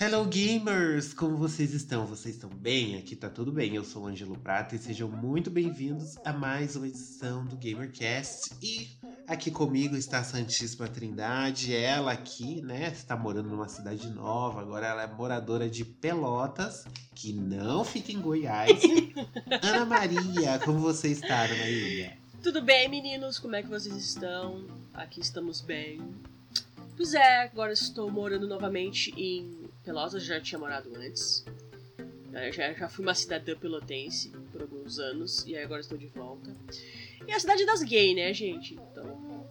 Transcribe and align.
Hello 0.00 0.24
gamers, 0.24 1.12
como 1.12 1.36
vocês 1.36 1.74
estão? 1.74 2.06
Vocês 2.06 2.36
estão 2.36 2.48
bem? 2.48 2.96
Aqui 2.96 3.14
tá 3.14 3.28
tudo 3.28 3.52
bem. 3.52 3.74
Eu 3.74 3.84
sou 3.84 4.04
o 4.04 4.06
Ângelo 4.06 4.38
Prata 4.38 4.76
e 4.76 4.78
sejam 4.78 5.10
muito 5.10 5.50
bem-vindos 5.50 6.16
a 6.24 6.32
mais 6.32 6.74
uma 6.74 6.88
edição 6.88 7.44
do 7.44 7.54
GamerCast. 7.56 8.54
E 8.62 8.88
aqui 9.26 9.50
comigo 9.50 9.96
está 9.96 10.18
a 10.18 10.24
Santíssima 10.24 10.88
Trindade, 10.88 11.74
ela 11.74 12.12
aqui, 12.12 12.60
né, 12.62 12.88
está 12.88 13.16
morando 13.16 13.48
numa 13.48 13.68
cidade 13.68 14.08
nova, 14.10 14.60
agora 14.60 14.86
ela 14.86 15.02
é 15.02 15.06
moradora 15.06 15.68
de 15.68 15.84
Pelotas, 15.84 16.84
que 17.14 17.32
não 17.32 17.84
fica 17.84 18.12
em 18.12 18.20
Goiás. 18.20 18.82
Ana 19.62 19.84
Maria, 19.84 20.58
como 20.64 20.78
você 20.78 21.08
está, 21.08 21.44
Ana 21.44 21.56
Maria? 21.56 22.18
Tudo 22.42 22.60
bem, 22.60 22.88
meninos? 22.88 23.38
Como 23.38 23.56
é 23.56 23.62
que 23.62 23.68
vocês 23.68 23.96
estão? 23.96 24.66
Aqui 24.92 25.20
estamos 25.20 25.60
bem. 25.60 26.00
Pois 26.96 27.14
é, 27.14 27.42
agora 27.42 27.72
estou 27.72 28.10
morando 28.10 28.46
novamente 28.46 29.12
em 29.16 29.68
Pelotas, 29.82 30.24
já 30.24 30.40
tinha 30.40 30.58
morado 30.58 30.90
antes. 30.96 31.44
Já, 32.52 32.72
já 32.72 32.88
fui 32.88 33.04
uma 33.04 33.14
cidadã 33.14 33.56
pelotense 33.56 34.32
por 34.54 34.62
alguns 34.62 35.00
anos 35.00 35.44
e 35.46 35.56
agora 35.56 35.80
estou 35.80 35.98
de 35.98 36.06
volta. 36.06 36.54
E 37.26 37.32
é 37.32 37.34
a 37.34 37.40
cidade 37.40 37.66
das 37.66 37.82
gays, 37.82 38.14
né, 38.14 38.32
gente? 38.32 38.74
Então, 38.74 39.50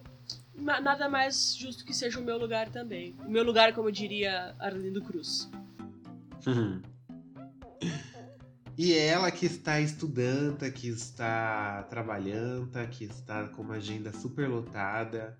nada 0.56 1.10
mais 1.10 1.54
justo 1.54 1.84
que 1.84 1.92
seja 1.92 2.18
o 2.18 2.24
meu 2.24 2.38
lugar 2.38 2.70
também. 2.70 3.14
O 3.26 3.30
meu 3.30 3.44
lugar, 3.44 3.74
como 3.74 3.92
diria 3.92 4.54
Arlindo 4.58 5.02
Cruz. 5.02 5.50
E 8.76 8.92
ela 8.92 9.30
que 9.30 9.46
está 9.46 9.80
estudando, 9.80 10.68
que 10.72 10.88
está 10.88 11.84
trabalhando, 11.84 12.72
que 12.88 13.04
está 13.04 13.46
com 13.46 13.62
uma 13.62 13.76
agenda 13.76 14.12
super 14.12 14.48
lotada. 14.48 15.38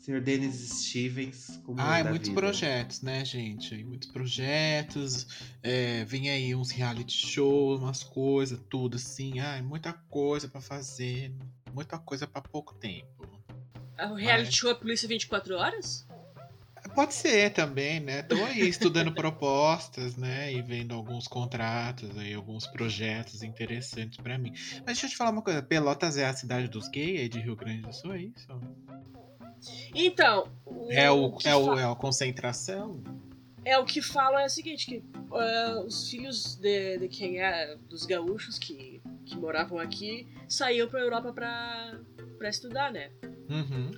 Senhor 0.00 0.20
Denis 0.20 0.54
Stevens. 0.54 1.60
Como 1.64 1.78
ah, 1.80 1.98
é 1.98 2.02
muitos 2.02 2.28
vida. 2.28 2.40
projetos, 2.40 3.02
né, 3.02 3.24
gente? 3.24 3.84
Muitos 3.84 4.10
projetos. 4.10 5.26
É, 5.62 6.04
vem 6.06 6.30
aí 6.30 6.54
uns 6.54 6.70
reality 6.70 7.26
shows, 7.26 7.80
umas 7.80 8.02
coisas, 8.02 8.58
tudo 8.70 8.96
assim. 8.96 9.38
Ah, 9.40 9.62
muita 9.62 9.92
coisa 9.92 10.48
para 10.48 10.60
fazer. 10.60 11.32
Muita 11.72 11.98
coisa 11.98 12.26
para 12.26 12.40
pouco 12.40 12.74
tempo. 12.74 13.28
Ah, 13.96 14.10
o 14.10 14.14
reality 14.14 14.46
Mas... 14.46 14.54
show 14.54 14.70
é 14.70 14.74
Polícia 14.74 15.06
24 15.06 15.54
Horas? 15.54 16.08
Pode 16.94 17.12
ser 17.12 17.52
também, 17.52 18.00
né? 18.00 18.22
Tô 18.22 18.42
aí 18.42 18.66
estudando 18.68 19.12
propostas, 19.14 20.16
né? 20.16 20.52
E 20.52 20.62
vendo 20.62 20.94
alguns 20.94 21.28
contratos 21.28 22.16
aí, 22.16 22.32
alguns 22.32 22.66
projetos 22.66 23.42
interessantes 23.42 24.18
para 24.18 24.38
mim. 24.38 24.52
Mas 24.76 24.84
deixa 24.86 25.06
eu 25.06 25.10
te 25.10 25.16
falar 25.16 25.30
uma 25.30 25.42
coisa. 25.42 25.62
Pelotas 25.62 26.16
é 26.16 26.26
a 26.26 26.32
cidade 26.32 26.68
dos 26.68 26.88
gays 26.88 27.20
aí 27.20 27.28
de 27.28 27.38
Rio 27.38 27.54
Grande 27.54 27.82
do 27.82 27.92
Sul, 27.92 28.14
é 28.14 28.22
isso? 28.22 28.48
Então. 29.94 30.48
é, 30.90 31.10
o, 31.10 31.36
é, 31.44 31.56
o, 31.56 31.78
é 31.78 31.84
a 31.84 31.94
concentração? 31.94 33.02
É, 33.64 33.78
o 33.78 33.84
que 33.84 34.00
falam 34.00 34.40
é 34.40 34.46
o 34.46 34.48
seguinte, 34.48 34.86
que 34.86 35.04
uh, 35.30 35.86
os 35.86 36.08
filhos 36.08 36.56
de, 36.56 36.98
de, 36.98 37.08
quem 37.08 37.40
é, 37.40 37.76
dos 37.88 38.06
gaúchos 38.06 38.58
que, 38.58 39.02
que 39.26 39.36
moravam 39.36 39.78
aqui, 39.78 40.26
saíam 40.48 40.88
pra 40.88 41.00
Europa 41.00 41.32
pra, 41.32 42.00
pra 42.38 42.48
estudar, 42.48 42.90
né? 42.90 43.10
Uhum. 43.48 43.90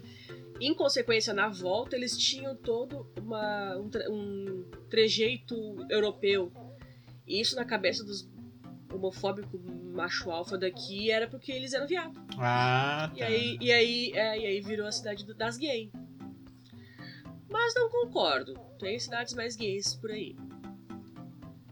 Em 0.60 0.74
consequência, 0.74 1.32
na 1.32 1.48
volta, 1.48 1.96
eles 1.96 2.16
tinham 2.16 2.56
todo 2.56 3.06
uma, 3.20 3.76
um, 3.76 3.90
um 4.10 4.64
trejeito 4.88 5.54
europeu. 5.90 6.52
E 7.26 7.40
isso 7.40 7.56
na 7.56 7.64
cabeça 7.64 8.04
dos 8.04 8.28
homofóbicos 8.92 9.60
macho 9.92 10.30
alfa 10.30 10.58
daqui 10.58 11.10
era 11.10 11.28
porque 11.28 11.52
eles 11.52 11.72
eram 11.72 11.86
viado. 11.86 12.20
Ah, 12.38 13.10
tá. 13.10 13.18
E 13.18 13.22
aí, 13.22 13.58
e 13.60 13.72
aí, 13.72 14.12
é, 14.14 14.38
e 14.38 14.46
aí 14.46 14.60
virou 14.60 14.86
a 14.86 14.92
cidade 14.92 15.24
das 15.34 15.56
gays. 15.56 15.90
Mas 17.48 17.74
não 17.74 17.90
concordo. 17.90 18.54
Tem 18.78 18.98
cidades 18.98 19.34
mais 19.34 19.54
gays 19.54 19.94
por 19.94 20.10
aí. 20.10 20.34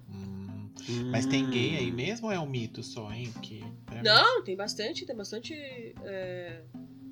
Hum, 0.09 1.11
mas 1.11 1.27
tem 1.27 1.49
gay 1.49 1.77
aí 1.79 1.91
mesmo 1.91 2.27
ou 2.27 2.33
é 2.33 2.39
um 2.39 2.47
mito 2.47 2.83
só, 2.83 3.11
hein? 3.13 3.33
Que. 3.43 3.65
Não, 4.05 4.43
tem 4.45 4.57
bastante, 4.57 5.05
tem 5.05 5.17
bastante 5.17 5.55
é, 6.05 6.63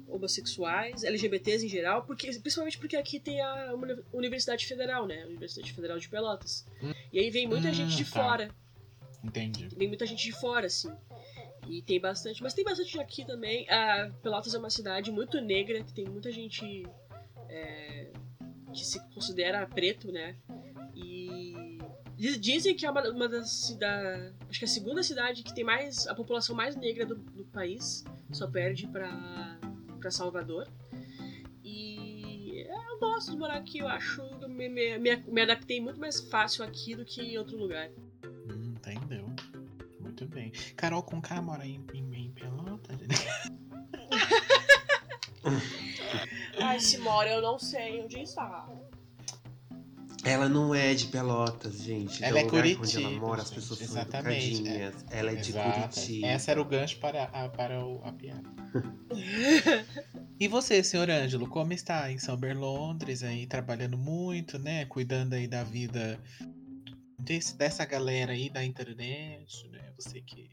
homossexuais, 0.07 1.05
LGBTs 1.05 1.65
em 1.65 1.69
geral, 1.69 2.05
porque, 2.05 2.27
principalmente 2.39 2.79
porque 2.79 2.97
aqui 2.97 3.21
tem 3.21 3.41
a 3.41 3.75
Universidade 4.13 4.67
Federal, 4.67 5.07
né? 5.07 5.23
A 5.23 5.27
Universidade 5.27 5.73
Federal 5.73 5.99
de 5.99 6.09
Pelotas. 6.09 6.67
Hum. 6.83 6.93
E 7.13 7.19
aí 7.19 7.31
vem 7.31 7.47
muita 7.47 7.69
hum, 7.69 7.75
gente 7.75 7.97
de 7.97 8.05
tá. 8.05 8.23
fora. 8.23 8.51
Entendi. 9.23 9.69
Tem 9.69 9.89
muita 9.89 10.07
gente 10.07 10.23
de 10.23 10.33
fora, 10.33 10.67
assim. 10.67 10.91
E 11.67 11.83
tem 11.83 12.01
bastante. 12.01 12.43
Mas 12.43 12.55
tem 12.55 12.65
bastante 12.65 12.99
aqui 12.99 13.25
também. 13.25 13.69
A 13.69 14.11
Pelotas 14.23 14.55
é 14.55 14.59
uma 14.59 14.71
cidade 14.71 15.11
muito 15.11 15.41
negra, 15.41 15.83
que 15.83 15.93
tem 15.93 16.07
muita 16.07 16.31
gente 16.31 16.87
é, 17.49 18.11
que 18.73 18.85
se 18.85 19.01
considera 19.13 19.67
preto, 19.67 20.11
né? 20.11 20.37
E 20.95 21.79
dizem 22.39 22.75
que 22.75 22.87
é 22.87 22.91
uma, 22.91 23.09
uma 23.11 23.29
das 23.29 23.51
cidades. 23.51 24.35
Acho 24.49 24.59
que 24.59 24.65
é 24.65 24.69
a 24.69 24.71
segunda 24.71 25.03
cidade 25.03 25.43
que 25.43 25.55
tem 25.55 25.65
mais. 25.65 26.07
a 26.07 26.15
população 26.15 26.55
mais 26.55 26.75
negra 26.75 27.05
do, 27.05 27.17
do 27.17 27.45
país. 27.47 28.05
Só 28.33 28.47
perde 28.47 28.87
pra, 28.89 29.59
pra 30.01 30.11
Salvador. 30.11 30.69
E 31.63 32.67
eu 32.67 32.99
gosto 32.99 33.31
de 33.31 33.37
morar 33.37 33.57
aqui, 33.57 33.79
eu 33.79 33.89
acho. 33.89 34.23
Me, 34.49 34.69
me, 34.69 34.99
me 34.99 35.43
adaptei 35.43 35.81
muito 35.81 36.01
mais 36.01 36.21
fácil 36.21 36.65
aqui 36.65 36.95
do 36.95 37.05
que 37.05 37.21
em 37.21 37.39
outro 37.39 37.57
lugar. 37.57 37.91
Muito 40.19 40.35
bem. 40.35 40.51
Carol 40.75 41.03
com 41.03 41.21
K 41.21 41.41
mora 41.41 41.65
em, 41.65 41.87
em, 41.95 42.15
em 42.15 42.33
Pelotas? 42.33 42.99
Ai, 46.61 46.81
se 46.81 46.99
mora, 46.99 47.31
eu 47.31 47.41
não 47.41 47.57
sei 47.57 48.03
onde 48.03 48.21
está. 48.21 48.69
Ela 50.25 50.49
não 50.49 50.75
é 50.75 50.93
de 50.93 51.07
Pelotas, 51.07 51.79
gente. 51.79 52.25
Ela 52.25 52.41
é, 52.41 52.43
é 52.43 52.49
Curitiba. 52.49 52.83
Onde 52.83 53.05
ela 53.05 53.21
mora, 53.21 53.43
as 53.43 53.51
pessoas 53.51 53.81
Exatamente, 53.81 54.57
são 54.57 54.67
educadinhas. 54.67 55.05
É. 55.09 55.19
Ela 55.21 55.31
é 55.31 55.35
de 55.37 55.51
Exato. 55.51 55.71
Curitiba. 55.71 56.27
Essa 56.27 56.51
era 56.51 56.61
o 56.61 56.65
gancho 56.65 56.99
para 56.99 57.23
a, 57.25 57.49
para 57.49 57.87
o, 57.87 58.05
a 58.05 58.13
piada. 58.13 58.43
e 60.41 60.49
você, 60.49 60.83
senhor 60.83 61.09
Ângelo, 61.09 61.49
como 61.49 61.73
está 61.73 62.11
em 62.11 62.19
São 62.19 62.37
Berlondres 62.37 63.23
aí, 63.23 63.47
trabalhando 63.47 63.97
muito, 63.97 64.59
né? 64.59 64.85
Cuidando 64.87 65.35
aí 65.35 65.47
da 65.47 65.63
vida 65.63 66.21
desse, 67.19 67.57
dessa 67.57 67.85
galera 67.85 68.33
aí 68.33 68.49
da 68.49 68.65
internet, 68.65 69.69
né? 69.69 69.93
Você 69.99 70.21
que. 70.21 70.51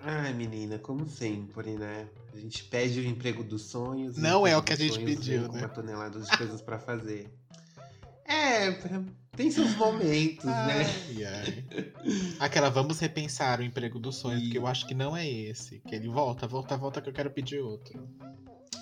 Ai, 0.00 0.32
menina, 0.32 0.78
como 0.78 1.06
sempre, 1.06 1.76
né? 1.76 2.08
A 2.32 2.36
gente 2.36 2.64
pede 2.64 3.00
o 3.00 3.06
emprego 3.06 3.42
dos 3.42 3.62
sonhos. 3.62 4.16
Não 4.16 4.46
é 4.46 4.56
o 4.56 4.62
que 4.62 4.72
a 4.72 4.76
gente 4.76 4.98
pediu, 5.02 5.42
né? 5.42 5.48
Com 5.48 5.56
uma 5.56 5.68
tonelada 5.68 6.20
de 6.20 6.36
coisas 6.36 6.60
para 6.60 6.78
fazer. 6.78 7.30
É, 8.24 8.72
tem 9.36 9.50
seus 9.50 9.76
momentos, 9.76 10.44
né? 10.44 10.52
ai, 10.52 11.14
né? 11.14 11.24
Ai. 11.28 11.92
Aquela, 12.40 12.70
vamos 12.70 12.98
repensar 12.98 13.60
o 13.60 13.62
emprego 13.62 13.98
dos 13.98 14.16
sonhos, 14.16 14.40
e... 14.40 14.44
porque 14.44 14.58
eu 14.58 14.66
acho 14.66 14.86
que 14.86 14.94
não 14.94 15.16
é 15.16 15.28
esse. 15.28 15.80
Que 15.80 15.94
ele 15.94 16.08
volta, 16.08 16.46
volta, 16.46 16.76
volta, 16.76 17.00
que 17.00 17.08
eu 17.08 17.12
quero 17.12 17.30
pedir 17.30 17.60
outro. 17.60 18.08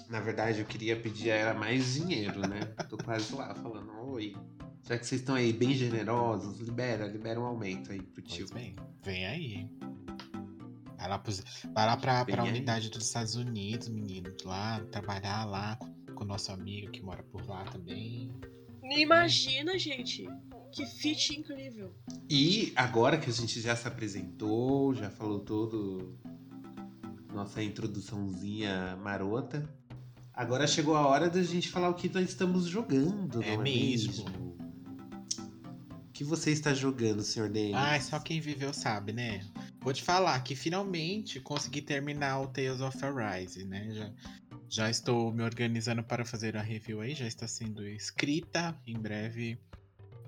Na 0.08 0.20
verdade, 0.20 0.60
eu 0.60 0.66
queria 0.66 0.96
pedir 0.96 1.30
a 1.30 1.34
ela 1.34 1.54
mais 1.54 1.94
dinheiro, 1.94 2.40
né? 2.40 2.60
Tô 2.88 2.96
quase 2.96 3.34
lá 3.34 3.54
falando, 3.54 3.90
oi. 4.10 4.36
Já 4.86 4.98
que 4.98 5.06
vocês 5.06 5.22
estão 5.22 5.34
aí 5.34 5.52
bem 5.52 5.74
generosos, 5.74 6.60
libera, 6.60 7.06
libera 7.06 7.40
um 7.40 7.44
aumento 7.44 7.90
aí 7.90 8.02
pro 8.02 8.20
tio. 8.20 8.46
Pois 8.46 8.50
bem, 8.50 8.76
vem 9.02 9.26
aí. 9.26 9.70
Vai 10.98 11.08
lá, 11.08 11.18
pros, 11.18 11.42
vai 11.74 11.86
lá 11.86 11.96
pra, 11.96 12.24
pra 12.24 12.44
unidade 12.44 12.90
dos 12.90 13.06
Estados 13.06 13.34
Unidos, 13.34 13.88
menino. 13.88 14.30
Lá, 14.44 14.80
trabalhar 14.90 15.44
lá 15.46 15.76
com, 15.76 16.14
com 16.14 16.24
o 16.24 16.26
nosso 16.26 16.52
amigo 16.52 16.90
que 16.92 17.02
mora 17.02 17.22
por 17.22 17.46
lá 17.48 17.64
também. 17.64 18.30
Imagina, 18.82 19.72
é. 19.72 19.78
gente. 19.78 20.28
Que 20.70 20.84
fit 20.84 21.38
incrível. 21.38 21.94
E 22.28 22.72
agora 22.76 23.16
que 23.16 23.30
a 23.30 23.32
gente 23.32 23.60
já 23.60 23.74
se 23.74 23.88
apresentou, 23.88 24.94
já 24.94 25.08
falou 25.08 25.40
todo 25.40 26.18
nossa 27.32 27.62
introduçãozinha 27.62 28.96
marota. 28.96 29.66
Agora 30.32 30.66
chegou 30.66 30.96
a 30.96 31.06
hora 31.06 31.30
da 31.30 31.42
gente 31.42 31.68
falar 31.68 31.88
o 31.88 31.94
que 31.94 32.08
nós 32.08 32.28
estamos 32.28 32.66
jogando, 32.66 33.42
é 33.42 33.54
não 33.54 33.60
é 33.60 33.64
mesmo? 33.64 34.24
mesmo? 34.24 34.43
Que 36.14 36.22
você 36.22 36.52
está 36.52 36.72
jogando, 36.72 37.22
senhor 37.22 37.48
Denis? 37.48 37.74
Ah, 37.74 38.00
só 38.00 38.20
quem 38.20 38.40
viveu 38.40 38.72
sabe, 38.72 39.12
né? 39.12 39.44
Vou 39.80 39.92
te 39.92 40.02
falar 40.02 40.38
que 40.44 40.54
finalmente 40.54 41.40
consegui 41.40 41.82
terminar 41.82 42.40
o 42.40 42.46
Tales 42.46 42.80
of 42.80 42.96
Arise, 43.04 43.64
né? 43.64 43.88
Já, 43.90 44.12
já 44.68 44.90
estou 44.90 45.32
me 45.32 45.42
organizando 45.42 46.04
para 46.04 46.24
fazer 46.24 46.56
a 46.56 46.62
review 46.62 47.00
aí, 47.00 47.14
já 47.14 47.26
está 47.26 47.48
sendo 47.48 47.84
escrita. 47.84 48.80
Em 48.86 48.96
breve 48.96 49.58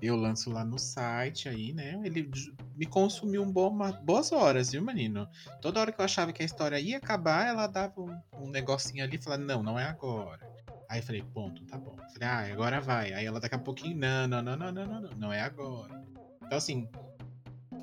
eu 0.01 0.15
lanço 0.15 0.49
lá 0.49 0.63
no 0.63 0.77
site 0.77 1.49
aí, 1.49 1.73
né? 1.73 1.99
Ele 2.03 2.29
me 2.75 2.85
consumiu 2.85 3.41
um 3.41 3.51
bom, 3.51 3.75
boas 4.03 4.31
horas, 4.31 4.71
viu, 4.71 4.83
menino? 4.83 5.27
Toda 5.61 5.79
hora 5.79 5.91
que 5.91 5.99
eu 5.99 6.05
achava 6.05 6.31
que 6.31 6.41
a 6.41 6.45
história 6.45 6.79
ia 6.79 6.97
acabar, 6.97 7.47
ela 7.47 7.67
dava 7.67 7.99
um, 7.99 8.19
um 8.39 8.49
negocinho 8.49 9.03
ali 9.03 9.15
e 9.15 9.21
falava, 9.21 9.43
não, 9.43 9.63
não 9.63 9.79
é 9.79 9.85
agora. 9.85 10.47
Aí 10.89 10.99
eu 10.99 11.03
falei, 11.03 11.23
ponto, 11.33 11.63
tá 11.65 11.77
bom. 11.77 11.95
Falei, 12.13 12.27
ah, 12.27 12.53
agora 12.53 12.79
vai. 12.79 13.13
Aí 13.13 13.25
ela 13.25 13.39
daqui 13.39 13.55
a 13.55 13.59
pouquinho, 13.59 13.97
não, 13.97 14.27
não, 14.27 14.41
não, 14.41 14.55
não, 14.55 14.71
não, 14.71 14.85
não, 14.85 15.01
não, 15.01 15.09
não 15.17 15.33
é 15.33 15.41
agora. 15.41 16.05
Então 16.43 16.57
assim, 16.57 16.87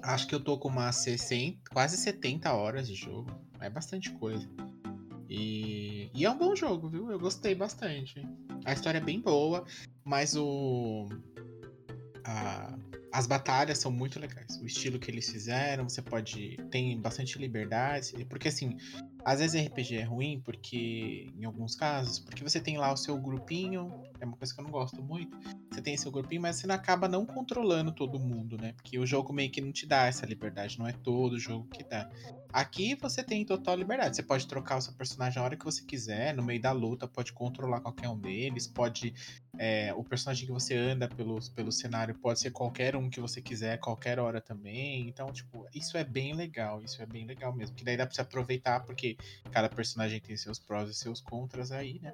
acho 0.03 0.27
que 0.27 0.35
eu 0.35 0.41
tô 0.41 0.57
com 0.57 0.69
umas 0.69 0.97
60, 0.97 1.59
quase 1.73 1.97
70 1.97 2.53
horas 2.53 2.87
de 2.87 2.95
jogo. 2.95 3.31
É 3.61 3.69
bastante 3.69 4.11
coisa. 4.13 4.49
E, 5.29 6.11
e 6.15 6.25
é 6.25 6.31
um 6.31 6.39
bom 6.39 6.55
jogo, 6.55 6.89
viu? 6.89 7.11
Eu 7.11 7.19
gostei 7.19 7.55
bastante. 7.55 8.23
A 8.65 8.73
história 8.73 8.99
é 8.99 9.01
bem 9.01 9.21
boa, 9.21 9.65
mas 10.05 10.37
o. 10.37 11.09
A, 12.25 12.77
as 13.13 13.27
batalhas 13.27 13.79
são 13.79 13.93
muito 13.93 14.19
legais. 14.19 14.59
O 14.61 14.67
estilo 14.67 14.99
que 14.99 15.11
eles 15.11 15.29
fizeram, 15.29 15.89
você 15.89 16.03
pode. 16.03 16.57
Tem 16.71 17.01
bastante 17.01 17.39
liberdade. 17.39 18.25
Porque 18.29 18.49
assim, 18.49 18.77
às 19.25 19.41
vezes 19.41 19.67
RPG 19.67 19.97
é 19.97 20.03
ruim, 20.03 20.41
porque. 20.45 21.33
Em 21.37 21.45
alguns 21.45 21.75
casos, 21.75 22.19
porque 22.19 22.43
você 22.43 22.61
tem 22.61 22.77
lá 22.77 22.93
o 22.93 22.97
seu 22.97 23.17
grupinho. 23.17 23.91
É 24.21 24.25
uma 24.27 24.37
coisa 24.37 24.55
que 24.55 24.61
eu 24.61 24.65
não 24.65 24.71
gosto 24.71 25.03
muito. 25.03 25.37
Você 25.71 25.81
tem 25.81 25.97
seu 25.97 26.11
grupinho, 26.11 26.43
mas 26.43 26.57
você 26.57 26.71
acaba 26.71 27.09
não 27.09 27.25
controlando 27.25 27.91
todo 27.91 28.19
mundo, 28.19 28.57
né? 28.57 28.73
Porque 28.75 28.99
o 28.99 29.07
jogo 29.07 29.33
meio 29.33 29.51
que 29.51 29.61
não 29.61 29.73
te 29.73 29.87
dá 29.87 30.07
essa 30.07 30.27
liberdade. 30.27 30.79
Não 30.79 30.87
é 30.87 30.93
todo 30.93 31.39
jogo 31.39 31.67
que 31.69 31.83
dá. 31.83 32.09
Aqui 32.53 32.95
você 32.95 33.23
tem 33.23 33.45
total 33.45 33.77
liberdade. 33.77 34.15
Você 34.15 34.23
pode 34.23 34.47
trocar 34.47 34.77
o 34.77 34.81
seu 34.81 34.93
personagem 34.93 35.41
a 35.41 35.45
hora 35.45 35.57
que 35.57 35.65
você 35.65 35.83
quiser. 35.83 36.35
No 36.35 36.43
meio 36.43 36.61
da 36.61 36.73
luta, 36.73 37.09
pode 37.09 37.33
controlar 37.33 37.81
qualquer 37.81 38.09
um 38.09 38.19
deles. 38.19 38.67
Pode. 38.67 39.15
É, 39.57 39.95
o 39.95 40.05
personagem 40.05 40.47
que 40.47 40.53
você 40.53 40.77
anda 40.77 41.09
pelo, 41.09 41.39
pelo 41.53 41.73
cenário 41.73 42.15
pode 42.17 42.41
ser 42.41 42.51
qualquer 42.51 42.97
um 42.97 43.09
que 43.09 43.21
você 43.21 43.41
quiser, 43.41 43.79
qualquer 43.79 44.19
hora 44.19 44.41
também. 44.41 45.09
Então, 45.09 45.33
tipo, 45.33 45.67
isso 45.75 45.97
é 45.97 46.05
bem 46.05 46.35
legal. 46.35 46.83
Isso 46.83 47.03
é 47.03 47.07
bem 47.07 47.27
legal 47.27 47.55
mesmo. 47.55 47.75
Que 47.75 47.85
daí 47.85 47.97
dá 47.97 48.07
pra 48.07 48.15
você 48.15 48.21
aproveitar, 48.21 48.81
porque 48.85 49.14
cada 49.51 49.69
personagem 49.69 50.21
tem 50.21 50.37
seus 50.37 50.59
prós 50.59 50.91
e 50.91 50.95
seus 50.95 51.21
contras 51.21 51.73
aí, 51.73 51.99
né? 52.01 52.13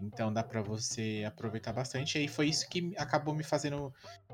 Então 0.00 0.32
dá 0.32 0.42
para 0.42 0.62
você 0.62 1.24
aproveitar 1.26 1.72
bastante. 1.72 2.18
E 2.18 2.28
foi 2.28 2.48
isso 2.48 2.68
que 2.68 2.92
acabou 2.96 3.34
me 3.34 3.42
fazendo. 3.42 3.92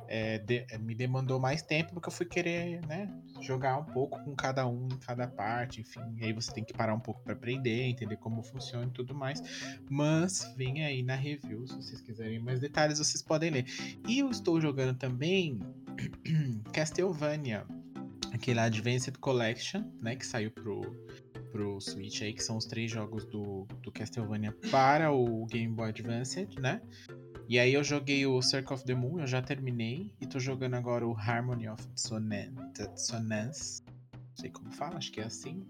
É, 0.08 0.38
de, 0.38 0.66
me 0.80 0.94
demandou 0.94 1.38
mais 1.38 1.62
tempo, 1.62 1.94
porque 1.94 2.08
eu 2.08 2.12
fui 2.12 2.26
querer, 2.26 2.84
né? 2.86 3.08
Jogar 3.40 3.78
um 3.78 3.84
pouco 3.84 4.22
com 4.22 4.34
cada 4.34 4.66
um, 4.66 4.86
em 4.86 4.98
cada 4.98 5.26
parte, 5.26 5.80
enfim. 5.80 6.00
E 6.18 6.24
aí 6.24 6.32
você 6.32 6.52
tem 6.52 6.64
que 6.64 6.72
parar 6.72 6.94
um 6.94 7.00
pouco 7.00 7.22
para 7.22 7.32
aprender, 7.32 7.84
entender 7.84 8.16
como 8.16 8.42
funciona 8.42 8.86
e 8.86 8.90
tudo 8.90 9.14
mais. 9.14 9.40
Mas 9.88 10.52
vem 10.56 10.84
aí 10.84 11.02
na 11.02 11.14
review, 11.14 11.66
se 11.66 11.76
vocês 11.76 12.00
quiserem 12.00 12.38
mais 12.38 12.60
detalhes, 12.60 12.98
vocês 12.98 13.22
podem 13.22 13.50
ler. 13.50 13.64
E 14.06 14.18
eu 14.18 14.30
estou 14.30 14.60
jogando 14.60 14.98
também 14.98 15.60
Castlevania, 16.72 17.64
aquele 18.32 18.60
Advanced 18.60 19.16
Collection, 19.18 19.84
né? 20.00 20.16
Que 20.16 20.26
saiu 20.26 20.50
pro 20.50 20.82
pro 21.52 21.78
Switch 21.80 22.22
aí, 22.22 22.32
que 22.32 22.42
são 22.42 22.56
os 22.56 22.64
três 22.64 22.90
jogos 22.90 23.26
do, 23.26 23.66
do 23.82 23.92
Castlevania 23.92 24.52
para 24.70 25.12
o 25.12 25.46
Game 25.46 25.72
Boy 25.72 25.90
Advance, 25.90 26.48
né? 26.58 26.80
E 27.48 27.58
aí 27.58 27.74
eu 27.74 27.84
joguei 27.84 28.26
o 28.26 28.40
Circle 28.40 28.74
of 28.74 28.84
the 28.84 28.94
Moon, 28.94 29.20
eu 29.20 29.26
já 29.26 29.42
terminei, 29.42 30.14
e 30.20 30.26
tô 30.26 30.40
jogando 30.40 30.74
agora 30.74 31.06
o 31.06 31.14
Harmony 31.14 31.68
of 31.68 31.86
Dissonance. 31.94 33.82
Não 34.14 34.36
sei 34.36 34.48
como 34.48 34.72
fala, 34.72 34.96
acho 34.96 35.12
que 35.12 35.20
é 35.20 35.24
assim. 35.24 35.66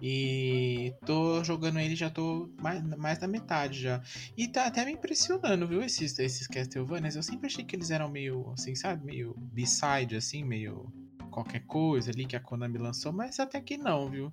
E 0.00 0.94
tô 1.04 1.44
jogando 1.44 1.78
ele, 1.78 1.94
já 1.94 2.08
tô 2.08 2.48
mais, 2.58 2.82
mais 2.96 3.18
da 3.18 3.28
metade 3.28 3.82
já. 3.82 4.02
E 4.34 4.48
tá 4.48 4.64
até 4.64 4.82
me 4.86 4.92
impressionando, 4.92 5.68
viu, 5.68 5.82
esses, 5.82 6.18
esses 6.18 6.46
Castlevanias. 6.46 7.16
Eu 7.16 7.22
sempre 7.22 7.48
achei 7.48 7.62
que 7.62 7.76
eles 7.76 7.90
eram 7.90 8.08
meio, 8.08 8.50
assim, 8.52 8.74
sabe? 8.74 9.04
Meio 9.04 9.34
B-side, 9.52 10.16
assim, 10.16 10.42
meio 10.42 10.90
qualquer 11.30 11.60
coisa 11.66 12.10
ali 12.10 12.24
que 12.24 12.34
a 12.34 12.40
Konami 12.40 12.78
lançou, 12.78 13.12
mas 13.12 13.38
até 13.38 13.60
que 13.60 13.76
não, 13.76 14.08
viu? 14.10 14.30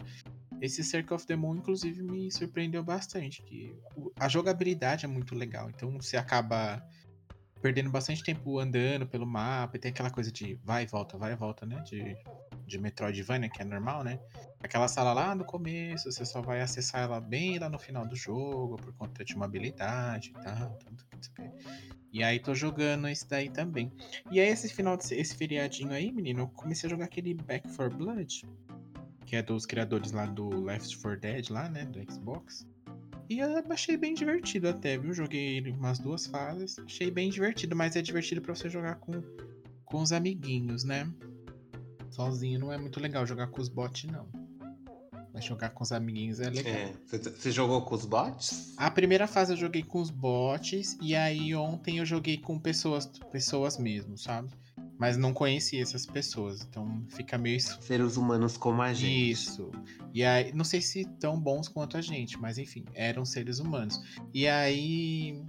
Esse 0.65 0.83
Circle 0.83 1.15
of 1.15 1.25
the 1.25 1.35
Moon, 1.35 1.57
inclusive, 1.57 2.01
me 2.01 2.31
surpreendeu 2.31 2.83
bastante. 2.83 3.41
Que 3.43 3.75
a 4.19 4.27
jogabilidade 4.27 5.05
é 5.05 5.07
muito 5.07 5.35
legal. 5.35 5.69
Então 5.69 5.91
você 5.91 6.17
acaba 6.17 6.83
perdendo 7.61 7.89
bastante 7.89 8.23
tempo 8.23 8.59
andando 8.59 9.07
pelo 9.07 9.25
mapa. 9.25 9.75
E 9.75 9.79
tem 9.79 9.89
aquela 9.89 10.11
coisa 10.11 10.31
de 10.31 10.53
vai 10.63 10.83
e 10.83 10.85
volta, 10.85 11.17
vai 11.17 11.33
e 11.33 11.35
volta, 11.35 11.65
né? 11.65 11.81
De, 11.81 12.15
de 12.65 12.77
Metroidvania, 12.77 13.49
que 13.49 13.61
é 13.61 13.65
normal, 13.65 14.03
né? 14.03 14.19
Aquela 14.61 14.87
sala 14.87 15.13
lá 15.13 15.33
no 15.33 15.43
começo, 15.43 16.11
você 16.11 16.25
só 16.25 16.41
vai 16.41 16.61
acessar 16.61 17.01
ela 17.01 17.19
bem 17.19 17.57
lá 17.57 17.69
no 17.69 17.79
final 17.79 18.07
do 18.07 18.15
jogo, 18.15 18.75
por 18.77 18.93
conta 18.93 19.25
de 19.25 19.35
uma 19.35 19.45
habilidade 19.45 20.29
e 20.29 20.43
tal. 20.43 20.79
E 22.13 22.23
aí 22.23 22.39
tô 22.39 22.53
jogando 22.53 23.09
isso 23.09 23.27
daí 23.27 23.49
também. 23.49 23.91
E 24.31 24.39
aí 24.39 24.47
esse 24.47 24.69
final, 24.69 24.95
de, 24.95 25.15
esse 25.15 25.35
feriadinho 25.35 25.91
aí, 25.91 26.11
menino, 26.11 26.41
eu 26.41 26.47
comecei 26.47 26.87
a 26.87 26.89
jogar 26.89 27.05
aquele 27.05 27.33
Back 27.33 27.67
for 27.69 27.93
Blood 27.93 28.45
que 29.25 29.35
é 29.35 29.41
dos 29.41 29.65
criadores 29.65 30.11
lá 30.11 30.25
do 30.25 30.63
Left 30.63 30.95
4 30.97 31.19
Dead, 31.19 31.49
lá, 31.49 31.69
né, 31.69 31.85
do 31.85 31.99
Xbox. 32.11 32.67
E 33.27 33.39
eu 33.39 33.63
achei 33.69 33.97
bem 33.97 34.13
divertido 34.13 34.69
até, 34.69 34.97
viu? 34.97 35.13
Joguei 35.13 35.57
ele 35.57 35.71
umas 35.71 35.97
duas 35.97 36.27
fases, 36.27 36.77
achei 36.79 37.09
bem 37.09 37.29
divertido, 37.29 37.75
mas 37.75 37.95
é 37.95 38.01
divertido 38.01 38.41
para 38.41 38.53
você 38.53 38.69
jogar 38.69 38.95
com, 38.95 39.13
com 39.83 40.01
os 40.01 40.11
amiguinhos, 40.11 40.83
né? 40.83 41.11
Sozinho 42.11 42.59
não 42.59 42.71
é 42.71 42.77
muito 42.77 42.99
legal 42.99 43.25
jogar 43.25 43.47
com 43.47 43.61
os 43.61 43.67
bots, 43.67 44.03
não. 44.05 44.27
Mas 45.33 45.43
jogar 45.43 45.71
com 45.71 45.83
os 45.83 45.91
amiguinhos 45.91 46.39
é 46.39 46.49
legal. 46.49 46.73
É. 46.73 46.93
Você 47.07 47.51
jogou 47.51 47.81
com 47.81 47.95
os 47.95 48.05
bots? 48.05 48.73
A 48.77 48.89
primeira 48.91 49.27
fase 49.27 49.53
eu 49.53 49.57
joguei 49.57 49.83
com 49.83 49.99
os 49.99 50.09
bots, 50.09 50.95
e 51.01 51.15
aí 51.15 51.53
ontem 51.55 51.97
eu 51.97 52.05
joguei 52.05 52.37
com 52.37 52.59
pessoas, 52.59 53.07
pessoas 53.31 53.77
mesmo, 53.77 54.17
sabe? 54.17 54.49
Mas 54.97 55.17
não 55.17 55.33
conhecia 55.33 55.81
essas 55.81 56.05
pessoas. 56.05 56.61
Então 56.61 57.03
fica 57.09 57.37
meio. 57.37 57.59
Seres 57.59 58.17
humanos 58.17 58.57
como 58.57 58.81
a 58.81 58.93
gente. 58.93 59.31
Isso. 59.31 59.71
E 60.13 60.23
aí, 60.23 60.53
não 60.53 60.65
sei 60.65 60.81
se 60.81 61.05
tão 61.19 61.39
bons 61.39 61.67
quanto 61.67 61.97
a 61.97 62.01
gente, 62.01 62.39
mas 62.39 62.57
enfim, 62.57 62.85
eram 62.93 63.25
seres 63.25 63.59
humanos. 63.59 64.01
E 64.33 64.47
aí. 64.47 65.41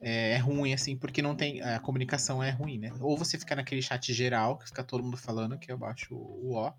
É, 0.00 0.34
é 0.34 0.38
ruim, 0.38 0.72
assim, 0.72 0.96
porque 0.96 1.20
não 1.20 1.34
tem. 1.34 1.60
A 1.60 1.80
comunicação 1.80 2.42
é 2.42 2.50
ruim, 2.50 2.78
né? 2.78 2.92
Ou 3.00 3.16
você 3.16 3.36
fica 3.36 3.56
naquele 3.56 3.82
chat 3.82 4.12
geral, 4.12 4.56
que 4.56 4.66
fica 4.66 4.84
todo 4.84 5.02
mundo 5.02 5.16
falando, 5.16 5.58
que 5.58 5.72
eu 5.72 5.78
baixo 5.78 6.14
o, 6.14 6.54
O. 6.54 6.72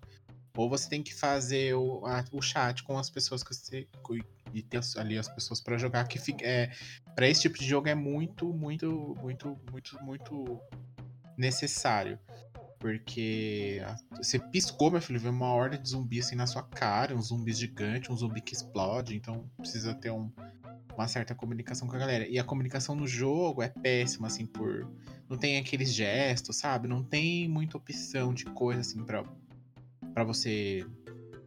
Ou 0.56 0.68
você 0.68 0.88
tem 0.88 1.02
que 1.02 1.14
fazer 1.14 1.74
o, 1.74 2.04
a, 2.06 2.24
o 2.32 2.40
chat 2.40 2.82
com 2.82 2.98
as 2.98 3.10
pessoas 3.10 3.42
que 3.42 3.54
você. 3.54 3.86
E 4.52 4.62
ter 4.62 4.80
ali 4.96 5.18
as 5.18 5.28
pessoas 5.28 5.60
para 5.60 5.76
jogar. 5.76 6.08
Que 6.08 6.18
fica, 6.18 6.44
é, 6.44 6.70
para 7.14 7.28
esse 7.28 7.42
tipo 7.42 7.58
de 7.58 7.66
jogo 7.66 7.88
é 7.88 7.94
muito, 7.94 8.52
muito, 8.54 9.14
muito, 9.20 9.56
muito, 9.70 10.02
muito 10.02 10.60
necessário. 11.40 12.18
Porque 12.78 13.82
você 14.16 14.38
piscou, 14.38 14.90
meu 14.90 15.02
filho, 15.02 15.20
vê 15.20 15.28
uma 15.28 15.52
horda 15.52 15.76
de 15.76 15.90
zumbi 15.90 16.20
assim 16.20 16.34
na 16.34 16.46
sua 16.46 16.62
cara, 16.62 17.14
um 17.14 17.20
zumbi 17.20 17.52
gigante, 17.52 18.10
um 18.10 18.16
zumbi 18.16 18.40
que 18.40 18.54
explode, 18.54 19.14
então 19.14 19.50
precisa 19.58 19.92
ter 19.94 20.10
um, 20.10 20.32
uma 20.94 21.06
certa 21.06 21.34
comunicação 21.34 21.86
com 21.86 21.96
a 21.96 21.98
galera. 21.98 22.26
E 22.26 22.38
a 22.38 22.44
comunicação 22.44 22.94
no 22.94 23.06
jogo 23.06 23.62
é 23.62 23.68
péssima, 23.68 24.28
assim, 24.28 24.46
por. 24.46 24.90
Não 25.28 25.36
tem 25.36 25.58
aqueles 25.58 25.92
gestos, 25.92 26.56
sabe? 26.56 26.88
Não 26.88 27.04
tem 27.04 27.48
muita 27.48 27.76
opção 27.76 28.32
de 28.32 28.46
coisa 28.46 28.80
assim 28.80 29.04
pra, 29.04 29.24
pra 30.14 30.24
você 30.24 30.86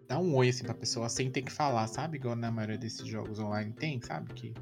dar 0.07 0.19
um 0.19 0.35
oi 0.35 0.49
assim 0.49 0.63
pra 0.63 0.73
pessoa 0.73 1.09
sem 1.09 1.31
ter 1.31 1.41
que 1.41 1.51
falar, 1.51 1.87
sabe? 1.87 2.17
Igual 2.17 2.35
na 2.35 2.51
maioria 2.51 2.77
desses 2.77 3.07
jogos 3.07 3.39
online 3.39 3.73
tem, 3.73 3.99
sabe? 4.01 4.33
Que 4.33 4.53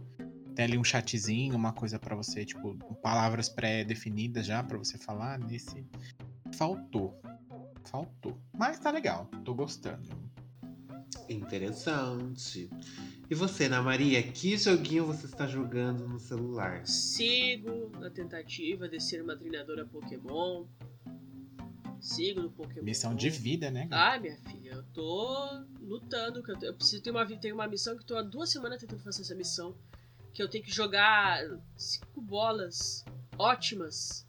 tem 0.55 0.65
ali 0.65 0.77
um 0.77 0.83
chatzinho, 0.83 1.55
uma 1.55 1.73
coisa 1.73 1.97
para 1.97 2.15
você, 2.15 2.45
tipo, 2.45 2.75
palavras 3.01 3.49
pré-definidas 3.49 4.45
já 4.45 4.63
para 4.63 4.77
você 4.77 4.97
falar. 4.97 5.39
Nesse 5.39 5.85
faltou. 6.53 7.19
Faltou. 7.85 8.37
Mas 8.53 8.79
tá 8.79 8.91
legal, 8.91 9.29
tô 9.43 9.53
gostando. 9.53 10.09
Interessante. 11.29 12.69
E 13.29 13.35
você, 13.35 13.65
Ana 13.65 13.81
Maria, 13.81 14.21
que 14.21 14.57
joguinho 14.57 15.05
você 15.05 15.25
está 15.25 15.47
jogando 15.47 16.07
no 16.07 16.19
celular? 16.19 16.85
Sigo 16.85 17.89
na 17.97 18.09
tentativa 18.09 18.89
de 18.89 18.99
ser 18.99 19.21
uma 19.21 19.37
treinadora 19.37 19.85
Pokémon. 19.85 20.65
Sigo 22.01 22.41
no 22.41 22.51
Pokémon. 22.51 22.83
Missão 22.83 23.15
de 23.15 23.29
vida, 23.29 23.71
né? 23.71 23.87
Ah, 23.89 24.19
minha 24.19 24.35
filha, 24.35 24.71
eu 24.71 24.83
tô 24.93 25.63
lutando. 25.79 26.43
Eu 26.61 26.73
preciso 26.73 27.01
ter 27.01 27.11
uma, 27.11 27.25
ter 27.25 27.53
uma 27.53 27.67
missão 27.67 27.95
que 27.95 28.01
eu 28.03 28.07
tô 28.07 28.17
há 28.17 28.21
duas 28.21 28.51
semanas 28.51 28.81
tentando 28.81 29.01
fazer 29.01 29.21
essa 29.21 29.35
missão 29.35 29.75
que 30.33 30.41
eu 30.41 30.49
tenho 30.49 30.63
que 30.63 30.71
jogar 30.71 31.41
cinco 31.75 32.21
bolas 32.21 33.05
ótimas 33.37 34.27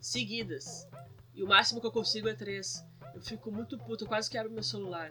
seguidas. 0.00 0.88
E 1.34 1.42
o 1.42 1.46
máximo 1.46 1.80
que 1.80 1.86
eu 1.86 1.92
consigo 1.92 2.28
é 2.28 2.34
três. 2.34 2.84
Eu 3.14 3.20
fico 3.20 3.50
muito 3.50 3.78
puto, 3.78 4.04
eu 4.04 4.08
quase 4.08 4.30
quero 4.30 4.50
meu 4.50 4.62
celular. 4.62 5.10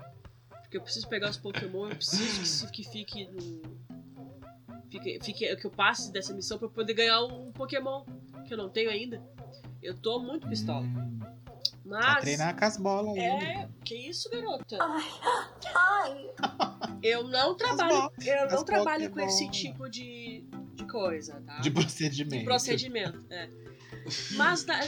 Porque 0.49 0.77
eu 0.77 0.81
preciso 0.81 1.07
pegar 1.07 1.29
os 1.29 1.37
Pokémon, 1.37 1.89
eu 1.89 1.95
preciso 1.95 2.67
que, 2.67 2.83
que 2.83 2.89
fique 2.89 3.27
no. 3.27 3.79
Fique, 4.89 5.19
fique, 5.23 5.55
que 5.55 5.65
eu 5.65 5.71
passe 5.71 6.11
dessa 6.11 6.33
missão 6.33 6.57
pra 6.57 6.67
eu 6.67 6.71
poder 6.71 6.93
ganhar 6.93 7.23
um 7.23 7.51
Pokémon 7.51 8.03
que 8.47 8.53
eu 8.53 8.57
não 8.57 8.69
tenho 8.69 8.89
ainda. 8.89 9.21
Eu 9.81 9.95
tô 9.95 10.19
muito 10.19 10.47
pistola. 10.47 10.85
Hum. 10.85 11.19
Mas. 11.85 12.05
Pra 12.05 12.21
treinar 12.21 12.57
com 12.57 12.65
as 12.65 12.77
bolas 12.77 13.17
aí. 13.17 13.23
É, 13.23 13.69
que 13.83 13.95
isso, 13.95 14.29
garota? 14.29 14.77
Ai, 14.79 15.05
ai. 15.75 16.88
Eu 17.01 17.23
não 17.27 17.55
trabalho, 17.55 18.11
eu 18.25 18.49
não 18.49 18.63
trabalho 18.63 19.09
com 19.09 19.19
esse 19.21 19.49
tipo 19.49 19.89
de, 19.89 20.43
de 20.75 20.85
coisa, 20.85 21.41
tá? 21.45 21.59
De 21.59 21.71
procedimento. 21.71 22.37
De 22.39 22.43
procedimento, 22.45 23.25
é. 23.29 23.49
Mas 24.35 24.63
da, 24.63 24.79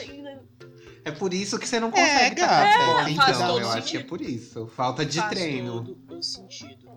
é 1.03 1.11
por 1.11 1.33
isso 1.33 1.57
que 1.59 1.67
você 1.67 1.79
não 1.79 1.91
consegue 1.91 2.41
é, 2.41 2.45
tá 2.47 3.09
então, 3.09 3.57
eu 3.59 3.65
sentido. 3.65 3.77
acho 3.77 3.91
que 3.91 3.97
é 3.97 4.03
por 4.03 4.21
isso. 4.21 4.67
Falta 4.67 5.05
de 5.05 5.19
faz 5.19 5.31
treino. 5.31 5.83
todo 5.83 6.17
o 6.19 6.23
sentido. 6.23 6.89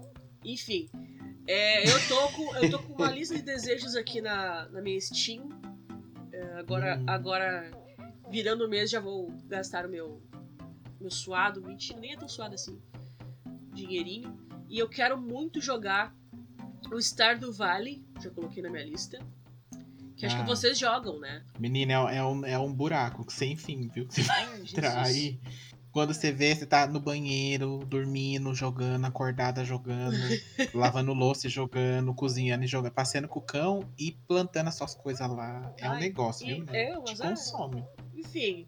Enfim, 0.44 0.88
É, 1.47 1.88
eu 1.88 2.09
tô 2.09 2.28
com, 2.28 2.56
eu 2.56 2.71
tô 2.71 2.78
com 2.80 2.94
uma 2.94 3.11
lista 3.11 3.35
de 3.35 3.42
desejos 3.42 3.94
aqui 3.97 4.21
na, 4.21 4.68
na 4.71 4.80
minha 4.80 5.00
Steam. 5.00 5.49
É, 6.33 6.59
agora, 6.59 6.99
Hum. 6.99 7.04
agora, 7.06 7.71
virando 8.30 8.64
o 8.64 8.68
mês, 8.68 8.90
já 8.90 9.00
vou 9.00 9.30
gastar 9.47 9.87
o 9.87 9.88
meu, 9.88 10.23
meu 11.00 11.11
suado. 11.11 11.61
Mentira, 11.62 11.99
nem 12.00 12.12
é 12.12 12.16
tão 12.16 12.28
suado 12.28 12.54
assim. 12.54 12.80
Dinheirinho. 13.73 14.44
E 14.75 14.78
eu 14.81 14.88
quero 14.88 15.16
muito 15.16 15.61
jogar 15.61 16.12
o 16.93 16.99
Stardew 17.00 17.52
Valley. 17.52 18.04
Já 18.21 18.28
coloquei 18.31 18.61
na 18.61 18.69
minha 18.69 18.85
lista. 18.85 19.21
Que 20.16 20.26
acho 20.26 20.35
Ah. 20.35 20.40
que 20.40 20.47
vocês 20.47 20.76
jogam, 20.76 21.21
né? 21.21 21.45
Menina, 21.61 21.93
é, 22.11 22.16
é 22.16 22.25
um, 22.25 22.45
é 22.45 22.59
um 22.59 22.73
buraco 22.75 23.25
sem 23.31 23.57
fim, 23.57 23.87
viu? 23.87 24.04
Que 24.09 24.14
Você 24.14 24.23
vai 24.23 24.45
Ai, 24.47 24.61
entrar 24.62 25.04
aí. 25.07 25.38
Quando 25.93 26.12
você 26.12 26.33
vê, 26.33 26.52
você 26.57 26.66
tá 26.66 26.88
no 26.88 26.99
banheiro, 26.99 27.85
dormindo, 27.87 28.52
jogando, 28.52 29.04
acordada 29.04 29.64
jogando, 29.64 30.16
lavando 30.75 31.14
louça 31.14 31.47
e 31.47 31.50
jogando, 31.50 32.12
cozinhando 32.12 32.64
e 32.64 32.66
jogando, 32.66 32.90
passeando 32.93 33.28
com 33.28 33.38
o 33.38 33.43
cão 33.43 33.88
e 33.97 34.11
plantando 34.26 34.66
as 34.66 34.75
suas 34.75 34.93
coisas 34.97 35.31
lá. 35.31 35.73
É 35.78 35.88
um 35.88 35.93
Ai, 35.93 36.00
negócio, 36.00 36.45
e- 36.49 36.54
viu? 36.54 36.64
é, 36.75 36.90
né? 36.90 36.99
mas 37.07 37.21
Te 37.21 37.23
é- 37.25 37.28
consome. 37.28 37.85
Enfim. 38.12 38.66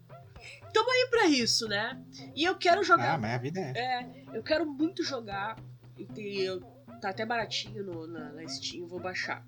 Tamo 0.73 0.89
aí 0.89 1.07
pra 1.09 1.27
isso, 1.27 1.67
né? 1.67 2.01
E 2.33 2.45
eu 2.45 2.55
quero 2.57 2.81
jogar 2.81 3.15
Ah, 3.15 3.17
mas 3.17 3.33
a 3.33 3.37
vida 3.39 3.59
é. 3.59 3.73
É, 3.77 4.09
eu 4.33 4.41
quero 4.41 4.65
muito 4.65 5.03
jogar. 5.03 5.57
E 5.97 6.39
eu- 6.41 6.59
tá 7.01 7.09
até 7.09 7.25
baratinho 7.25 7.83
no- 7.83 8.07
na, 8.07 8.31
na 8.33 8.47
Steam, 8.47 8.81
eu 8.83 8.87
vou 8.87 8.99
baixar. 8.99 9.45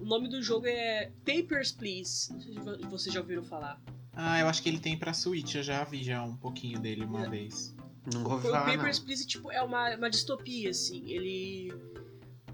O 0.00 0.04
nome 0.04 0.28
do 0.28 0.42
jogo 0.42 0.66
é 0.66 1.12
Papers, 1.24 1.72
Please. 1.72 2.32
Não 2.32 2.40
sei 2.40 2.54
se 2.54 2.60
vo- 2.60 2.88
vocês 2.90 3.14
já 3.14 3.20
ouviram 3.20 3.44
falar. 3.44 3.80
Ah, 4.14 4.38
eu 4.40 4.46
acho 4.48 4.62
que 4.62 4.68
ele 4.68 4.78
tem 4.80 4.98
pra 4.98 5.12
Switch, 5.14 5.54
eu 5.54 5.62
já 5.62 5.82
vi 5.84 6.02
já 6.02 6.22
um 6.22 6.36
pouquinho 6.36 6.78
dele 6.80 7.04
uma 7.04 7.24
É. 7.26 7.28
vez. 7.30 7.74
Não 8.12 8.24
vou 8.24 8.36
O 8.38 8.40
falar 8.40 8.64
Papers, 8.64 8.98
não. 8.98 9.04
Please, 9.06 9.26
tipo, 9.26 9.50
é 9.52 9.62
uma, 9.62 9.94
uma 9.96 10.10
distopia, 10.10 10.70
assim. 10.70 11.08
Ele... 11.10 11.72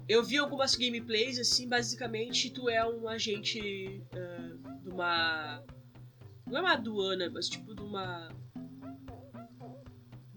Eu 0.07 0.23
vi 0.23 0.37
algumas 0.37 0.75
gameplays, 0.75 1.37
assim, 1.39 1.67
basicamente 1.67 2.49
tu 2.51 2.69
é 2.69 2.87
um 2.87 3.07
agente 3.07 4.01
ah, 4.13 4.77
de 4.83 4.89
uma... 4.89 5.63
Não 6.47 6.57
é 6.57 6.61
uma 6.61 6.73
aduana, 6.73 7.29
mas 7.31 7.49
tipo 7.49 7.73
de 7.75 7.81
uma... 7.81 8.29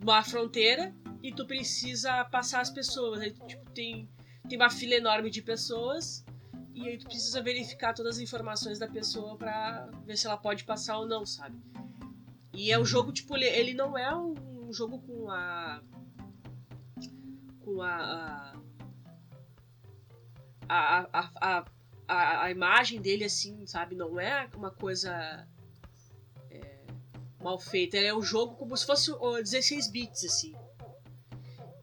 Uma 0.02 0.22
fronteira 0.24 0.94
e 1.22 1.32
tu 1.32 1.46
precisa 1.46 2.24
passar 2.24 2.60
as 2.60 2.70
pessoas. 2.70 3.20
Aí, 3.20 3.32
tipo, 3.46 3.70
tem, 3.70 4.08
tem 4.48 4.58
uma 4.58 4.70
fila 4.70 4.94
enorme 4.94 5.30
de 5.30 5.40
pessoas 5.40 6.24
e 6.74 6.88
aí 6.88 6.98
tu 6.98 7.06
precisa 7.06 7.42
verificar 7.42 7.94
todas 7.94 8.16
as 8.16 8.22
informações 8.22 8.78
da 8.78 8.88
pessoa 8.88 9.36
pra 9.36 9.88
ver 10.04 10.16
se 10.16 10.26
ela 10.26 10.36
pode 10.36 10.64
passar 10.64 10.98
ou 10.98 11.06
não, 11.06 11.24
sabe? 11.24 11.56
E 12.52 12.72
é 12.72 12.78
um 12.78 12.84
jogo, 12.84 13.12
tipo, 13.12 13.36
ele, 13.36 13.46
ele 13.46 13.74
não 13.74 13.96
é 13.96 14.14
um 14.16 14.70
jogo 14.72 14.98
com 15.00 15.30
a. 15.30 15.82
com 17.60 17.80
a. 17.82 18.54
a, 20.68 21.00
a, 21.02 21.30
a, 21.40 21.64
a, 22.08 22.44
a, 22.44 22.50
imagem 22.50 23.00
dele, 23.00 23.24
assim, 23.24 23.66
sabe? 23.66 23.94
Não 23.94 24.18
é 24.18 24.48
uma 24.54 24.70
coisa. 24.70 25.46
é, 26.50 26.84
mal 27.40 27.58
feita. 27.58 27.96
É 27.96 28.14
um 28.14 28.22
jogo 28.22 28.56
como 28.56 28.76
se 28.76 28.84
fosse 28.84 29.12
ó, 29.12 29.40
16 29.40 29.90
bits, 29.90 30.24
assim. 30.24 30.54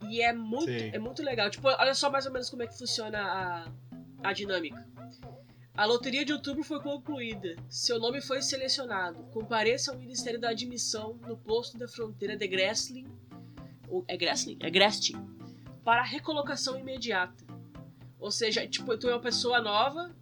E 0.10 0.22
é 0.22 0.34
muito, 0.34 0.70
é 0.70 0.98
muito 1.00 1.22
legal. 1.24 1.50
Tipo, 1.50 1.68
olha 1.68 1.94
só 1.94 2.10
mais 2.10 2.26
ou 2.26 2.32
menos 2.32 2.50
como 2.50 2.64
é 2.64 2.68
que 2.68 2.78
funciona 2.78 3.20
a, 3.22 3.72
a 4.24 4.34
dinâmica. 4.34 4.88
A 5.78 5.86
loteria 5.86 6.26
de 6.26 6.34
outubro 6.34 6.64
foi 6.64 6.82
concluída. 6.82 7.56
Seu 7.70 8.00
nome 8.00 8.20
foi 8.22 8.42
selecionado. 8.42 9.24
Compareça 9.32 9.92
ao 9.92 9.98
Ministério 9.98 10.40
da 10.40 10.50
Admissão 10.50 11.14
no 11.28 11.38
posto 11.38 11.78
da 11.78 11.88
fronteira 11.88 12.36
de 12.36 12.48
Gressling. 12.48 13.08
Ou 13.88 14.04
é 14.08 14.18
Gressling? 14.18 14.58
É 14.60 14.70
Grestin. 14.70 15.16
Para 15.84 16.04
recolocação 16.04 16.78
imediata. 16.78 17.46
Ou 18.20 18.30
seja, 18.32 18.68
tipo, 18.68 18.98
tu 18.98 19.08
é 19.08 19.14
uma 19.14 19.22
pessoa 19.22 19.62
nova 19.62 20.14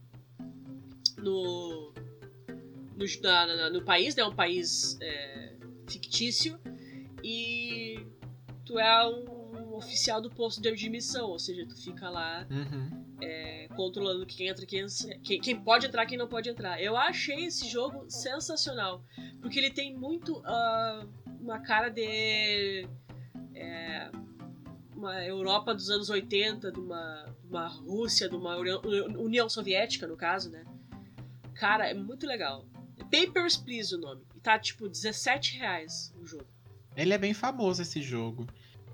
no. 1.17 1.91
no, 2.96 3.06
na- 3.24 3.46
na- 3.48 3.70
no 3.72 3.84
país, 3.84 4.15
né? 4.15 4.24
Um 4.24 4.36
país 4.36 4.98
é, 5.01 5.53
fictício. 5.88 6.60
E 7.24 8.06
tu 8.63 8.77
é 8.77 9.08
um 9.08 9.37
oficial 9.78 10.22
do 10.22 10.30
posto 10.30 10.62
de 10.62 10.68
admissão. 10.70 11.30
Ou 11.30 11.40
seja, 11.40 11.66
tu 11.68 11.76
fica 11.82 12.10
lá 12.10 12.46
Uhum. 12.50 13.06
é, 13.22 13.68
controlando 13.76 14.26
quem 14.26 14.48
entra, 14.48 14.66
quem, 14.66 14.86
quem, 15.24 15.40
quem 15.40 15.60
pode 15.60 15.86
entrar, 15.86 16.06
quem 16.06 16.18
não 16.18 16.28
pode 16.28 16.50
entrar. 16.50 16.82
Eu 16.82 16.98
achei 16.98 17.46
esse 17.46 17.68
jogo 17.68 18.06
sensacional, 18.10 19.04
porque 19.42 19.60
ele 19.60 19.72
tem 19.72 19.96
muito 19.96 20.42
ah, 20.46 21.06
uma 21.40 21.60
cara 21.60 21.90
de 21.90 22.88
é, 23.56 24.12
uma 24.96 25.24
Europa 25.24 25.74
dos 25.74 25.90
anos 25.90 26.10
80, 26.10 26.72
de 26.72 26.80
uma, 26.80 27.26
uma 27.50 27.68
Rússia, 27.68 28.28
de 28.28 28.36
uma 28.36 28.56
União, 28.58 28.82
União 29.18 29.48
Soviética, 29.50 30.08
no 30.08 30.18
caso, 30.18 30.50
né? 30.50 30.66
Cara, 31.54 31.88
é 31.88 31.94
muito 31.94 32.26
legal. 32.26 32.66
Papers, 33.12 33.56
Please 33.56 33.96
o 33.96 33.98
nome. 33.98 34.22
E 34.36 34.40
tá 34.40 34.58
tipo 34.60 34.88
17 34.90 35.58
reais 35.58 36.14
o 36.20 36.26
jogo. 36.26 36.46
Ele 36.96 37.14
é 37.14 37.18
bem 37.18 37.34
famoso 37.34 37.82
esse 37.82 38.02
jogo. 38.02 38.48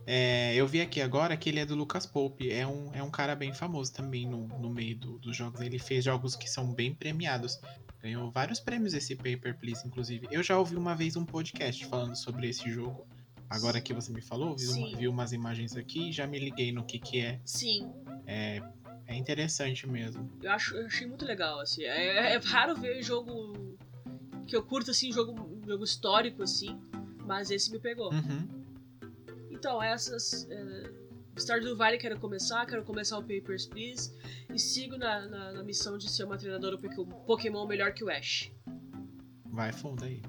É, 0.06 0.54
eu 0.56 0.68
vi 0.68 0.82
aqui 0.82 1.02
agora 1.02 1.36
que 1.38 1.50
ele 1.50 1.60
é 1.60 1.66
do 1.66 1.76
Lucas 1.76 2.06
Pope. 2.06 2.52
É 2.52 2.68
um, 2.68 2.94
é 2.94 3.02
um 3.02 3.10
cara 3.10 3.36
bem 3.36 3.54
famoso 3.54 3.94
também 3.94 4.28
no, 4.28 4.48
no 4.60 4.70
meio 4.70 4.98
do- 4.98 5.18
dos 5.20 5.36
jogos. 5.36 5.62
Ele 5.62 5.80
fez 5.80 6.04
jogos 6.04 6.36
que 6.36 6.50
são 6.50 6.74
bem 6.74 6.94
premiados. 6.94 7.60
Ganhou 8.02 8.30
vários 8.30 8.60
prêmios 8.60 8.94
esse 8.94 9.16
Paper 9.16 9.58
Please, 9.58 9.88
inclusive. 9.88 10.28
Eu 10.30 10.44
já 10.44 10.58
ouvi 10.60 10.76
uma 10.76 10.94
vez 10.94 11.16
um 11.16 11.26
podcast 11.26 11.86
falando 11.86 12.16
sobre 12.16 12.50
esse 12.50 12.70
jogo. 12.70 13.08
Agora 13.50 13.80
que 13.80 13.94
você 13.94 14.12
me 14.12 14.22
falou, 14.22 14.58
vi, 14.58 14.68
uma- 14.68 14.98
vi 14.98 15.08
umas 15.08 15.32
imagens 15.32 15.76
aqui 15.78 16.12
já 16.12 16.28
me 16.28 16.38
liguei 16.40 16.72
no 16.72 16.84
que 16.84 17.00
que 17.00 17.20
é. 17.22 17.40
Sim, 17.46 17.90
É, 18.26 18.62
é 19.06 19.16
interessante 19.16 19.88
mesmo. 19.88 20.30
eu, 20.42 20.52
acho, 20.52 20.76
eu 20.76 20.86
achei 20.86 21.06
muito 21.08 21.24
legal, 21.26 21.60
assim. 21.62 21.84
É, 21.84 22.34
é 22.34 22.38
raro 22.40 22.76
ver 22.76 23.02
jogo 23.04 23.78
que 24.48 24.56
eu 24.56 24.64
curto, 24.64 24.92
assim, 24.92 25.12
jogo, 25.12 25.62
jogo 25.66 25.84
histórico, 25.84 26.44
assim. 26.44 26.78
Mas 27.26 27.52
esse 27.52 27.72
me 27.72 27.80
pegou. 27.80 28.12
Uhum. 28.12 28.63
Então, 29.64 29.82
essas. 29.82 30.46
É, 30.52 30.90
Stardew 31.40 31.78
Valley 31.78 31.98
quero 31.98 32.20
começar, 32.20 32.66
quero 32.66 32.84
começar 32.84 33.18
o 33.18 33.22
Papers, 33.22 33.66
Please. 33.66 34.14
E 34.54 34.60
sigo 34.60 34.98
na, 34.98 35.26
na, 35.26 35.52
na 35.54 35.64
missão 35.64 35.98
de 35.98 36.12
ser 36.12 36.26
uma 36.26 36.38
treinadora 36.38 36.78
Poké- 36.78 37.06
Pokémon 37.26 37.66
melhor 37.66 37.94
que 37.94 38.04
o 38.04 38.10
Ash. 38.10 38.52
Vai 39.46 39.72
fundo 39.72 40.04
aí. 40.04 40.22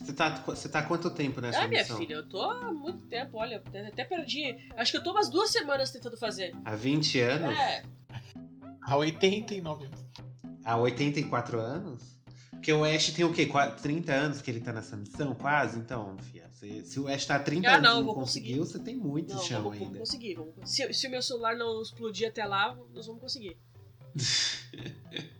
Você 0.00 0.12
tá, 0.14 0.30
você 0.46 0.70
tá 0.70 0.78
há 0.78 0.82
quanto 0.84 1.10
tempo 1.10 1.38
nessa 1.38 1.60
Ah, 1.60 1.68
minha 1.68 1.82
missão? 1.82 1.98
filha, 1.98 2.14
eu 2.14 2.26
tô 2.26 2.40
há 2.40 2.72
muito 2.72 3.04
tempo, 3.08 3.36
olha, 3.36 3.58
até, 3.58 4.04
perdi. 4.04 4.56
Acho 4.74 4.92
que 4.92 4.96
eu 4.96 5.02
tô 5.02 5.10
umas 5.10 5.28
duas 5.28 5.50
semanas 5.50 5.90
tentando 5.90 6.16
fazer. 6.16 6.56
Há 6.64 6.74
20 6.74 7.20
anos? 7.20 7.58
É, 7.58 7.82
Há 8.80 8.96
89 8.96 9.84
anos. 9.84 10.00
Há 10.64 10.76
84 10.78 11.60
anos? 11.60 12.18
Porque 12.52 12.72
o 12.72 12.84
Ash 12.84 13.10
tem 13.12 13.24
o 13.26 13.34
quê? 13.34 13.44
Qua- 13.44 13.70
30 13.70 14.12
anos 14.14 14.40
que 14.40 14.50
ele 14.50 14.60
tá 14.60 14.72
nessa 14.72 14.96
missão? 14.96 15.34
Quase? 15.34 15.78
Então, 15.78 16.16
fia. 16.32 16.47
Se, 16.58 16.84
se 16.84 17.00
o 17.00 17.08
Ash 17.08 17.24
tá 17.26 17.36
há 17.36 17.40
30 17.40 17.68
Ah, 17.68 17.76
anos 17.76 17.88
não, 17.88 18.00
e 18.02 18.04
não 18.06 18.14
conseguiu, 18.14 18.64
você 18.64 18.78
tem 18.78 18.96
muito 18.96 19.34
não, 19.34 19.42
chão 19.42 19.62
vamos, 19.62 19.78
vamos 19.78 19.86
ainda. 19.88 19.98
conseguir. 20.00 20.34
Vamos, 20.34 20.54
se, 20.64 20.92
se 20.92 21.06
o 21.06 21.10
meu 21.10 21.22
celular 21.22 21.56
não 21.56 21.80
explodir 21.82 22.28
até 22.28 22.44
lá, 22.44 22.76
nós 22.92 23.06
vamos 23.06 23.20
conseguir. 23.20 23.56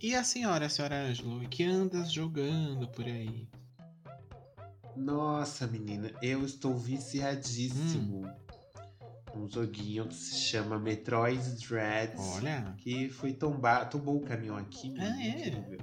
E 0.00 0.14
a 0.14 0.22
senhora, 0.22 0.68
senhora 0.68 1.06
Ângelo, 1.08 1.40
que 1.48 1.64
andas 1.64 2.12
jogando 2.12 2.86
por 2.88 3.04
aí? 3.06 3.48
Nossa, 4.94 5.66
menina, 5.66 6.12
eu 6.22 6.44
estou 6.44 6.76
viciadíssimo. 6.76 8.30
Um 9.34 9.48
joguinho 9.48 10.06
que 10.06 10.14
se 10.14 10.36
chama 10.36 10.78
Metroid 10.78 11.42
Dread. 11.66 12.12
Olha, 12.16 12.74
Que 12.78 13.08
foi 13.08 13.32
tombar, 13.32 13.88
tombou 13.90 14.16
o 14.18 14.20
caminhão 14.24 14.56
aqui, 14.56 14.94
Ah, 14.98 15.22
é? 15.22 15.48
incrível. 15.48 15.78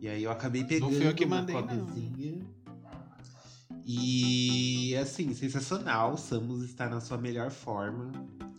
E 0.00 0.08
aí 0.08 0.22
eu 0.22 0.30
acabei 0.30 0.64
pegando 0.64 0.92
fui 0.92 1.06
eu 1.06 1.14
que 1.14 1.24
uma 1.24 1.36
mandei, 1.40 1.54
não. 1.54 1.62
copyzinha. 1.66 2.40
E 3.84 4.94
assim, 4.96 5.32
sensacional. 5.34 6.16
Samus 6.16 6.62
está 6.62 6.88
na 6.88 7.00
sua 7.00 7.18
melhor 7.18 7.50
forma. 7.50 8.12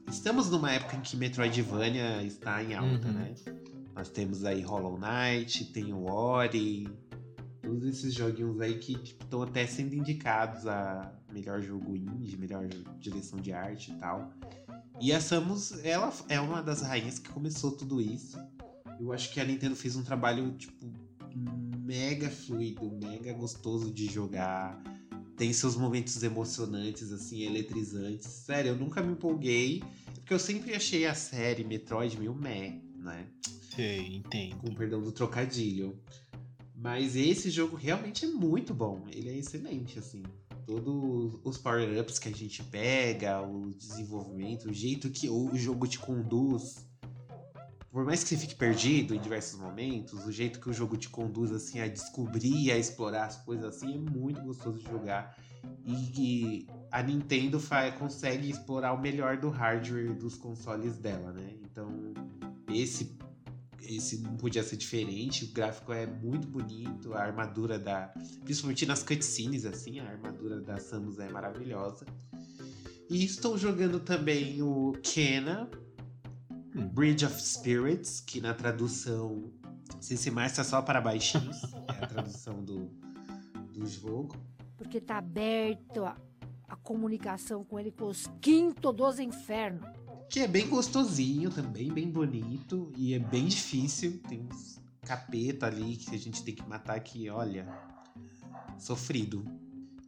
Estamos 0.09 0.49
numa 0.49 0.71
época 0.71 0.95
em 0.97 1.01
que 1.01 1.15
Metroidvania 1.15 2.23
está 2.23 2.63
em 2.63 2.73
alta, 2.73 3.07
Uhum. 3.07 3.13
né? 3.13 3.35
Nós 3.95 4.09
temos 4.09 4.43
aí 4.43 4.61
Hollow 4.61 4.97
Knight, 4.99 5.65
tem 5.65 5.93
o 5.93 6.05
Ori, 6.05 6.87
todos 7.61 7.83
esses 7.85 8.13
joguinhos 8.13 8.59
aí 8.59 8.79
que 8.79 8.93
estão 8.93 9.43
até 9.43 9.67
sendo 9.67 9.93
indicados 9.93 10.65
a 10.65 11.13
melhor 11.31 11.61
jogo 11.61 11.95
indie, 11.95 12.35
melhor 12.37 12.65
direção 12.99 13.39
de 13.39 13.51
arte 13.51 13.91
e 13.91 13.95
tal. 13.95 14.31
E 14.99 15.13
a 15.13 15.21
Samus, 15.21 15.83
ela 15.85 16.11
é 16.27 16.39
uma 16.39 16.61
das 16.63 16.81
rainhas 16.81 17.19
que 17.19 17.29
começou 17.29 17.71
tudo 17.71 18.01
isso. 18.01 18.37
Eu 18.99 19.13
acho 19.13 19.31
que 19.31 19.39
a 19.39 19.45
Nintendo 19.45 19.75
fez 19.75 19.95
um 19.95 20.03
trabalho, 20.03 20.51
tipo, 20.53 20.87
mega 21.79 22.29
fluido, 22.29 22.91
mega 22.91 23.33
gostoso 23.33 23.91
de 23.91 24.05
jogar. 24.05 24.81
Tem 25.37 25.53
seus 25.53 25.75
momentos 25.75 26.21
emocionantes, 26.21 27.11
assim, 27.11 27.43
eletrizantes. 27.43 28.27
Sério, 28.27 28.69
eu 28.69 28.75
nunca 28.75 29.01
me 29.01 29.13
empolguei, 29.13 29.81
porque 30.13 30.33
eu 30.33 30.39
sempre 30.39 30.75
achei 30.75 31.05
a 31.05 31.13
série 31.13 31.63
Metroid 31.63 32.17
meio 32.17 32.35
meh, 32.35 32.81
né? 32.97 33.25
sei, 33.79 34.15
entendo. 34.17 34.57
Com 34.57 34.73
perdão 34.73 35.01
do 35.01 35.11
trocadilho. 35.11 35.97
Mas 36.75 37.15
esse 37.15 37.49
jogo 37.49 37.75
realmente 37.75 38.25
é 38.25 38.27
muito 38.27 38.73
bom. 38.73 39.05
Ele 39.11 39.29
é 39.29 39.37
excelente, 39.37 39.97
assim. 39.99 40.23
todos 40.65 41.39
os 41.43 41.57
power-ups 41.57 42.19
que 42.19 42.29
a 42.29 42.35
gente 42.35 42.61
pega, 42.63 43.41
o 43.41 43.73
desenvolvimento, 43.73 44.69
o 44.69 44.73
jeito 44.73 45.09
que 45.09 45.29
o 45.29 45.55
jogo 45.55 45.87
te 45.87 45.97
conduz. 45.97 46.85
Por 47.91 48.05
mais 48.05 48.23
que 48.23 48.29
você 48.29 48.37
fique 48.37 48.55
perdido 48.55 49.15
em 49.15 49.19
diversos 49.19 49.59
momentos, 49.59 50.25
o 50.25 50.31
jeito 50.31 50.59
que 50.59 50.69
o 50.69 50.73
jogo 50.73 50.95
te 50.95 51.09
conduz 51.09 51.51
assim 51.51 51.79
a 51.79 51.87
descobrir, 51.87 52.71
a 52.71 52.77
explorar 52.77 53.25
as 53.25 53.37
coisas 53.37 53.65
assim 53.65 53.95
é 53.95 53.97
muito 53.97 54.41
gostoso 54.41 54.77
de 54.77 54.85
jogar. 54.85 55.35
E, 55.85 56.67
a 56.91 57.01
Nintendo 57.01 57.59
faz, 57.59 57.95
consegue 57.95 58.49
explorar 58.49 58.93
o 58.93 59.01
melhor 59.01 59.37
do 59.37 59.49
hardware 59.49 60.13
dos 60.13 60.35
consoles 60.35 60.97
dela, 60.97 61.31
né? 61.31 61.55
Então, 61.63 62.13
esse 62.71 63.17
esse 63.81 64.19
não 64.19 64.35
podia 64.37 64.61
ser 64.61 64.77
diferente. 64.77 65.45
O 65.45 65.51
gráfico 65.51 65.91
é 65.91 66.05
muito 66.05 66.47
bonito, 66.47 67.13
a 67.13 67.21
armadura 67.21 67.79
da. 67.79 68.13
Principalmente 68.43 68.85
nas 68.85 69.01
cutscenes, 69.01 69.65
assim, 69.65 69.99
a 69.99 70.07
armadura 70.07 70.61
da 70.61 70.77
Samus 70.77 71.17
é 71.19 71.29
maravilhosa. 71.29 72.05
E 73.09 73.25
estou 73.25 73.57
jogando 73.57 73.99
também 73.99 74.61
o 74.61 74.93
Kena. 75.01 75.69
Bridge 76.73 77.25
of 77.25 77.41
Spirits, 77.41 78.19
que 78.19 78.39
na 78.39 78.53
tradução 78.53 79.51
se 79.99 80.15
se 80.17 80.31
mais 80.31 80.53
só 80.53 80.81
para 80.81 81.01
baixinhos, 81.01 81.63
é 81.87 82.03
a 82.03 82.07
tradução 82.07 82.63
do, 82.63 82.89
do 83.73 83.85
jogo. 83.87 84.35
Porque 84.77 85.01
tá 85.01 85.17
aberto 85.17 86.05
a, 86.05 86.15
a 86.67 86.75
comunicação 86.75 87.63
com 87.63 87.79
ele 87.79 87.91
com 87.91 88.07
os 88.07 88.27
quinto 88.39 88.93
dos 88.93 89.19
infernos 89.19 89.85
que 90.29 90.41
é 90.41 90.47
bem 90.47 90.69
gostosinho 90.69 91.49
também, 91.49 91.91
bem 91.91 92.07
bonito 92.09 92.91
e 92.95 93.15
é 93.15 93.19
bem 93.19 93.47
difícil. 93.47 94.21
Tem 94.29 94.41
uns 94.45 94.79
capeta 95.01 95.65
ali 95.65 95.95
que 95.95 96.13
a 96.13 96.19
gente 96.19 96.43
tem 96.43 96.53
que 96.53 96.67
matar 96.69 96.99
que, 96.99 97.27
olha, 97.31 97.67
sofrido. 98.77 99.43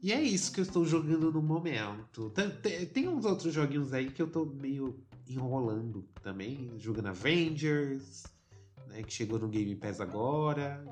E 0.02 0.14
é 0.14 0.22
isso 0.22 0.52
que 0.52 0.60
eu 0.60 0.64
estou 0.64 0.86
jogando 0.86 1.32
no 1.32 1.42
momento. 1.42 2.32
Tem 2.94 3.08
uns 3.08 3.26
outros 3.26 3.52
joguinhos 3.52 3.94
aí 3.94 4.12
que 4.12 4.22
eu 4.22 4.28
tô 4.30 4.46
meio 4.46 4.96
enrolando 5.36 6.08
também, 6.22 6.72
jogando 6.78 7.08
Avengers, 7.08 8.24
né, 8.88 9.04
que 9.04 9.14
chegou 9.14 9.40
no 9.40 9.48
Game 9.48 9.76
Pass 9.76 10.00
agora. 10.00 10.84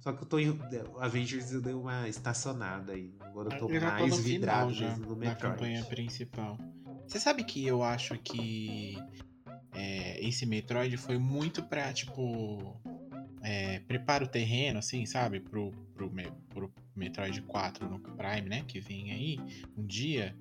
Só 0.00 0.12
que 0.12 0.22
eu 0.22 0.26
tô 0.26 0.38
em 0.38 0.58
Avengers 0.98 1.52
eu 1.52 1.62
dei 1.62 1.74
uma 1.74 2.08
estacionada 2.08 2.92
aí. 2.92 3.14
Agora 3.20 3.54
eu 3.54 3.58
tô 3.58 3.70
eu 3.70 3.80
mais 3.80 4.14
tô 4.14 4.22
vidrado 4.22 4.72
já, 4.72 4.96
no 4.96 5.16
Metroid. 5.16 5.24
Na 5.24 5.34
campanha 5.34 5.84
principal. 5.84 6.58
Você 7.06 7.18
sabe 7.18 7.44
que 7.44 7.66
eu 7.66 7.82
acho 7.82 8.18
que 8.18 8.96
é, 9.74 10.24
esse 10.24 10.46
Metroid 10.46 10.96
foi 10.96 11.18
muito 11.18 11.62
pra, 11.62 11.92
tipo. 11.92 12.80
É, 13.42 13.80
prepara 13.80 14.24
o 14.24 14.26
terreno, 14.26 14.78
assim, 14.78 15.04
sabe? 15.04 15.38
Pro, 15.38 15.70
pro, 15.94 16.10
pro 16.48 16.72
Metroid 16.96 17.42
4 17.42 17.88
no 17.88 17.98
Prime, 17.98 18.48
né? 18.48 18.64
Que 18.66 18.80
vem 18.80 19.12
aí 19.12 19.38
um 19.76 19.84
dia. 19.84 20.34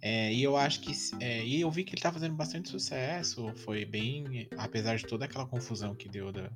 É, 0.00 0.32
e 0.32 0.42
eu 0.42 0.56
acho 0.56 0.80
que. 0.80 0.92
É, 1.20 1.44
e 1.44 1.60
eu 1.60 1.70
vi 1.70 1.84
que 1.84 1.94
ele 1.94 2.02
tá 2.02 2.12
fazendo 2.12 2.34
bastante 2.34 2.68
sucesso. 2.68 3.52
Foi 3.56 3.84
bem. 3.84 4.48
Apesar 4.56 4.96
de 4.96 5.06
toda 5.06 5.24
aquela 5.24 5.46
confusão 5.46 5.94
que 5.94 6.08
deu 6.08 6.32
da, 6.32 6.50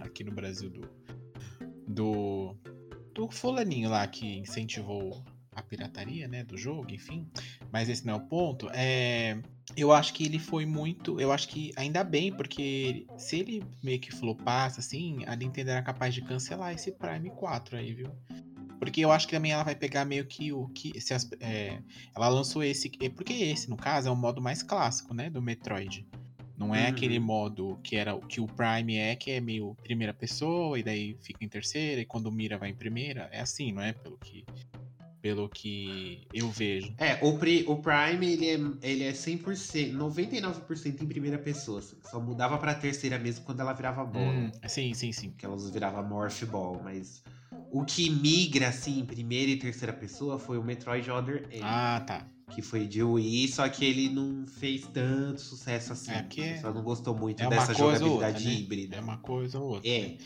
aqui 0.00 0.24
no 0.24 0.32
Brasil 0.32 0.70
do. 0.70 0.88
Do. 1.86 2.56
Do 3.12 3.28
fulaninho 3.28 3.90
lá 3.90 4.06
que 4.06 4.38
incentivou 4.38 5.24
a 5.52 5.62
pirataria, 5.62 6.28
né, 6.28 6.44
do 6.44 6.56
jogo, 6.56 6.92
enfim. 6.92 7.28
Mas 7.72 7.88
esse 7.88 8.06
não 8.06 8.14
é 8.14 8.16
o 8.16 8.20
ponto. 8.20 8.68
É, 8.72 9.38
eu 9.76 9.92
acho 9.92 10.12
que 10.14 10.24
ele 10.24 10.38
foi 10.38 10.66
muito, 10.66 11.20
eu 11.20 11.32
acho 11.32 11.48
que 11.48 11.72
ainda 11.76 12.02
bem, 12.02 12.32
porque 12.32 13.06
se 13.16 13.38
ele 13.38 13.62
meio 13.82 14.00
que 14.00 14.12
flopasse 14.12 14.80
assim, 14.80 15.24
a 15.26 15.36
Nintendo 15.36 15.70
era 15.70 15.82
capaz 15.82 16.14
de 16.14 16.22
cancelar 16.22 16.72
esse 16.72 16.92
Prime 16.92 17.30
4 17.30 17.76
aí, 17.76 17.92
viu? 17.92 18.10
Porque 18.80 19.02
eu 19.02 19.12
acho 19.12 19.28
que 19.28 19.36
também 19.36 19.52
ela 19.52 19.62
vai 19.62 19.74
pegar 19.74 20.06
meio 20.06 20.24
que 20.24 20.52
o 20.52 20.66
que 20.68 20.98
se 20.98 21.12
as, 21.12 21.30
é, 21.38 21.78
ela 22.16 22.28
lançou 22.28 22.64
esse, 22.64 22.90
é, 23.00 23.10
porque 23.10 23.34
esse 23.34 23.68
no 23.68 23.76
caso 23.76 24.08
é 24.08 24.10
o 24.10 24.16
modo 24.16 24.40
mais 24.40 24.62
clássico, 24.62 25.12
né, 25.12 25.28
do 25.28 25.42
Metroid. 25.42 26.06
Não 26.56 26.74
é 26.74 26.84
uhum. 26.84 26.88
aquele 26.88 27.18
modo 27.18 27.78
que 27.82 27.96
era 27.96 28.18
que 28.20 28.40
o 28.40 28.46
Prime 28.46 28.96
é, 28.96 29.14
que 29.14 29.30
é 29.30 29.40
meio 29.40 29.76
primeira 29.82 30.12
pessoa, 30.12 30.78
e 30.78 30.82
daí 30.82 31.16
fica 31.22 31.44
em 31.44 31.48
terceira, 31.48 32.00
e 32.00 32.06
quando 32.06 32.32
mira 32.32 32.56
vai 32.56 32.70
em 32.70 32.74
primeira. 32.74 33.28
É 33.30 33.40
assim, 33.40 33.70
não 33.70 33.82
é? 33.82 33.92
Pelo 33.92 34.16
que 34.18 34.44
pelo 35.20 35.48
que 35.48 36.26
eu 36.32 36.50
vejo. 36.50 36.94
É, 36.96 37.18
o, 37.22 37.36
Pri, 37.36 37.64
o 37.68 37.76
Prime, 37.76 38.26
ele 38.26 38.48
é, 38.48 38.58
ele 38.82 39.04
é 39.04 39.12
100%, 39.12 39.94
99% 39.94 41.02
em 41.02 41.06
primeira 41.06 41.38
pessoa. 41.38 41.82
Só 41.82 42.18
mudava 42.18 42.56
pra 42.56 42.74
terceira 42.74 43.18
mesmo 43.18 43.44
quando 43.44 43.60
ela 43.60 43.74
virava 43.74 44.04
bola. 44.04 44.32
Hum, 44.32 44.50
sim, 44.66 44.94
sim, 44.94 45.12
sim. 45.12 45.34
Que 45.36 45.44
elas 45.44 45.68
virava 45.70 46.02
Morph 46.02 46.44
Ball, 46.44 46.80
mas... 46.82 47.22
O 47.72 47.84
que 47.84 48.10
migra, 48.10 48.68
assim, 48.68 48.98
em 49.00 49.04
primeira 49.04 49.50
e 49.50 49.56
terceira 49.56 49.92
pessoa 49.92 50.38
foi 50.38 50.58
o 50.58 50.64
Metroid 50.64 51.08
Other 51.10 51.46
M. 51.50 51.60
Ah, 51.62 52.02
tá. 52.06 52.26
Que 52.52 52.62
foi 52.62 52.84
de 52.86 53.00
Wii, 53.00 53.46
só 53.48 53.68
que 53.68 53.84
ele 53.84 54.08
não 54.08 54.44
fez 54.44 54.84
tanto 54.92 55.40
sucesso 55.40 55.92
assim. 55.92 56.10
É 56.10 56.22
porque 56.22 56.58
só 56.58 56.72
não 56.74 56.82
gostou 56.82 57.16
muito 57.16 57.40
é 57.42 57.48
dessa 57.48 57.72
jogabilidade 57.72 58.08
outra, 58.38 58.40
né? 58.40 58.54
híbrida. 58.54 58.96
É 58.96 59.00
uma 59.00 59.18
coisa 59.18 59.58
ou 59.60 59.74
outra. 59.74 59.88
É. 59.88 60.16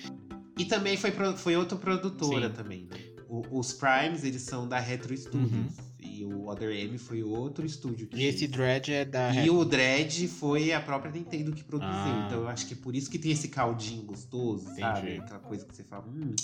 E 0.59 0.64
também 0.64 0.96
foi, 0.96 1.11
foi 1.37 1.54
outra 1.57 1.76
produtora 1.76 2.48
Sim. 2.48 2.54
também, 2.54 2.87
né? 2.90 2.96
O, 3.28 3.59
os 3.59 3.72
Primes, 3.74 4.24
eles 4.24 4.40
são 4.42 4.66
da 4.66 4.78
Retro 4.78 5.14
Studios. 5.14 5.50
Uhum. 5.52 5.68
E 6.00 6.24
o 6.24 6.46
Other 6.48 6.70
M 6.70 6.96
foi 6.96 7.22
outro 7.22 7.66
estúdio 7.66 8.07
que 8.07 8.16
E 8.16 8.20
fez. 8.20 8.37
esse 8.37 8.46
Dread 8.46 8.90
é 8.92 9.04
da. 9.04 9.30
E 9.30 9.37
Retro. 9.40 9.57
o 9.59 9.64
Dread 9.64 10.28
foi 10.28 10.72
a 10.72 10.80
própria 10.80 11.11
Nintendo 11.12 11.52
que 11.52 11.64
produziu. 11.64 11.92
Ah. 11.92 12.24
Então 12.26 12.40
eu 12.42 12.48
acho 12.48 12.66
que 12.66 12.72
é 12.74 12.76
por 12.76 12.94
isso 12.94 13.11
que 13.11 13.18
tem 13.18 13.33
esse 13.33 13.48
caldinho 13.48 14.02
gostoso, 14.04 14.64
Entendi. 14.70 14.80
sabe? 14.80 15.16
Aquela 15.18 15.40
coisa 15.40 15.66
que 15.66 15.74
você 15.74 15.83
fala, 15.83 16.04
hum, 16.07 16.35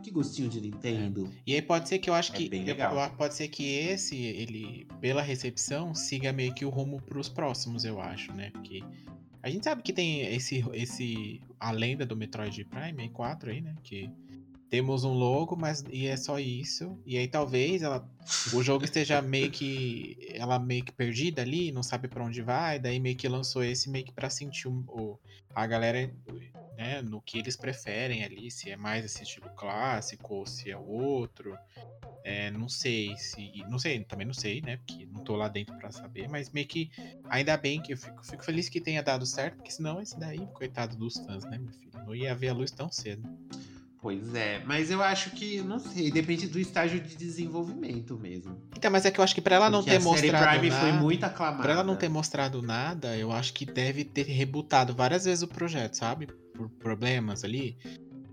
que 0.00 0.10
gostinho 0.10 0.48
de 0.48 0.60
Nintendo. 0.60 1.26
É. 1.26 1.40
E 1.46 1.54
aí 1.54 1.62
pode 1.62 1.88
ser 1.88 1.98
que 1.98 2.08
eu 2.08 2.14
acho 2.14 2.32
é 2.32 2.36
que. 2.36 2.48
Bem 2.48 2.64
legal. 2.64 2.96
Eu, 2.98 3.10
pode 3.10 3.34
ser 3.34 3.48
que 3.48 3.64
esse, 3.64 4.16
ele, 4.16 4.86
pela 5.00 5.22
recepção, 5.22 5.94
siga 5.94 6.32
meio 6.32 6.54
que 6.54 6.64
o 6.64 6.68
rumo 6.68 7.00
pros 7.02 7.28
próximos, 7.28 7.84
eu 7.84 8.00
acho, 8.00 8.32
né? 8.32 8.50
Porque. 8.50 8.82
A 9.40 9.48
gente 9.50 9.64
sabe 9.64 9.82
que 9.82 9.92
tem 9.92 10.22
esse, 10.34 10.64
esse 10.72 11.40
a 11.60 11.70
lenda 11.70 12.04
do 12.04 12.16
Metroid 12.16 12.64
Prime 12.64 13.08
4 13.08 13.50
aí, 13.50 13.60
né? 13.60 13.74
Que 13.84 14.10
temos 14.68 15.04
um 15.04 15.12
logo, 15.12 15.56
mas 15.56 15.84
e 15.90 16.06
é 16.06 16.16
só 16.16 16.38
isso. 16.38 16.98
E 17.06 17.16
aí 17.16 17.26
talvez 17.26 17.82
ela, 17.82 18.06
o 18.52 18.62
jogo 18.62 18.84
esteja 18.84 19.20
meio 19.22 19.50
que 19.50 20.16
ela 20.34 20.58
meio 20.58 20.84
que 20.84 20.92
perdida 20.92 21.42
ali, 21.42 21.72
não 21.72 21.82
sabe 21.82 22.08
para 22.08 22.24
onde 22.24 22.42
vai, 22.42 22.78
daí 22.78 23.00
meio 23.00 23.16
que 23.16 23.28
lançou 23.28 23.64
esse 23.64 23.88
meio 23.88 24.04
que 24.04 24.12
para 24.12 24.28
sentir 24.28 24.68
o, 24.68 24.84
o, 24.88 25.18
a 25.54 25.66
galera, 25.66 26.10
né, 26.78 27.02
no 27.02 27.20
que 27.20 27.38
eles 27.38 27.56
preferem 27.56 28.22
ali, 28.22 28.52
se 28.52 28.70
é 28.70 28.76
mais 28.76 29.04
esse 29.04 29.24
estilo 29.24 29.50
clássico 29.50 30.36
ou 30.36 30.46
se 30.46 30.70
é 30.70 30.76
outro. 30.76 31.58
É, 32.22 32.50
não 32.52 32.68
sei 32.68 33.16
se, 33.16 33.64
não 33.68 33.78
sei, 33.78 34.04
também 34.04 34.26
não 34.26 34.34
sei, 34.34 34.60
né, 34.60 34.76
porque 34.76 35.06
não 35.06 35.24
tô 35.24 35.34
lá 35.34 35.48
dentro 35.48 35.74
para 35.76 35.90
saber, 35.90 36.28
mas 36.28 36.50
meio 36.50 36.66
que 36.66 36.90
ainda 37.28 37.56
bem 37.56 37.80
que 37.80 37.92
eu 37.92 37.96
fico, 37.96 38.24
fico 38.24 38.44
feliz 38.44 38.68
que 38.68 38.80
tenha 38.80 39.02
dado 39.02 39.24
certo, 39.26 39.56
porque 39.56 39.70
senão 39.70 40.00
esse 40.00 40.18
daí, 40.18 40.46
coitado 40.52 40.94
dos 40.94 41.16
fãs, 41.18 41.44
né, 41.44 41.58
meu 41.58 41.72
filho, 41.72 41.90
não 42.04 42.14
ia 42.14 42.34
ver 42.34 42.50
a 42.50 42.54
luz 42.54 42.70
tão 42.70 42.92
cedo. 42.92 43.26
Pois 44.00 44.34
é, 44.34 44.62
mas 44.64 44.90
eu 44.90 45.02
acho 45.02 45.30
que, 45.30 45.60
não 45.62 45.78
sei, 45.78 46.10
depende 46.10 46.46
do 46.46 46.60
estágio 46.60 47.00
de 47.00 47.16
desenvolvimento 47.16 48.16
mesmo. 48.16 48.60
Então, 48.76 48.90
mas 48.90 49.04
é 49.04 49.10
que 49.10 49.18
eu 49.18 49.24
acho 49.24 49.34
que 49.34 49.40
pra 49.40 49.56
ela 49.56 49.70
não 49.70 49.82
ter 49.82 49.98
mostrado 49.98 50.50
Prime 50.50 50.68
nada, 50.70 50.80
foi 50.80 50.92
muito 50.92 51.24
aclamada. 51.24 51.62
Pra 51.62 51.72
ela 51.72 51.82
não 51.82 51.96
ter 51.96 52.08
mostrado 52.08 52.62
nada, 52.62 53.16
eu 53.16 53.32
acho 53.32 53.52
que 53.54 53.64
deve 53.64 54.04
ter 54.04 54.24
rebutado 54.24 54.94
várias 54.94 55.24
vezes 55.24 55.42
o 55.42 55.48
projeto, 55.48 55.94
sabe? 55.94 56.28
Por 56.58 56.68
problemas 56.70 57.44
ali. 57.44 57.78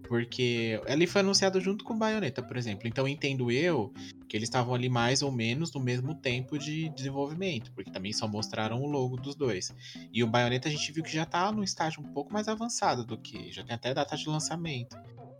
Porque 0.07 0.79
ele 0.87 1.07
foi 1.07 1.21
anunciado 1.21 1.59
junto 1.61 1.83
com 1.83 1.97
Bayonetta, 1.97 2.41
por 2.41 2.57
exemplo. 2.57 2.87
Então 2.87 3.07
entendo 3.07 3.51
eu 3.51 3.93
que 4.27 4.35
eles 4.35 4.47
estavam 4.47 4.73
ali 4.73 4.89
mais 4.89 5.21
ou 5.21 5.31
menos 5.31 5.71
no 5.73 5.79
mesmo 5.79 6.13
tempo 6.15 6.57
de 6.57 6.89
desenvolvimento, 6.89 7.71
porque 7.71 7.91
também 7.91 8.13
só 8.13 8.27
mostraram 8.27 8.81
o 8.81 8.87
logo 8.87 9.17
dos 9.17 9.35
dois. 9.35 9.73
E 10.11 10.23
o 10.23 10.27
Bayonetta 10.27 10.67
a 10.67 10.71
gente 10.71 10.91
viu 10.91 11.03
que 11.03 11.11
já 11.11 11.25
tá 11.25 11.51
num 11.51 11.63
estágio 11.63 12.01
um 12.01 12.13
pouco 12.13 12.33
mais 12.33 12.47
avançado 12.47 13.05
do 13.05 13.17
que, 13.17 13.51
já 13.51 13.63
tem 13.63 13.75
até 13.75 13.93
data 13.93 14.15
de 14.15 14.27
lançamento. 14.27 14.97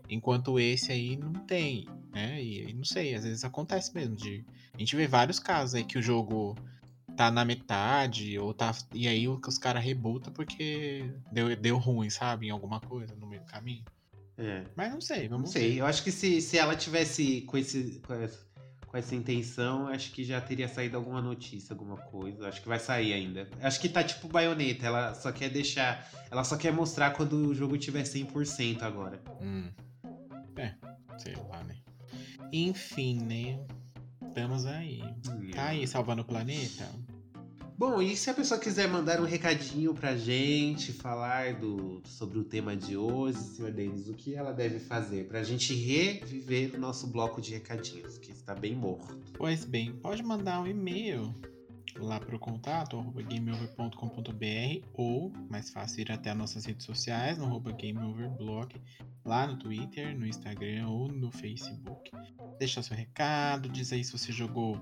Enquanto 0.08 0.58
esse 0.58 0.92
aí 0.92 1.16
não 1.16 1.32
tem, 1.32 1.86
né? 2.12 2.42
E, 2.42 2.70
e, 2.70 2.72
não 2.72 2.84
sei, 2.84 3.14
às 3.14 3.24
vezes 3.24 3.44
acontece 3.44 3.94
mesmo. 3.94 4.14
De, 4.14 4.44
a 4.72 4.78
gente 4.78 4.94
vê 4.94 5.06
vários 5.06 5.38
casos 5.38 5.74
aí 5.74 5.84
que 5.84 5.98
o 5.98 6.02
jogo 6.02 6.56
tá 7.16 7.30
na 7.30 7.44
metade, 7.44 8.38
ou 8.38 8.52
tá. 8.52 8.72
E 8.92 9.08
aí 9.08 9.26
os 9.26 9.58
caras 9.58 9.82
rebutam 9.82 10.32
porque 10.32 11.10
deu, 11.32 11.56
deu 11.56 11.78
ruim, 11.78 12.10
sabe? 12.10 12.46
Em 12.46 12.50
alguma 12.50 12.80
coisa 12.80 13.14
no 13.16 13.26
meio 13.26 13.42
do 13.42 13.46
caminho. 13.46 13.84
É. 14.38 14.64
Mas 14.76 14.92
não 14.92 15.00
sei, 15.00 15.28
vamos 15.28 15.46
Não 15.46 15.52
sei, 15.52 15.72
ver. 15.72 15.78
eu 15.78 15.86
acho 15.86 16.02
que 16.04 16.12
se, 16.12 16.42
se 16.42 16.58
ela 16.58 16.76
tivesse 16.76 17.40
com, 17.42 17.56
esse, 17.56 18.02
com 18.06 18.12
essa, 18.12 18.46
com, 18.86 18.96
essa, 18.96 19.14
intenção, 19.14 19.88
acho 19.88 20.12
que 20.12 20.22
já 20.24 20.40
teria 20.40 20.68
saído 20.68 20.96
alguma 20.96 21.22
notícia, 21.22 21.72
alguma 21.72 21.96
coisa. 21.96 22.46
Acho 22.46 22.60
que 22.60 22.68
vai 22.68 22.78
sair 22.78 23.14
ainda. 23.14 23.48
Acho 23.62 23.80
que 23.80 23.88
tá 23.88 24.04
tipo 24.04 24.28
baioneta, 24.28 24.86
ela 24.86 25.14
só 25.14 25.32
quer 25.32 25.48
deixar. 25.48 26.06
Ela 26.30 26.44
só 26.44 26.56
quer 26.56 26.72
mostrar 26.72 27.12
quando 27.12 27.48
o 27.48 27.54
jogo 27.54 27.78
tiver 27.78 28.02
100% 28.02 28.82
agora. 28.82 29.22
Hum. 29.40 29.70
É, 30.56 30.74
sei 31.16 31.34
lá, 31.48 31.64
né? 31.64 31.76
Enfim, 32.52 33.18
né? 33.20 33.58
Estamos 34.36 34.66
aí. 34.66 35.02
Tá 35.54 35.68
aí 35.68 35.88
salvando 35.88 36.20
o 36.20 36.24
planeta? 36.24 36.86
Bom, 37.78 38.02
e 38.02 38.14
se 38.14 38.28
a 38.28 38.34
pessoa 38.34 38.60
quiser 38.60 38.86
mandar 38.86 39.18
um 39.18 39.24
recadinho 39.24 39.94
pra 39.94 40.14
gente, 40.14 40.92
falar 40.92 41.54
do, 41.54 42.02
sobre 42.04 42.38
o 42.38 42.44
tema 42.44 42.76
de 42.76 42.98
hoje, 42.98 43.38
senhor 43.38 43.72
Denis, 43.72 44.08
o 44.08 44.14
que 44.14 44.34
ela 44.34 44.52
deve 44.52 44.78
fazer 44.78 45.26
pra 45.26 45.42
gente 45.42 45.74
reviver 45.74 46.74
o 46.74 46.78
nosso 46.78 47.06
bloco 47.06 47.40
de 47.40 47.54
recadinhos, 47.54 48.18
que 48.18 48.30
está 48.30 48.54
bem 48.54 48.74
morto? 48.74 49.18
Pois 49.38 49.64
bem, 49.64 49.94
pode 49.94 50.22
mandar 50.22 50.60
um 50.60 50.66
e-mail 50.66 51.34
lá 51.98 52.20
para 52.20 52.36
o 52.36 52.38
contato, 52.38 53.00
gameover.com.br 53.28 54.86
ou, 54.94 55.32
mais 55.50 55.70
fácil, 55.70 56.02
ir 56.02 56.12
até 56.12 56.30
as 56.30 56.36
nossas 56.36 56.64
redes 56.64 56.84
sociais, 56.84 57.38
no 57.38 57.60
gameoverblog, 57.60 58.80
lá 59.24 59.46
no 59.46 59.56
Twitter, 59.56 60.16
no 60.16 60.26
Instagram 60.26 60.88
ou 60.88 61.08
no 61.08 61.30
Facebook. 61.30 62.10
Deixa 62.58 62.80
seu 62.82 62.96
recado, 62.96 63.68
diz 63.68 63.92
aí 63.92 64.04
se 64.04 64.12
você 64.12 64.32
jogou 64.32 64.80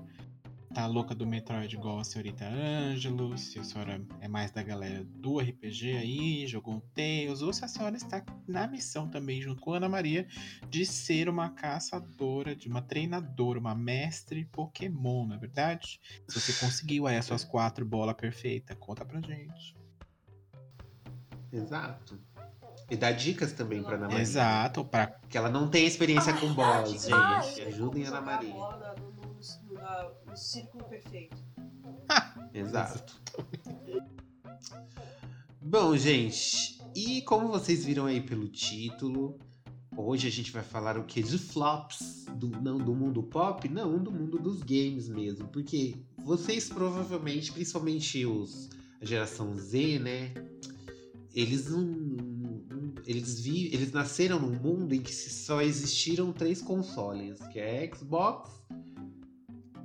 tá 0.75 0.85
louca 0.87 1.15
do 1.15 1.25
Metroid 1.25 1.73
igual 1.73 1.99
a 1.99 2.03
senhorita 2.03 2.45
Ângelo, 2.45 3.37
se 3.37 3.57
a 3.57 3.63
senhora 3.63 4.05
é 4.19 4.27
mais 4.27 4.51
da 4.51 4.61
galera 4.61 5.05
do 5.05 5.39
RPG 5.39 5.95
aí, 5.95 6.45
jogou 6.47 6.73
um 6.73 6.81
Tails, 6.93 7.41
ou 7.41 7.53
se 7.53 7.63
a 7.63 7.67
senhora 7.69 7.95
está 7.95 8.21
na 8.45 8.67
missão 8.67 9.07
também, 9.07 9.41
junto 9.41 9.61
com 9.61 9.73
a 9.73 9.77
Ana 9.77 9.87
Maria, 9.87 10.27
de 10.69 10.85
ser 10.85 11.29
uma 11.29 11.49
caçadora, 11.49 12.53
de 12.53 12.67
uma 12.67 12.81
treinadora, 12.81 13.57
uma 13.57 13.73
mestre 13.73 14.43
Pokémon, 14.51 15.25
na 15.25 15.35
é 15.35 15.37
verdade? 15.37 16.01
Se 16.27 16.41
você 16.41 16.51
conseguiu 16.65 17.07
aí 17.07 17.15
as 17.15 17.23
suas 17.23 17.45
quatro 17.45 17.85
bolas 17.85 18.15
perfeitas, 18.17 18.75
conta 18.77 19.05
pra 19.05 19.21
gente. 19.21 19.77
Exato. 21.53 22.19
E 22.91 22.97
dá 22.97 23.13
dicas 23.13 23.53
também 23.53 23.81
pra 23.81 23.95
Ana 23.95 24.07
Maria. 24.07 24.21
Exato, 24.21 24.83
pra... 24.83 25.07
que 25.29 25.37
ela 25.37 25.49
não 25.49 25.69
tem 25.69 25.87
experiência 25.87 26.33
com 26.33 26.53
bolas, 26.53 26.91
gente. 26.91 27.61
Ajudem 27.61 28.05
a 28.05 28.09
Ana 28.09 28.21
Maria 28.21 29.15
no 30.25 30.35
círculo 30.35 30.83
perfeito. 30.85 31.37
Exato. 32.53 33.21
Bom, 35.61 35.97
gente, 35.97 36.79
e 36.95 37.21
como 37.23 37.47
vocês 37.47 37.83
viram 37.83 38.05
aí 38.05 38.21
pelo 38.21 38.47
título, 38.47 39.39
hoje 39.97 40.27
a 40.27 40.31
gente 40.31 40.51
vai 40.51 40.63
falar 40.63 40.97
o 40.97 41.05
que 41.05 41.23
de 41.23 41.37
flops 41.37 42.25
do 42.35 42.49
não 42.49 42.77
do 42.77 42.93
mundo 42.93 43.23
pop, 43.23 43.67
não 43.67 43.97
do 43.97 44.11
mundo 44.11 44.37
dos 44.37 44.61
games 44.61 45.09
mesmo, 45.09 45.47
porque 45.47 45.95
vocês 46.17 46.69
provavelmente, 46.69 47.51
principalmente 47.51 48.25
os 48.25 48.69
a 49.01 49.05
geração 49.05 49.53
Z, 49.55 49.99
né, 49.99 50.33
eles 51.33 51.69
não, 51.69 52.93
eles 53.05 53.39
vi, 53.41 53.73
eles 53.73 53.91
nasceram 53.91 54.39
num 54.39 54.57
mundo 54.57 54.93
em 54.93 55.01
que 55.01 55.13
só 55.13 55.61
existiram 55.61 56.31
três 56.31 56.61
consoles, 56.61 57.39
que 57.47 57.59
é 57.59 57.91
Xbox, 57.93 58.51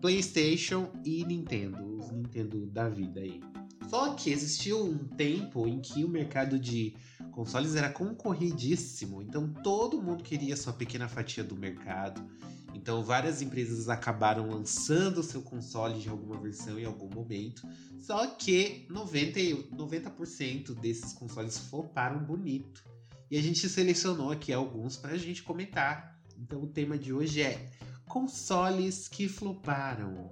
PlayStation 0.00 0.90
e 1.04 1.24
Nintendo, 1.24 1.98
os 1.98 2.10
Nintendo 2.10 2.66
da 2.66 2.88
vida 2.88 3.20
aí. 3.20 3.40
Só 3.88 4.14
que 4.14 4.30
existiu 4.30 4.84
um 4.84 4.98
tempo 4.98 5.66
em 5.66 5.80
que 5.80 6.04
o 6.04 6.08
mercado 6.08 6.58
de 6.58 6.94
consoles 7.32 7.74
era 7.74 7.90
concorridíssimo, 7.90 9.20
então 9.20 9.52
todo 9.62 10.00
mundo 10.00 10.22
queria 10.22 10.56
sua 10.56 10.72
pequena 10.72 11.08
fatia 11.08 11.42
do 11.42 11.56
mercado. 11.56 12.24
Então 12.72 13.02
várias 13.02 13.42
empresas 13.42 13.88
acabaram 13.88 14.48
lançando 14.48 15.22
seu 15.22 15.42
console 15.42 16.00
de 16.00 16.08
alguma 16.08 16.40
versão 16.40 16.78
em 16.78 16.84
algum 16.84 17.08
momento. 17.12 17.68
Só 17.98 18.26
que 18.26 18.86
90%, 18.88 19.70
90 19.72 20.74
desses 20.80 21.12
consoles 21.12 21.58
floparam 21.58 22.24
bonito. 22.24 22.82
E 23.30 23.36
a 23.36 23.42
gente 23.42 23.68
selecionou 23.68 24.30
aqui 24.30 24.52
alguns 24.52 24.96
para 24.96 25.12
a 25.12 25.18
gente 25.18 25.42
comentar. 25.42 26.18
Então 26.38 26.62
o 26.62 26.66
tema 26.66 26.96
de 26.96 27.12
hoje 27.12 27.42
é 27.42 27.68
consoles 28.10 29.06
que 29.08 29.28
floparam. 29.28 30.28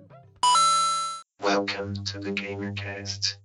Welcome 1.40 1.94
to 2.06 2.18
the 2.18 2.32
GamerCast. 2.32 3.38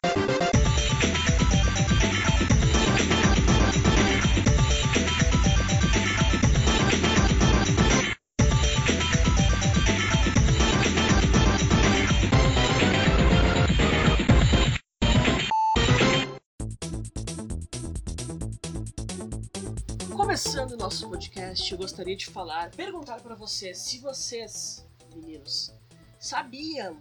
Podcast, 21.74 21.76
eu 21.76 21.78
gostaria 21.78 22.16
de 22.16 22.26
falar, 22.28 22.72
perguntar 22.72 23.20
para 23.22 23.36
vocês 23.36 23.78
se 23.80 24.00
vocês, 24.00 24.86
meninos, 25.14 25.74
sabiam 26.20 26.98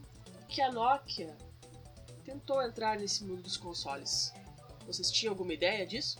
que 0.48 0.60
a 0.60 0.72
Nokia 0.72 1.36
tentou 2.24 2.62
entrar 2.62 2.98
nesse 2.98 3.24
mundo 3.24 3.42
dos 3.42 3.56
consoles. 3.56 4.32
Vocês 4.86 5.10
tinham 5.10 5.32
alguma 5.32 5.52
ideia 5.52 5.86
disso? 5.86 6.18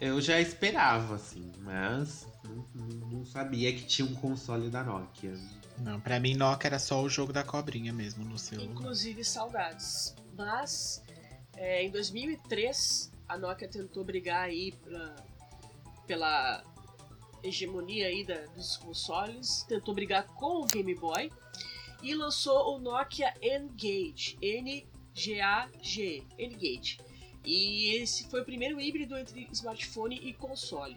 Eu 0.00 0.20
já 0.20 0.40
esperava, 0.40 1.14
assim, 1.14 1.50
mas 1.60 2.26
não, 2.74 2.86
não 3.10 3.24
sabia 3.24 3.72
que 3.72 3.84
tinha 3.84 4.06
um 4.06 4.14
console 4.14 4.68
da 4.68 4.82
Nokia. 4.82 5.34
Não, 5.78 6.00
pra 6.00 6.18
mim 6.18 6.34
Nokia 6.34 6.68
era 6.68 6.78
só 6.78 7.02
o 7.02 7.08
jogo 7.08 7.32
da 7.32 7.42
cobrinha 7.42 7.92
mesmo 7.92 8.24
no 8.24 8.38
seu. 8.38 8.62
Inclusive 8.62 9.24
saudades. 9.24 10.14
Mas 10.36 11.02
é, 11.54 11.82
em 11.82 11.90
2003 11.90 13.12
a 13.28 13.38
Nokia 13.38 13.68
tentou 13.68 14.04
brigar 14.04 14.42
aí 14.42 14.72
pra 14.72 15.14
pela 16.06 16.62
hegemonia 17.42 18.06
aí 18.06 18.24
da, 18.24 18.46
dos 18.46 18.76
consoles, 18.76 19.64
tentou 19.68 19.94
brigar 19.94 20.26
com 20.26 20.62
o 20.62 20.66
Game 20.66 20.94
Boy 20.94 21.30
e 22.02 22.14
lançou 22.14 22.74
o 22.74 22.78
Nokia 22.78 23.34
N-Gage, 23.40 24.38
N-G-A-G, 24.40 26.22
N-Gage. 26.38 26.98
E 27.44 27.96
esse 27.96 28.28
foi 28.28 28.40
o 28.42 28.44
primeiro 28.44 28.80
híbrido 28.80 29.16
entre 29.16 29.48
smartphone 29.52 30.16
e 30.16 30.32
console. 30.32 30.96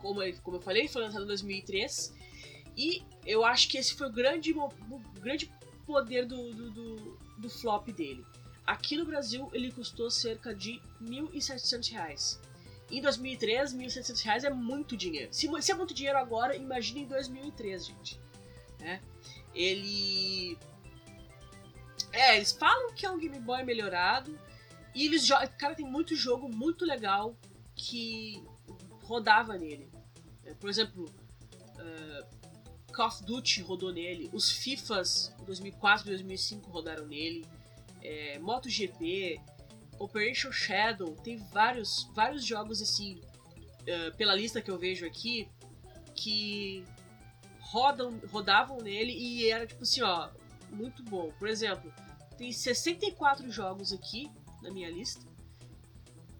Como, 0.00 0.20
como 0.42 0.56
eu 0.56 0.60
falei, 0.60 0.88
foi 0.88 1.02
lançado 1.02 1.24
em 1.24 1.28
2003 1.28 2.14
e 2.76 3.02
eu 3.26 3.44
acho 3.44 3.68
que 3.68 3.76
esse 3.76 3.94
foi 3.94 4.06
o 4.06 4.12
grande, 4.12 4.52
o 4.52 4.98
grande 5.20 5.52
poder 5.84 6.24
do, 6.24 6.54
do, 6.54 6.70
do, 6.70 7.18
do 7.38 7.50
flop 7.50 7.88
dele. 7.88 8.24
Aqui 8.64 8.96
no 8.96 9.04
Brasil 9.04 9.48
ele 9.52 9.72
custou 9.72 10.10
cerca 10.10 10.54
de 10.54 10.80
R$ 11.00 11.08
1.700. 11.32 12.38
Em 12.90 13.02
2003, 13.02 13.74
1.700 13.74 14.22
reais 14.22 14.44
é 14.44 14.50
muito 14.50 14.96
dinheiro. 14.96 15.32
Se, 15.32 15.48
se, 15.62 15.72
é 15.72 15.74
muito 15.74 15.92
dinheiro 15.92 16.18
agora, 16.18 16.56
imagine 16.56 17.02
em 17.02 17.06
2003, 17.06 17.86
gente. 17.86 18.20
É. 18.80 19.00
Ele. 19.54 20.58
É, 22.12 22.36
eles 22.36 22.52
falam 22.52 22.92
que 22.94 23.04
é 23.04 23.10
um 23.10 23.18
Game 23.18 23.38
Boy 23.40 23.62
melhorado. 23.62 24.38
E 24.94 25.04
eles 25.04 25.26
jogam. 25.26 25.48
Cara, 25.58 25.74
tem 25.74 25.86
muito 25.86 26.16
jogo 26.16 26.48
muito 26.48 26.84
legal 26.84 27.36
que 27.74 28.42
rodava 29.02 29.58
nele. 29.58 29.90
É, 30.44 30.54
por 30.54 30.70
exemplo, 30.70 31.04
uh, 31.04 32.92
Call 32.92 33.08
of 33.08 33.24
Duty 33.24 33.60
rodou 33.62 33.92
nele. 33.92 34.30
Os 34.32 34.50
FIFAs 34.50 35.34
2004 35.44 36.06
e 36.06 36.10
2005 36.10 36.70
rodaram 36.70 37.06
nele. 37.06 37.44
É, 38.02 38.38
MotoGP. 38.38 39.40
Operation 39.98 40.52
Shadow, 40.52 41.14
tem 41.16 41.38
vários, 41.52 42.08
vários 42.14 42.44
jogos 42.44 42.80
assim, 42.80 43.20
uh, 43.82 44.16
pela 44.16 44.34
lista 44.34 44.60
que 44.60 44.70
eu 44.70 44.78
vejo 44.78 45.06
aqui, 45.06 45.48
que 46.14 46.84
rodam, 47.60 48.20
rodavam 48.30 48.78
nele 48.78 49.12
e 49.12 49.50
era 49.50 49.66
tipo 49.66 49.82
assim, 49.82 50.02
ó, 50.02 50.30
muito 50.70 51.02
bom. 51.02 51.32
Por 51.38 51.48
exemplo, 51.48 51.92
tem 52.36 52.52
64 52.52 53.50
jogos 53.50 53.92
aqui 53.92 54.30
na 54.62 54.70
minha 54.70 54.90
lista. 54.90 55.26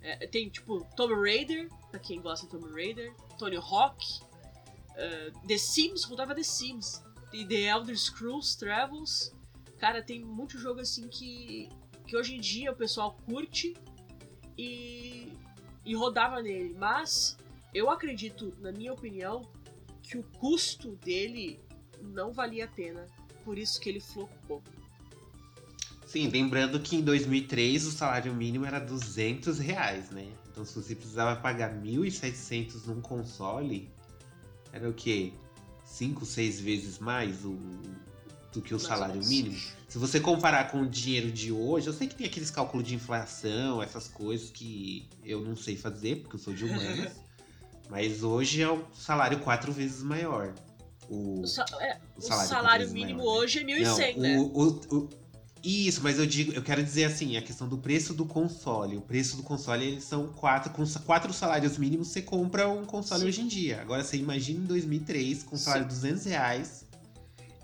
É, 0.01 0.27
tem 0.27 0.49
tipo 0.49 0.85
Tomb 0.97 1.14
Raider, 1.14 1.68
pra 1.90 1.99
quem 1.99 2.21
gosta 2.21 2.47
de 2.47 2.53
Tomb 2.53 2.73
Raider, 2.73 3.14
Tony 3.37 3.57
Hawk, 3.57 4.21
uh, 4.23 5.47
The 5.47 5.59
Sims, 5.59 6.05
rodava 6.05 6.35
The 6.35 6.42
Sims, 6.42 7.03
tem 7.31 7.47
The 7.47 7.66
Elder 7.66 7.99
Scrolls 7.99 8.57
Travels. 8.57 9.35
Cara, 9.79 10.03
tem 10.03 10.25
muito 10.25 10.59
jogo 10.59 10.81
assim 10.81 11.09
que 11.09 11.68
que 12.09 12.16
hoje 12.16 12.35
em 12.35 12.40
dia 12.40 12.73
o 12.73 12.75
pessoal 12.75 13.16
curte 13.27 13.77
e, 14.57 15.31
e 15.85 15.94
rodava 15.94 16.40
nele. 16.40 16.75
Mas 16.77 17.37
eu 17.75 17.90
acredito, 17.90 18.53
na 18.61 18.73
minha 18.73 18.92
opinião, 18.94 19.42
que 20.03 20.16
o 20.16 20.23
custo 20.23 20.97
dele 20.97 21.61
não 22.01 22.33
valia 22.33 22.64
a 22.64 22.68
pena. 22.68 23.07
Por 23.44 23.59
isso 23.59 23.79
que 23.79 23.90
ele 23.90 24.01
flopou. 24.01 24.62
Sim, 26.07 26.29
lembrando 26.29 26.81
que 26.81 26.97
em 26.97 27.03
2003 27.03 27.85
o 27.85 27.90
salário 27.90 28.35
mínimo 28.35 28.64
era 28.64 28.79
200 28.79 29.59
reais, 29.59 30.11
né? 30.11 30.33
Então 30.51 30.64
se 30.64 30.75
você 30.75 30.94
precisava 30.94 31.38
pagar 31.38 31.75
1.700 31.75 32.87
num 32.87 33.03
console, 33.03 33.90
era 34.73 34.88
o 34.88 34.94
quê? 34.94 35.35
5, 35.85 36.25
6 36.25 36.61
vezes 36.61 36.99
mais 36.99 37.44
o, 37.44 37.59
do 38.52 38.62
que 38.62 38.74
o 38.74 38.78
salário 38.78 39.20
mínimo. 39.26 39.58
Se 39.88 39.98
você 39.98 40.20
comparar 40.20 40.70
com 40.70 40.82
o 40.82 40.87
dinheiro 40.87 41.30
de 41.30 41.52
hoje, 41.52 41.87
eu 41.87 41.92
sei 41.92 42.06
que 42.06 42.14
tem 42.14 42.26
aqueles 42.26 42.50
cálculos 42.50 42.87
de 42.87 42.94
inflação, 42.94 43.82
essas 43.82 44.08
coisas 44.08 44.50
que 44.50 45.08
eu 45.24 45.40
não 45.40 45.56
sei 45.56 45.76
fazer, 45.76 46.16
porque 46.16 46.37
eu 46.37 46.40
sou 46.40 46.52
de 46.52 46.64
humanas. 46.64 47.12
mas 47.88 48.22
hoje 48.22 48.62
é 48.62 48.70
o 48.70 48.84
salário 48.94 49.40
quatro 49.40 49.72
vezes 49.72 50.02
maior. 50.02 50.54
O, 51.08 51.40
o, 51.40 51.46
sa 51.46 51.64
é, 51.80 51.98
o 52.16 52.20
salário, 52.20 52.44
o 52.44 52.48
salário 52.48 52.90
mínimo 52.90 53.18
maior, 53.20 53.32
né? 53.32 53.38
hoje 53.38 53.58
é 53.61 53.64
1.100, 53.64 54.16
não, 54.16 54.22
né? 54.22 54.38
O, 54.38 55.08
Isso, 55.64 56.02
mas 56.02 56.18
eu 56.18 56.26
digo, 56.26 56.52
eu 56.52 56.62
quero 56.62 56.82
dizer 56.82 57.04
assim, 57.04 57.38
a 57.38 57.42
questão 57.42 57.66
do 57.66 57.78
preço 57.78 58.12
do 58.12 58.26
console. 58.26 58.98
O 58.98 59.00
preço 59.00 59.38
do 59.38 59.42
console, 59.42 59.87
eles 59.87 60.04
são 60.04 60.28
quatro, 60.28 60.70
com 60.70 60.84
quatro 61.00 61.32
salários 61.32 61.78
mínimos, 61.78 62.08
você 62.08 62.20
compra 62.20 62.68
um 62.68 62.84
console 62.84 63.22
Sim. 63.22 63.28
hoje 63.28 63.40
em 63.40 63.48
dia. 63.48 63.80
Agora 63.80 64.04
você 64.04 64.18
imagina 64.18 64.61
em 64.61 64.66
2003, 64.66 65.44
com 65.44 65.56
salário 65.56 65.87
de 65.87 65.94
200 65.94 66.24
reais. 66.26 66.88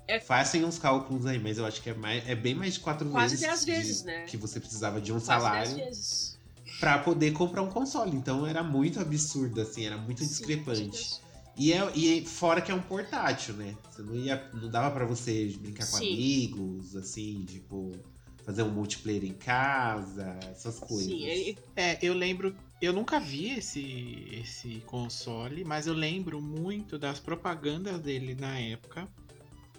É- 0.07 0.19
Façam 0.19 0.63
uns 0.65 0.77
cálculos 0.77 1.25
aí, 1.25 1.39
mas 1.39 1.57
eu 1.57 1.65
acho 1.65 1.81
que 1.81 1.89
é, 1.89 1.93
mais, 1.93 2.27
é 2.27 2.35
bem 2.35 2.53
mais 2.53 2.75
de 2.75 2.79
quatro 2.79 3.09
Quase 3.09 3.35
vezes. 3.35 3.47
10 3.47 3.65
de- 3.65 3.71
vezes, 3.71 4.03
né? 4.03 4.25
Que 4.25 4.37
você 4.37 4.59
precisava 4.59 5.01
de 5.01 5.11
um 5.11 5.19
Quase 5.19 5.27
10 5.27 5.41
salário 5.43 5.75
vezes. 5.75 6.37
pra 6.79 6.99
poder 6.99 7.31
comprar 7.33 7.61
um 7.63 7.69
console. 7.69 8.15
Então 8.15 8.45
era 8.45 8.63
muito 8.63 8.99
absurdo, 8.99 9.61
assim, 9.61 9.85
era 9.85 9.97
muito 9.97 10.19
Sim, 10.19 10.25
com 10.25 10.29
discrepante. 10.31 11.19
E, 11.57 11.71
é, 11.71 11.89
e 11.95 12.25
fora 12.25 12.61
que 12.61 12.71
é 12.71 12.75
um 12.75 12.81
portátil, 12.81 13.53
né? 13.55 13.75
Você 13.89 14.01
não 14.01 14.13
ia. 14.15 14.49
Não 14.53 14.69
dava 14.69 14.91
pra 14.93 15.05
você 15.05 15.55
brincar 15.59 15.87
com 15.89 15.97
Sim. 15.97 16.13
amigos, 16.13 16.95
assim, 16.97 17.45
tipo, 17.45 17.97
fazer 18.45 18.61
um 18.63 18.69
multiplayer 18.69 19.23
em 19.23 19.33
casa, 19.33 20.37
essas 20.51 20.77
coisas. 20.79 21.05
Sim, 21.05 21.23
ele, 21.25 21.57
É, 21.75 21.97
eu 22.01 22.13
lembro. 22.13 22.55
Eu 22.81 22.91
nunca 22.91 23.19
vi 23.21 23.51
esse, 23.57 24.27
esse 24.33 24.83
console, 24.85 25.63
mas 25.63 25.87
eu 25.87 25.93
lembro 25.93 26.41
muito 26.41 26.99
das 26.99 27.19
propagandas 27.19 27.99
dele 28.01 28.35
na 28.35 28.59
época. 28.59 29.07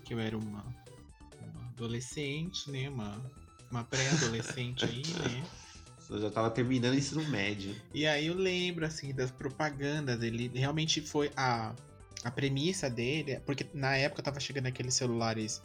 Que 0.06 0.14
eu 0.14 0.20
era 0.20 0.38
uma, 0.38 0.64
uma 1.42 1.66
adolescente, 1.66 2.70
né? 2.70 2.88
Uma, 2.88 3.20
uma 3.70 3.84
pré-adolescente 3.84 4.84
aí, 4.84 5.02
né? 5.02 5.44
Eu 6.08 6.20
já 6.20 6.30
tava 6.30 6.48
terminando 6.50 6.94
o 6.94 6.96
ensino 6.96 7.24
médio. 7.24 7.74
E 7.92 8.06
aí 8.06 8.26
eu 8.26 8.34
lembro, 8.36 8.86
assim, 8.86 9.12
das 9.12 9.28
propagandas. 9.32 10.22
Ele 10.22 10.48
realmente 10.54 11.00
foi 11.00 11.32
a, 11.36 11.74
a 12.22 12.30
premissa 12.30 12.88
dele, 12.88 13.40
porque 13.40 13.66
na 13.74 13.96
época 13.96 14.22
tava 14.22 14.38
chegando 14.38 14.66
aqueles 14.66 14.94
celulares 14.94 15.60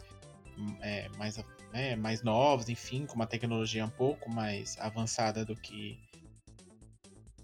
hum, 0.58 0.76
é, 0.80 1.08
mais, 1.16 1.38
né, 1.72 1.94
mais 1.94 2.24
novos, 2.24 2.68
enfim, 2.68 3.06
com 3.06 3.14
uma 3.14 3.26
tecnologia 3.26 3.84
um 3.84 3.90
pouco 3.90 4.28
mais 4.28 4.76
avançada 4.80 5.44
do 5.44 5.54
que 5.54 5.96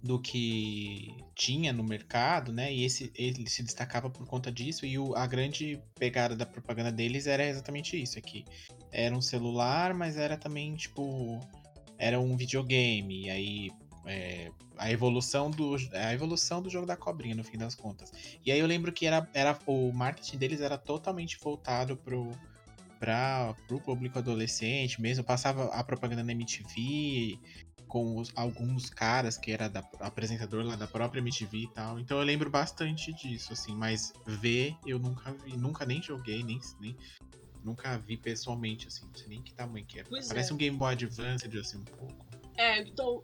do 0.02 0.20
que 0.20 1.16
tinha 1.34 1.72
no 1.72 1.82
mercado, 1.82 2.52
né? 2.52 2.72
E 2.72 2.84
esse 2.84 3.11
ele 3.14 3.48
se 3.48 3.62
destacava 3.62 4.08
por 4.08 4.26
conta 4.26 4.50
disso. 4.50 4.87
E 4.87 4.98
o- 4.98 5.14
a 5.16 5.26
grande 5.26 5.80
pegada 5.98 6.37
da 6.37 6.46
propaganda 6.46 6.92
deles 6.92 7.26
era 7.26 7.44
exatamente 7.44 8.00
isso 8.00 8.18
aqui. 8.18 8.44
Era 8.92 9.14
um 9.16 9.20
celular, 9.20 9.92
mas 9.94 10.16
era 10.16 10.37
também 10.37 10.74
tipo 10.74 11.40
era 11.98 12.20
um 12.20 12.37
videogame. 12.37 13.24
E 13.26 13.30
aí 13.30 13.70
é, 14.06 14.50
a 14.76 14.90
evolução 14.90 15.50
do 15.50 15.76
a 15.92 16.14
evolução 16.14 16.62
do 16.62 16.70
jogo 16.70 16.87
da 16.87 16.96
cobrinha 16.96 17.34
no 17.34 17.44
fim 17.44 17.58
das 17.58 17.74
contas. 17.74 18.12
E 18.46 18.52
aí 18.52 18.58
eu 18.58 18.66
lembro 18.66 18.92
que 18.92 19.04
era, 19.06 19.28
era 19.34 19.58
o 19.66 19.92
marketing 19.92 20.38
deles 20.38 20.61
era 20.61 20.78
totalmente 20.78 21.38
voltado 21.38 21.96
pro 21.96 22.30
para 22.98 23.54
o 23.70 23.80
público 23.80 24.18
adolescente 24.18 25.00
mesmo. 25.00 25.22
Passava 25.22 25.66
a 25.66 25.84
propaganda 25.84 26.24
na 26.24 26.32
MTV 26.32 27.38
com 27.88 28.18
os- 28.18 28.31
alguns 28.37 28.90
caras 28.90 29.37
que 29.38 29.51
era 29.51 29.68
da, 29.68 29.81
apresentador 30.01 30.64
lá 30.64 30.77
da 30.77 30.87
própria 30.87 31.20
MTV 31.20 31.59
e 31.59 31.68
tal. 31.68 31.98
Então 31.98 32.18
eu 32.18 32.24
lembro 32.24 32.48
bastante 32.51 33.12
disso, 33.14 33.53
assim. 33.53 33.74
Mas 33.74 34.12
ver 34.27 34.77
eu 34.87 34.98
nunca 34.98 35.33
vi, 35.33 35.57
nunca 35.57 35.85
nem 35.87 36.01
joguei, 36.03 36.42
nem, 36.42 36.61
nem 36.81 36.96
nunca 37.64 37.96
vi 37.98 38.16
pessoalmente, 38.16 38.87
assim. 38.87 39.07
Não 39.07 39.14
sei 39.14 39.29
nem 39.29 39.42
que 39.42 39.53
tamanho 39.55 39.85
que 39.87 39.98
é. 39.98 40.05
Pois 40.05 40.29
Parece 40.29 40.51
é. 40.53 40.55
um 40.55 40.59
Game 40.59 40.77
Boy 40.77 40.92
Advance, 40.92 41.46
assim, 41.59 41.79
um 41.79 41.85
pouco. 41.85 42.14
é, 42.57 42.83
então, 42.83 43.20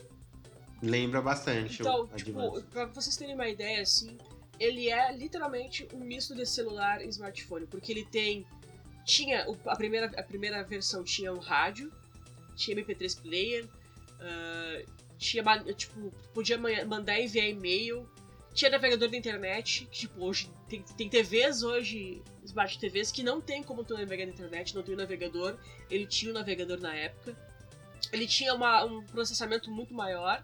Lembra 0.83 1.23
bastante 1.23 1.81
Então, 1.81 2.03
o 2.03 2.09
tipo, 2.09 2.39
Advance. 2.41 2.67
pra 2.67 2.85
vocês 2.87 3.17
terem 3.17 3.35
uma 3.35 3.49
ideia, 3.49 3.81
assim, 3.81 4.19
ele 4.61 4.91
é 4.91 5.17
literalmente 5.17 5.89
um 5.95 5.99
misto 6.01 6.35
de 6.35 6.45
celular 6.45 7.01
e 7.01 7.09
smartphone, 7.09 7.67
porque 7.67 7.91
ele 7.93 8.05
tem. 8.05 8.45
Tinha. 9.05 9.47
A 9.67 9.77
primeira, 9.77 10.07
a 10.19 10.23
primeira 10.23 10.63
versão 10.65 11.03
tinha 11.05 11.33
um 11.33 11.39
rádio, 11.39 11.91
tinha 12.55 12.77
MP3 12.77 13.15
player, 13.21 13.67
tinha. 15.19 15.43
Tipo, 15.75 16.13
podia 16.33 16.59
ma- 16.59 16.85
mandar 16.87 17.19
e 17.19 17.25
enviar 17.25 17.47
e-mail, 17.49 18.09
tinha 18.53 18.71
navegador 18.71 19.09
da 19.11 19.17
internet, 19.17 19.87
que, 19.91 20.01
tipo, 20.01 20.25
hoje. 20.25 20.51
Tem, 20.69 20.83
tem 20.83 21.09
TVs 21.09 21.63
hoje, 21.63 22.23
Smart 22.45 22.79
TVs, 22.79 23.11
que 23.13 23.23
não 23.23 23.41
tem 23.41 23.63
como 23.63 23.85
tu 23.85 23.95
navegar 23.95 24.27
na 24.27 24.33
internet, 24.33 24.75
não 24.75 24.83
tem 24.83 24.95
o 24.95 24.99
navegador. 24.99 25.57
Ele 25.91 26.07
tinha 26.07 26.31
o 26.31 26.35
navegador 26.35 26.81
na 26.81 26.95
época. 26.95 27.37
Ele 28.13 28.27
tinha 28.27 28.55
uma- 28.55 28.85
um 28.85 29.03
processamento 29.05 29.71
muito 29.71 29.93
maior. 29.95 30.43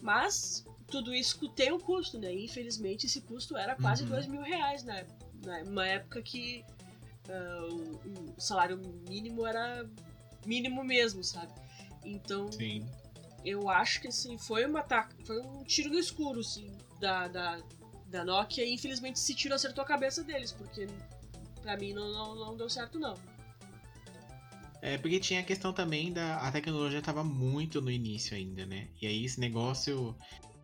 Mas 0.00 0.64
tudo 0.88 1.14
isso 1.14 1.48
tem 1.50 1.72
um 1.72 1.78
custo, 1.78 2.18
né? 2.18 2.34
E, 2.34 2.44
infelizmente 2.44 3.06
esse 3.06 3.20
custo 3.20 3.56
era 3.56 3.76
quase 3.76 4.02
Uhum. 4.02 4.08
dois 4.10 4.26
mil 4.26 4.42
reais 4.42 4.82
na, 4.82 5.04
na 5.44 5.62
numa 5.64 5.86
época 5.86 6.20
que 6.20 6.64
ah, 7.30 7.66
o, 7.70 8.34
o 8.36 8.40
salário 8.40 8.76
mínimo 9.08 9.46
era 9.46 9.88
mínimo 10.44 10.82
mesmo, 10.82 11.22
sabe? 11.22 11.52
Então 12.04 12.50
Sim. 12.50 12.84
Eu 13.44 13.68
acho 13.68 14.00
que 14.00 14.08
assim, 14.08 14.38
foi 14.38 14.64
uma 14.64 14.84
foi 15.24 15.40
um 15.40 15.64
tiro 15.64 15.90
no 15.90 15.98
escuro, 15.98 16.40
assim, 16.40 16.70
da, 17.00 17.28
da, 17.28 17.60
da 18.06 18.24
Nokia 18.24 18.64
e 18.64 18.74
infelizmente 18.74 19.16
esse 19.16 19.34
tiro 19.34 19.54
acertou 19.54 19.82
a 19.82 19.86
cabeça 19.86 20.22
deles, 20.22 20.52
porque 20.52 20.86
pra 21.60 21.76
mim 21.76 21.92
não, 21.92 22.12
não, 22.12 22.34
não 22.34 22.56
deu 22.56 22.68
certo 22.68 22.98
não. 22.98 23.14
É, 24.82 24.98
porque 24.98 25.20
tinha 25.20 25.38
a 25.38 25.44
questão 25.44 25.72
também 25.72 26.12
da. 26.12 26.38
A 26.38 26.50
tecnologia 26.50 26.98
estava 26.98 27.22
muito 27.22 27.80
no 27.80 27.88
início 27.88 28.36
ainda, 28.36 28.66
né? 28.66 28.88
E 29.00 29.06
aí 29.06 29.24
esse 29.24 29.38
negócio. 29.38 30.14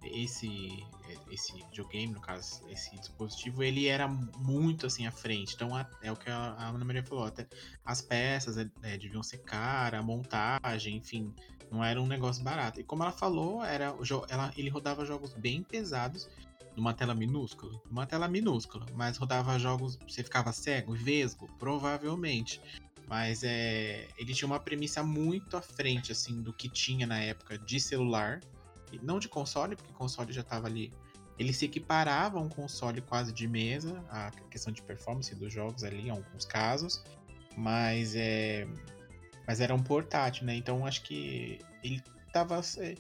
Esse. 0.02 0.86
Esse 1.30 1.52
videogame, 1.54 2.12
no 2.12 2.20
caso, 2.20 2.62
esse 2.68 2.94
dispositivo, 2.98 3.62
ele 3.62 3.86
era 3.86 4.06
muito 4.08 4.86
assim 4.86 5.06
à 5.06 5.10
frente. 5.10 5.54
Então 5.54 5.74
a- 5.74 5.88
é 6.02 6.10
o 6.12 6.16
que 6.16 6.30
a 6.30 6.68
Ana 6.68 6.84
Maria 6.84 7.02
falou, 7.02 7.24
até 7.24 7.46
as 7.84 8.00
peças 8.02 8.56
é, 8.58 8.68
é, 8.82 8.96
deviam 8.96 9.22
ser 9.22 9.38
cara, 9.38 9.98
a 9.98 10.02
montagem, 10.02 10.96
enfim, 10.96 11.34
não 11.70 11.82
era 11.84 12.00
um 12.00 12.06
negócio 12.06 12.42
barato. 12.42 12.80
E 12.80 12.84
como 12.84 13.02
ela 13.02 13.12
falou, 13.12 13.62
era, 13.64 13.94
ela, 14.28 14.52
ele 14.56 14.68
rodava 14.70 15.04
jogos 15.04 15.32
bem 15.34 15.62
pesados 15.62 16.28
numa 16.76 16.94
tela 16.94 17.14
minúscula. 17.14 17.80
Numa 17.86 18.06
tela 18.06 18.28
minúscula, 18.28 18.86
mas 18.94 19.16
rodava 19.16 19.58
jogos. 19.58 19.98
Você 20.08 20.22
ficava 20.22 20.52
cego, 20.52 20.94
vesgo, 20.94 21.48
provavelmente. 21.58 22.60
Mas 23.06 23.42
é, 23.42 24.06
ele 24.18 24.34
tinha 24.34 24.46
uma 24.46 24.60
premissa 24.60 25.02
muito 25.02 25.56
à 25.56 25.62
frente, 25.62 26.12
assim, 26.12 26.42
do 26.42 26.52
que 26.52 26.68
tinha 26.68 27.06
na 27.06 27.18
época 27.18 27.58
de 27.58 27.80
celular. 27.80 28.40
E 28.92 28.98
não 28.98 29.18
de 29.18 29.28
console, 29.28 29.76
porque 29.76 29.92
console 29.92 30.32
já 30.32 30.42
tava 30.42 30.66
ali. 30.66 30.92
Ele 31.38 31.52
se 31.52 31.64
equiparava 31.64 32.38
a 32.38 32.42
um 32.42 32.48
console 32.48 33.00
quase 33.00 33.32
de 33.32 33.46
mesa, 33.46 34.04
a 34.10 34.30
questão 34.50 34.72
de 34.72 34.82
performance 34.82 35.34
dos 35.34 35.52
jogos 35.52 35.84
ali, 35.84 36.08
em 36.08 36.10
alguns 36.10 36.44
casos. 36.44 37.04
Mas 37.56 38.14
é. 38.16 38.66
Mas 39.46 39.60
era 39.60 39.74
um 39.74 39.82
portátil, 39.82 40.44
né? 40.44 40.54
Então 40.56 40.84
acho 40.84 41.02
que 41.02 41.60
ele 41.82 42.02
tava. 42.32 42.60
É, 42.78 42.94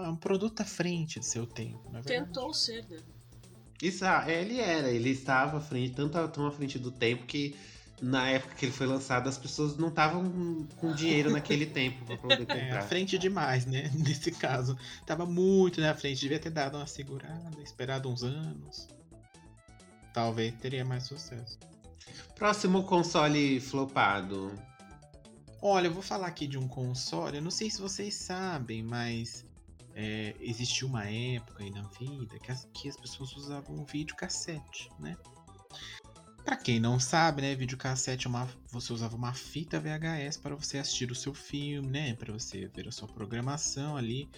um 0.00 0.16
produto 0.16 0.60
à 0.60 0.64
frente 0.64 1.18
de 1.18 1.26
seu 1.26 1.46
tempo, 1.46 1.90
na 1.90 2.00
verdade. 2.00 2.26
Tentou 2.26 2.52
ser, 2.52 2.84
né? 2.88 2.98
Isso, 3.82 4.04
ah, 4.04 4.24
é, 4.26 4.40
ele 4.40 4.58
era, 4.58 4.90
ele 4.90 5.10
estava 5.10 5.58
à 5.58 5.60
frente, 5.60 5.94
tanto 5.94 6.28
tão 6.28 6.46
à 6.46 6.50
frente 6.50 6.78
do 6.78 6.90
tempo 6.90 7.26
que 7.26 7.54
na 8.00 8.28
época 8.28 8.54
que 8.54 8.66
ele 8.66 8.72
foi 8.72 8.86
lançado 8.86 9.28
as 9.28 9.38
pessoas 9.38 9.76
não 9.76 9.88
estavam 9.88 10.66
com 10.76 10.92
dinheiro 10.92 11.30
naquele 11.30 11.64
tempo 11.66 12.04
pra 12.04 12.16
poder 12.16 12.46
É, 12.48 12.60
à 12.60 12.64
comprar. 12.64 12.82
frente 12.82 13.18
demais, 13.18 13.64
né? 13.66 13.90
Nesse 13.96 14.30
caso. 14.30 14.76
Tava 15.06 15.24
muito 15.24 15.80
na 15.80 15.94
frente, 15.94 16.20
devia 16.20 16.38
ter 16.38 16.50
dado 16.50 16.76
uma 16.76 16.86
segurada, 16.86 17.60
esperado 17.62 18.08
uns 18.08 18.22
anos. 18.22 18.88
Talvez 20.12 20.54
teria 20.54 20.84
mais 20.84 21.04
sucesso. 21.04 21.58
Próximo 22.34 22.82
console 22.84 23.60
flopado. 23.60 24.52
Olha, 25.60 25.86
eu 25.88 25.92
vou 25.92 26.02
falar 26.02 26.26
aqui 26.26 26.46
de 26.46 26.58
um 26.58 26.68
console, 26.68 27.38
eu 27.38 27.42
não 27.42 27.50
sei 27.50 27.70
se 27.70 27.80
vocês 27.80 28.14
sabem, 28.14 28.82
mas 28.82 29.44
é, 29.94 30.34
existiu 30.38 30.86
uma 30.86 31.04
época 31.10 31.64
aí 31.64 31.70
na 31.70 31.82
vida 31.98 32.38
que 32.38 32.52
as, 32.52 32.68
que 32.74 32.88
as 32.88 32.96
pessoas 32.96 33.34
usavam 33.36 33.84
videocassete, 33.86 34.90
né? 35.00 35.16
Pra 36.46 36.56
quem 36.56 36.78
não 36.78 37.00
sabe, 37.00 37.42
né, 37.42 37.56
videocassete 37.56 38.28
é 38.28 38.30
uma. 38.30 38.48
Você 38.70 38.92
usava 38.92 39.16
uma 39.16 39.34
fita 39.34 39.80
VHS 39.80 40.36
para 40.36 40.54
você 40.54 40.78
assistir 40.78 41.10
o 41.10 41.14
seu 41.14 41.34
filme, 41.34 41.88
né? 41.88 42.14
Para 42.14 42.32
você 42.32 42.68
ver 42.68 42.86
a 42.86 42.92
sua 42.92 43.08
programação 43.08 43.96
ali. 43.96 44.28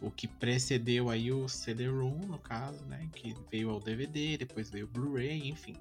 O 0.00 0.10
que 0.10 0.26
precedeu 0.26 1.08
aí 1.08 1.30
o 1.30 1.48
CD-ROM, 1.48 2.18
no 2.26 2.38
caso, 2.40 2.84
né? 2.86 3.08
Que 3.14 3.36
veio 3.48 3.70
ao 3.70 3.78
DVD, 3.78 4.38
depois 4.38 4.70
veio 4.70 4.86
o 4.86 4.88
Blu-ray, 4.88 5.48
enfim. 5.48 5.76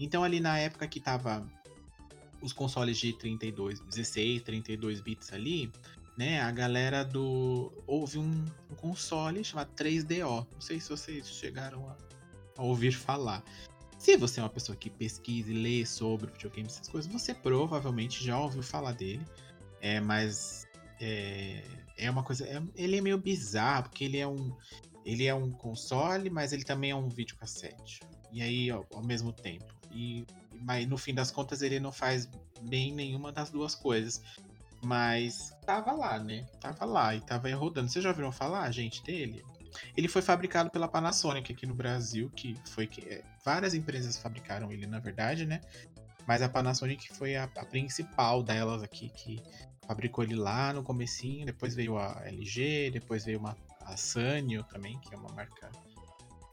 Então 0.00 0.24
ali 0.24 0.40
na 0.40 0.58
época 0.58 0.88
que 0.88 0.98
tava 0.98 1.46
os 2.42 2.52
consoles 2.52 2.98
de 2.98 3.12
32, 3.12 3.78
16, 3.78 4.42
32 4.42 5.00
bits 5.00 5.32
ali, 5.32 5.70
né? 6.18 6.40
A 6.40 6.50
galera 6.50 7.04
do. 7.04 7.72
Houve 7.86 8.18
um, 8.18 8.44
um 8.68 8.74
console 8.74 9.44
chamado 9.44 9.70
3DO. 9.76 10.44
Não 10.52 10.60
sei 10.60 10.80
se 10.80 10.90
vocês 10.90 11.28
chegaram 11.28 11.88
a, 11.88 11.96
a 12.58 12.64
ouvir 12.64 12.90
falar. 12.90 13.44
Se 14.04 14.18
você 14.18 14.38
é 14.38 14.42
uma 14.42 14.50
pessoa 14.50 14.76
que 14.76 14.90
pesquisa 14.90 15.50
e 15.50 15.54
lê 15.54 15.86
sobre 15.86 16.30
videogame, 16.30 16.68
essas 16.68 16.86
coisas, 16.88 17.10
você 17.10 17.32
provavelmente 17.32 18.22
já 18.22 18.38
ouviu 18.38 18.62
falar 18.62 18.92
dele. 18.92 19.24
É, 19.80 19.98
mas 19.98 20.66
é, 21.00 21.64
é 21.96 22.10
uma 22.10 22.22
coisa. 22.22 22.44
é- 22.44 22.62
ele 22.76 22.98
é 22.98 23.00
meio 23.00 23.16
bizarro, 23.16 23.84
porque 23.84 24.04
ele 24.04 24.18
é 24.18 24.28
um. 24.28 24.54
Ele 25.06 25.24
é 25.24 25.34
um 25.34 25.50
console, 25.50 26.28
mas 26.28 26.52
ele 26.52 26.64
também 26.64 26.90
é 26.90 26.94
um 26.94 27.08
videocassete. 27.08 28.00
E 28.30 28.42
aí, 28.42 28.70
ao, 28.70 28.86
ao 28.92 29.02
mesmo 29.02 29.32
tempo. 29.32 29.74
E, 29.90 30.26
mas 30.60 30.86
no 30.86 30.98
fim 30.98 31.14
das 31.14 31.30
contas, 31.30 31.62
ele 31.62 31.80
não 31.80 31.90
faz 31.90 32.28
bem 32.60 32.92
nenhuma 32.92 33.32
das 33.32 33.48
duas 33.48 33.74
coisas. 33.74 34.20
Mas 34.82 35.56
tava 35.64 35.92
lá, 35.92 36.18
né? 36.18 36.44
Tava 36.60 36.84
lá 36.84 37.14
e 37.14 37.22
tava 37.22 37.54
rodando. 37.54 37.88
Vocês 37.88 38.02
já 38.02 38.10
ouviram 38.10 38.30
falar, 38.30 38.70
gente, 38.70 39.02
dele? 39.02 39.42
Ele 39.96 40.08
foi 40.08 40.22
fabricado 40.22 40.70
pela 40.70 40.88
Panasonic 40.88 41.52
aqui 41.52 41.66
no 41.66 41.74
Brasil, 41.74 42.30
que 42.30 42.56
foi 42.66 42.86
que 42.86 43.00
é, 43.08 43.22
várias 43.44 43.74
empresas 43.74 44.16
fabricaram 44.18 44.70
ele, 44.72 44.86
na 44.86 44.98
verdade, 44.98 45.46
né? 45.46 45.60
Mas 46.26 46.42
a 46.42 46.48
Panasonic 46.48 47.12
foi 47.14 47.36
a, 47.36 47.44
a, 47.44 47.64
principal 47.66 48.42
delas 48.42 48.82
aqui, 48.82 49.10
que 49.10 49.42
fabricou 49.86 50.24
ele 50.24 50.34
lá 50.34 50.72
no 50.72 50.82
comecinho, 50.82 51.44
depois 51.44 51.74
veio 51.74 51.98
a 51.98 52.22
LG, 52.24 52.90
depois 52.92 53.24
veio 53.24 53.38
uma, 53.38 53.56
a 53.82 53.96
Sanyo 53.96 54.64
também, 54.64 54.98
que 55.00 55.14
é 55.14 55.18
uma 55.18 55.32
marca 55.32 55.70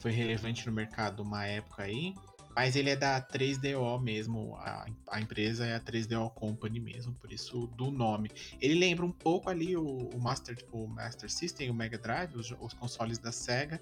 foi 0.01 0.11
relevante 0.11 0.65
no 0.65 0.73
mercado 0.73 1.21
uma 1.21 1.45
época 1.45 1.83
aí. 1.83 2.15
Mas 2.55 2.75
ele 2.75 2.89
é 2.89 2.95
da 2.95 3.21
3DO 3.21 4.01
mesmo, 4.01 4.55
a, 4.57 4.85
a 5.09 5.21
empresa 5.21 5.65
é 5.65 5.75
a 5.75 5.79
3DO 5.79 6.33
Company 6.33 6.79
mesmo, 6.79 7.13
por 7.13 7.31
isso 7.31 7.67
do 7.77 7.89
nome. 7.89 8.29
Ele 8.59 8.75
lembra 8.75 9.05
um 9.05 9.11
pouco 9.11 9.49
ali 9.49 9.75
o, 9.77 10.09
o 10.13 10.19
Master, 10.19 10.57
o 10.71 10.87
Master 10.87 11.31
System, 11.31 11.69
o 11.69 11.73
Mega 11.73 11.97
Drive, 11.97 12.35
os, 12.35 12.53
os, 12.59 12.73
consoles 12.73 13.17
da 13.17 13.31
Sega, 13.31 13.81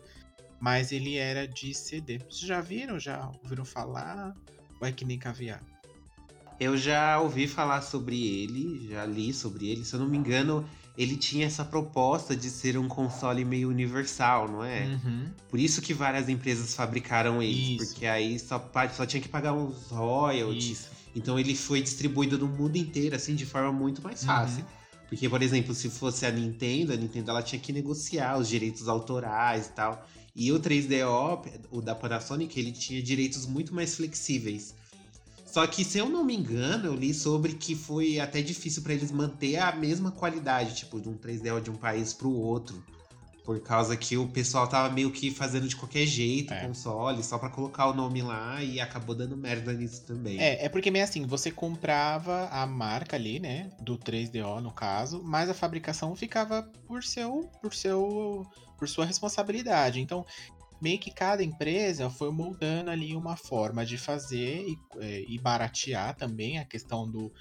mas 0.59 0.91
ele 0.91 1.17
era 1.17 1.47
de 1.47 1.73
CD. 1.73 2.19
Vocês 2.19 2.41
já 2.41 2.61
viram? 2.61 2.99
Já 2.99 3.31
ouviram 3.43 3.65
falar? 3.65 4.35
Ou 4.79 4.87
é 4.87 4.91
que 4.91 5.03
nem 5.03 5.17
caviar? 5.17 5.63
Eu 6.59 6.77
já 6.77 7.19
ouvi 7.19 7.47
falar 7.47 7.81
sobre 7.81 8.21
ele, 8.21 8.89
já 8.89 9.05
li 9.05 9.33
sobre 9.33 9.69
ele. 9.69 9.85
Se 9.85 9.95
eu 9.95 10.01
não 10.01 10.09
me 10.09 10.17
engano, 10.17 10.67
ele 10.99 11.15
tinha 11.15 11.47
essa 11.47 11.63
proposta 11.63 12.35
de 12.35 12.49
ser 12.49 12.77
um 12.77 12.89
console 12.89 13.45
meio 13.45 13.69
universal, 13.69 14.49
não 14.49 14.65
é? 14.65 14.85
Uhum. 14.85 15.29
Por 15.49 15.57
isso 15.57 15.81
que 15.81 15.93
várias 15.93 16.27
empresas 16.27 16.75
fabricaram 16.75 17.41
ele, 17.41 17.77
Isso. 17.77 17.85
porque 17.85 18.05
aí 18.05 18.37
só, 18.37 18.69
só 18.93 19.05
tinha 19.05 19.21
que 19.21 19.29
pagar 19.29 19.53
uns 19.53 19.87
royalties. 19.89 20.79
Isso. 20.79 20.89
Então 21.15 21.39
ele 21.39 21.55
foi 21.55 21.81
distribuído 21.81 22.37
no 22.37 22.47
mundo 22.47 22.75
inteiro, 22.75 23.15
assim, 23.15 23.33
de 23.33 23.45
forma 23.45 23.71
muito 23.71 24.03
mais 24.03 24.25
fácil. 24.25 24.59
Uhum. 24.59 24.69
Porque, 25.07 25.29
por 25.29 25.41
exemplo, 25.41 25.73
se 25.73 25.89
fosse 25.89 26.25
a 26.25 26.31
Nintendo, 26.31 26.91
a 26.91 26.97
Nintendo 26.97 27.31
ela 27.31 27.41
tinha 27.41 27.61
que 27.61 27.71
negociar 27.71 28.37
os 28.37 28.49
direitos 28.49 28.89
autorais 28.89 29.67
e 29.67 29.71
tal. 29.71 30.05
E 30.35 30.51
o 30.51 30.59
3DO, 30.59 31.49
o 31.71 31.81
da 31.81 31.95
Panasonic, 31.95 32.59
ele 32.59 32.73
tinha 32.73 33.01
direitos 33.01 33.45
muito 33.45 33.73
mais 33.73 33.95
flexíveis. 33.95 34.75
Só 35.51 35.65
que, 35.65 35.83
se 35.83 35.97
eu 35.97 36.07
não 36.07 36.23
me 36.23 36.35
engano, 36.35 36.85
eu 36.85 36.95
li 36.95 37.11
sobre 37.11 37.53
que 37.53 37.75
foi 37.75 38.19
até 38.19 38.39
difícil 38.39 38.83
para 38.83 38.93
eles 38.93 39.11
manter 39.11 39.57
a 39.57 39.71
mesma 39.71 40.11
qualidade, 40.11 40.75
tipo, 40.75 41.01
de 41.01 41.09
um 41.09 41.17
3D 41.17 41.59
de 41.59 41.71
um 41.71 41.75
país 41.75 42.13
pro 42.13 42.31
outro. 42.31 42.83
Por 43.43 43.59
causa 43.61 43.97
que 43.97 44.15
o 44.15 44.27
pessoal 44.27 44.67
tava 44.67 44.93
meio 44.93 45.09
que 45.09 45.31
fazendo 45.31 45.67
de 45.67 45.75
qualquer 45.75 46.05
jeito 46.05 46.53
É. 46.53 46.67
console, 46.67 47.23
só 47.23 47.39
pra 47.39 47.49
colocar 47.49 47.87
o 47.87 47.95
nome 47.95 48.21
lá 48.21 48.63
e 48.63 48.79
acabou 48.79 49.15
dando 49.15 49.35
merda 49.35 49.73
nisso 49.73 50.03
também. 50.05 50.39
É, 50.39 50.65
é 50.65 50.69
porque 50.69 50.91
meio 50.91 51.03
assim, 51.03 51.25
você 51.25 51.49
comprava 51.49 52.47
a 52.49 52.67
marca 52.67 53.15
ali, 53.15 53.39
né, 53.39 53.71
do 53.81 53.97
3DO 53.97 54.61
no 54.61 54.71
caso, 54.71 55.19
mas 55.23 55.49
a 55.49 55.55
fabricação 55.55 56.15
ficava 56.15 56.61
por 56.85 57.03
seu, 57.03 57.49
por 57.59 57.73
seu, 57.73 58.45
por 58.77 58.87
sua 58.87 59.03
responsabilidade. 59.03 59.99
Então, 59.99 60.23
meio 60.81 60.99
que 60.99 61.11
cada 61.11 61.43
empresa 61.43 62.09
foi 62.09 62.31
moldando 62.31 62.89
ali 62.89 63.15
uma 63.15 63.35
forma 63.35 63.85
de 63.85 63.97
fazer 63.97 64.65
e, 64.67 64.77
é, 64.99 65.21
e 65.27 65.37
baratear 65.37 66.15
também 66.15 66.57
a 66.59 66.65
questão 66.65 67.09
do, 67.09 67.31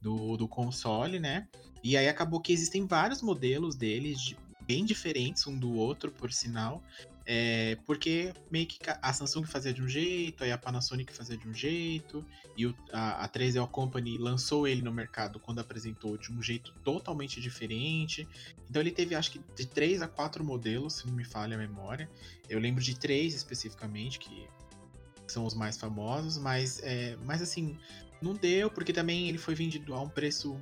do, 0.00 0.36
do 0.36 0.48
console, 0.48 1.18
né? 1.18 1.48
E 1.82 1.96
aí 1.96 2.08
acabou 2.08 2.40
que 2.40 2.52
existem 2.52 2.86
vários 2.86 3.22
modelos 3.22 3.76
deles 3.76 4.20
de- 4.20 4.36
bem 4.66 4.84
diferentes 4.84 5.46
um 5.46 5.58
do 5.58 5.72
outro, 5.74 6.10
por 6.10 6.32
sinal. 6.32 6.82
É, 7.28 7.76
porque 7.84 8.32
meio 8.52 8.66
que 8.66 8.78
a 9.02 9.12
Samsung 9.12 9.44
fazia 9.46 9.72
de 9.72 9.82
um 9.82 9.88
jeito, 9.88 10.44
aí 10.44 10.52
a 10.52 10.56
Panasonic 10.58 11.12
fazia 11.12 11.36
de 11.36 11.48
um 11.48 11.52
jeito, 11.52 12.24
e 12.56 12.66
o- 12.66 12.74
a, 12.92 13.24
a 13.24 13.28
3DO 13.28 13.66
Company 13.66 14.16
lançou 14.16 14.68
ele 14.68 14.80
no 14.80 14.92
mercado 14.92 15.40
quando 15.40 15.58
apresentou 15.58 16.16
de 16.16 16.30
um 16.32 16.40
jeito 16.40 16.72
totalmente 16.84 17.40
diferente. 17.40 18.28
Então 18.70 18.80
ele 18.80 18.92
teve 18.92 19.16
acho 19.16 19.32
que 19.32 19.40
de 19.56 19.66
3 19.66 20.02
a 20.02 20.06
4 20.06 20.44
modelos, 20.44 20.98
se 20.98 21.06
não 21.08 21.14
me 21.14 21.24
falha 21.24 21.56
a 21.56 21.58
memória. 21.58 22.08
Eu 22.48 22.60
lembro 22.60 22.82
de 22.82 22.96
três 22.96 23.34
especificamente, 23.34 24.20
que 24.20 24.48
são 25.26 25.44
os 25.44 25.54
mais 25.54 25.76
famosos, 25.76 26.38
mas, 26.38 26.80
é, 26.84 27.16
mas 27.24 27.42
assim, 27.42 27.76
não 28.22 28.34
deu, 28.34 28.70
porque 28.70 28.92
também 28.92 29.28
ele 29.28 29.38
foi 29.38 29.56
vendido 29.56 29.94
a 29.94 30.00
um 30.00 30.08
preço 30.08 30.56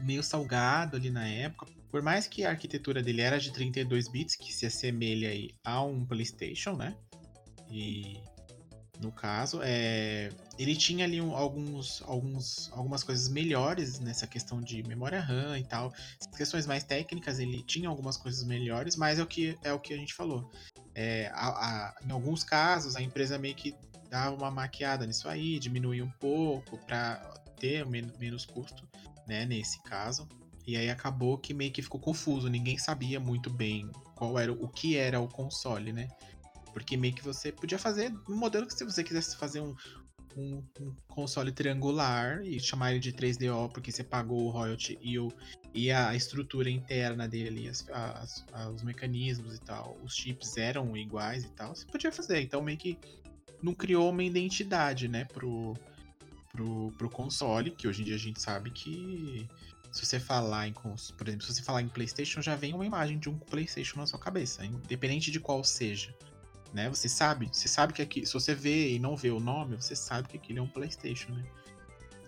meio 0.00 0.22
salgado 0.22 0.96
ali 0.96 1.10
na 1.10 1.26
época. 1.26 1.77
Por 1.90 2.02
mais 2.02 2.26
que 2.26 2.44
a 2.44 2.50
arquitetura 2.50 3.02
dele 3.02 3.22
era 3.22 3.38
de 3.38 3.52
32 3.52 4.08
bits, 4.08 4.36
que 4.36 4.52
se 4.52 4.66
assemelha 4.66 5.30
aí 5.30 5.50
a 5.64 5.82
um 5.82 6.04
PlayStation, 6.04 6.72
né? 6.76 6.94
E 7.70 8.20
no 9.00 9.12
caso, 9.12 9.60
é, 9.62 10.28
ele 10.58 10.74
tinha 10.76 11.04
ali 11.04 11.18
alguns, 11.20 12.02
alguns, 12.02 12.70
algumas 12.72 13.04
coisas 13.04 13.28
melhores 13.28 14.00
nessa 14.00 14.26
questão 14.26 14.60
de 14.60 14.82
memória 14.82 15.20
RAM 15.20 15.58
e 15.58 15.64
tal. 15.64 15.92
As 16.20 16.36
questões 16.36 16.66
mais 16.66 16.82
técnicas, 16.84 17.38
ele 17.38 17.62
tinha 17.62 17.88
algumas 17.88 18.16
coisas 18.16 18.42
melhores, 18.44 18.96
mas 18.96 19.18
é 19.18 19.22
o 19.22 19.26
que, 19.26 19.56
é 19.62 19.72
o 19.72 19.78
que 19.78 19.94
a 19.94 19.96
gente 19.96 20.14
falou. 20.14 20.50
É, 20.94 21.30
a- 21.32 21.48
a- 21.48 21.94
em 22.04 22.10
alguns 22.10 22.42
casos, 22.42 22.96
a 22.96 23.00
empresa 23.02 23.38
meio 23.38 23.54
que 23.54 23.74
dava 24.10 24.34
uma 24.34 24.50
maquiada 24.50 25.06
nisso 25.06 25.28
aí, 25.28 25.58
diminuía 25.58 26.04
um 26.04 26.10
pouco 26.10 26.76
para 26.78 27.16
ter 27.60 27.86
men- 27.86 28.12
menos 28.18 28.44
custo, 28.44 28.88
né, 29.28 29.44
nesse 29.44 29.80
caso. 29.84 30.26
E 30.68 30.76
aí 30.76 30.90
acabou 30.90 31.38
que 31.38 31.54
meio 31.54 31.72
que 31.72 31.80
ficou 31.80 31.98
confuso, 31.98 32.46
ninguém 32.46 32.76
sabia 32.76 33.18
muito 33.18 33.48
bem 33.48 33.90
qual 34.14 34.38
era 34.38 34.52
o 34.52 34.68
que 34.68 34.98
era 34.98 35.18
o 35.18 35.26
console, 35.26 35.94
né? 35.94 36.08
Porque 36.74 36.94
meio 36.94 37.14
que 37.14 37.24
você 37.24 37.50
podia 37.50 37.78
fazer 37.78 38.12
um 38.28 38.36
modelo 38.36 38.66
que 38.66 38.74
se 38.74 38.84
você 38.84 39.02
quisesse 39.02 39.34
fazer 39.38 39.62
um, 39.62 39.74
um, 40.36 40.62
um 40.78 40.94
console 41.08 41.52
triangular 41.52 42.42
e 42.44 42.60
chamar 42.60 42.90
ele 42.90 43.00
de 43.00 43.14
3DO 43.14 43.72
porque 43.72 43.90
você 43.90 44.04
pagou 44.04 44.44
o 44.44 44.50
royalty 44.50 44.98
e, 45.00 45.18
o, 45.18 45.32
e 45.72 45.90
a 45.90 46.14
estrutura 46.14 46.68
interna 46.68 47.26
dele, 47.26 47.66
as, 47.66 47.88
as- 47.88 48.44
a- 48.52 48.68
os 48.68 48.82
mecanismos 48.82 49.54
e 49.54 49.60
tal, 49.60 49.98
os 50.04 50.14
chips 50.14 50.58
eram 50.58 50.94
iguais 50.94 51.44
e 51.44 51.48
tal, 51.48 51.74
você 51.74 51.86
podia 51.86 52.12
fazer. 52.12 52.42
Então 52.42 52.60
meio 52.60 52.76
que 52.76 52.98
não 53.62 53.72
criou 53.72 54.10
uma 54.10 54.22
identidade, 54.22 55.08
né, 55.08 55.24
pro, 55.24 55.74
pro, 56.52 56.92
pro 56.98 57.08
console, 57.08 57.70
que 57.70 57.88
hoje 57.88 58.02
em 58.02 58.04
dia 58.04 58.16
a 58.16 58.18
gente 58.18 58.38
sabe 58.42 58.70
que 58.70 59.48
se 59.90 60.04
você 60.04 60.20
falar 60.20 60.68
em, 60.68 60.72
por 60.72 61.28
exemplo, 61.28 61.46
se 61.46 61.54
você 61.54 61.62
falar 61.62 61.82
em 61.82 61.88
PlayStation, 61.88 62.42
já 62.42 62.54
vem 62.54 62.74
uma 62.74 62.84
imagem 62.84 63.18
de 63.18 63.28
um 63.28 63.38
PlayStation 63.38 63.98
na 63.98 64.06
sua 64.06 64.18
cabeça, 64.18 64.64
independente 64.64 65.30
de 65.30 65.40
qual 65.40 65.64
seja. 65.64 66.14
Né? 66.72 66.88
Você 66.88 67.08
sabe, 67.08 67.48
você 67.50 67.66
sabe 67.66 67.92
que 67.92 68.02
aqui, 68.02 68.26
se 68.26 68.34
você 68.34 68.54
vê 68.54 68.92
e 68.92 68.98
não 68.98 69.16
vê 69.16 69.30
o 69.30 69.40
nome, 69.40 69.76
você 69.76 69.96
sabe 69.96 70.28
que 70.28 70.36
aquilo 70.36 70.58
é 70.58 70.62
um 70.62 70.68
PlayStation, 70.68 71.32
né? 71.32 71.44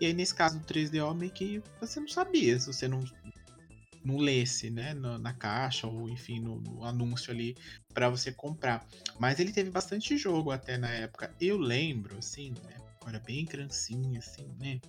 E 0.01 0.07
aí 0.07 0.15
nesse 0.15 0.35
caso 0.35 0.59
do 0.59 0.65
3DO 0.65 1.15
meio 1.15 1.31
que 1.31 1.63
você 1.79 2.01
não 2.01 2.09
sabia, 2.09 2.59
se 2.59 2.67
você 2.67 2.89
não 2.89 3.05
não 4.03 4.17
lesse, 4.17 4.71
né, 4.71 4.95
na, 4.95 5.19
na 5.19 5.35
caixa 5.35 5.87
ou 5.87 6.09
enfim 6.09 6.41
no, 6.41 6.59
no 6.61 6.85
anúncio 6.85 7.31
ali 7.31 7.55
pra 7.93 8.09
você 8.09 8.33
comprar. 8.33 8.87
Mas 9.19 9.39
ele 9.39 9.53
teve 9.53 9.71
bastante 9.71 10.17
jogo 10.17 10.51
até 10.51 10.79
na 10.79 10.89
época. 10.89 11.35
Eu 11.39 11.59
lembro, 11.59 12.17
assim, 12.17 12.55
né, 12.65 12.77
era 13.07 13.19
bem 13.19 13.45
criancinha, 13.45 14.19
assim, 14.19 14.49
né, 14.59 14.81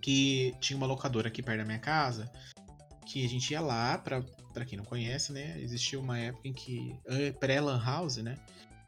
que 0.00 0.54
tinha 0.60 0.76
uma 0.76 0.86
locadora 0.86 1.28
aqui 1.28 1.42
perto 1.42 1.58
da 1.58 1.64
minha 1.64 1.78
casa 1.78 2.30
que 3.10 3.24
a 3.24 3.28
gente 3.28 3.50
ia 3.50 3.60
lá, 3.60 3.98
pra, 3.98 4.22
pra 4.54 4.64
quem 4.64 4.78
não 4.78 4.84
conhece, 4.84 5.32
né? 5.32 5.60
Existia 5.60 5.98
uma 5.98 6.16
época 6.16 6.46
em 6.46 6.52
que. 6.52 6.94
eh, 7.06 7.32
Pré-Lan 7.32 7.82
House, 7.82 8.18
né? 8.18 8.36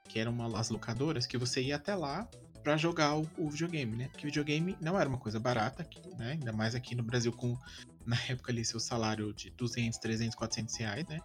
Que 0.09 0.21
eram 0.21 0.31
uma, 0.31 0.59
as 0.59 0.71
locadoras, 0.71 1.27
que 1.27 1.37
você 1.37 1.61
ia 1.61 1.77
até 1.77 1.95
lá 1.97 2.29
pra 2.63 2.77
jogar 2.77 3.17
o, 3.17 3.29
o 3.37 3.51
videogame, 3.51 3.97
né? 3.97 4.09
Porque 4.09 4.27
videogame 4.27 4.77
não 4.81 4.99
era 4.99 5.09
uma 5.09 5.19
coisa 5.19 5.41
barata, 5.41 5.85
né? 6.17 6.33
Ainda 6.33 6.53
mais 6.53 6.77
aqui 6.77 6.95
no 6.95 7.03
Brasil, 7.03 7.33
com 7.33 7.59
na 8.07 8.17
época 8.29 8.53
ali 8.53 8.65
seu 8.65 8.79
salário 8.79 9.33
de 9.35 9.51
200, 9.51 9.99
300, 9.99 10.37
400 10.37 10.77
reais, 10.77 11.07
né? 11.09 11.19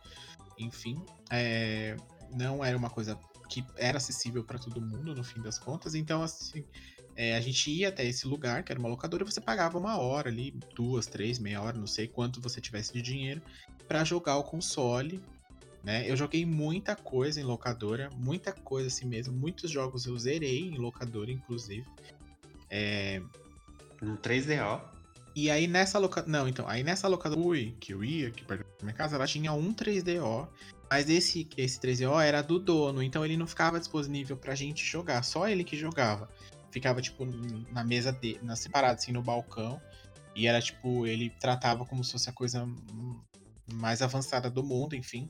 Enfim, 0.57 0.99
é, 1.29 1.95
não 2.33 2.65
era 2.65 2.75
uma 2.75 2.89
coisa 2.89 3.15
que 3.47 3.63
era 3.77 3.97
acessível 3.97 4.43
pra 4.43 4.57
todo 4.57 4.81
mundo, 4.81 5.13
no 5.15 5.23
fim 5.23 5.39
das 5.41 5.59
contas. 5.59 5.93
Então, 5.93 6.23
assim, 6.23 6.65
é, 7.17 7.35
a 7.35 7.41
gente 7.41 7.71
ia 7.71 7.89
até 7.89 8.05
esse 8.05 8.27
lugar, 8.27 8.61
que 8.61 8.71
era 8.71 8.79
uma 8.79 8.87
locadora, 8.87 9.23
e 9.23 9.25
você 9.25 9.41
pagava 9.41 9.75
uma 9.75 9.97
hora 9.97 10.29
ali, 10.29 10.53
duas, 10.75 11.07
três, 11.07 11.39
meia 11.39 11.59
hora, 11.59 11.75
não 11.75 11.87
sei 11.87 12.07
quanto 12.07 12.39
você 12.39 12.61
tivesse 12.61 12.93
de 12.93 13.01
dinheiro, 13.01 13.41
pra 13.87 14.03
jogar 14.03 14.37
o 14.37 14.43
console. 14.43 15.19
Né? 15.83 16.07
Eu 16.07 16.15
joguei 16.15 16.45
muita 16.45 16.95
coisa 16.95 17.41
em 17.41 17.43
locadora, 17.43 18.11
muita 18.15 18.51
coisa 18.51 18.87
assim 18.87 19.07
mesmo. 19.07 19.33
Muitos 19.33 19.71
jogos 19.71 20.05
eu 20.05 20.15
zerei 20.15 20.59
em 20.59 20.77
locadora, 20.77 21.31
inclusive. 21.31 21.87
É, 22.69 23.19
Um 23.99 24.15
3DO. 24.15 24.79
e 25.35 25.49
aí 25.49 25.65
nessa 25.65 25.97
locadora. 25.97 26.31
Não, 26.31 26.47
então, 26.47 26.67
aí 26.67 26.83
nessa 26.83 27.07
locadora 27.07 27.41
Ui, 27.41 27.75
que 27.79 27.95
eu 27.95 28.03
ia, 28.03 28.29
que 28.29 28.43
perto 28.43 28.61
da 28.61 28.83
minha 28.83 28.93
casa, 28.93 29.15
ela 29.15 29.25
tinha 29.25 29.51
um 29.53 29.73
3DO. 29.73 30.47
Mas 30.87 31.09
esse, 31.09 31.47
esse 31.57 31.79
3DO 31.79 32.21
era 32.21 32.43
do 32.43 32.59
dono, 32.59 33.01
então 33.01 33.25
ele 33.25 33.37
não 33.37 33.47
ficava 33.47 33.79
disponível 33.79 34.37
pra 34.37 34.53
gente 34.53 34.85
jogar, 34.85 35.23
só 35.23 35.47
ele 35.47 35.63
que 35.63 35.75
jogava. 35.75 36.29
Ficava, 36.71 37.01
tipo, 37.01 37.25
na 37.71 37.83
mesa 37.83 38.11
dele, 38.11 38.39
na 38.43 38.55
separada, 38.55 38.95
assim, 38.95 39.11
no 39.11 39.21
balcão. 39.21 39.81
E 40.35 40.47
era, 40.47 40.61
tipo, 40.61 41.07
ele 41.07 41.29
tratava 41.29 41.85
como 41.85 42.03
se 42.03 42.11
fosse 42.11 42.29
a 42.29 42.33
coisa 42.33 42.67
mais 43.73 44.01
avançada 44.01 44.49
do 44.49 44.63
mundo, 44.63 44.95
enfim. 44.95 45.29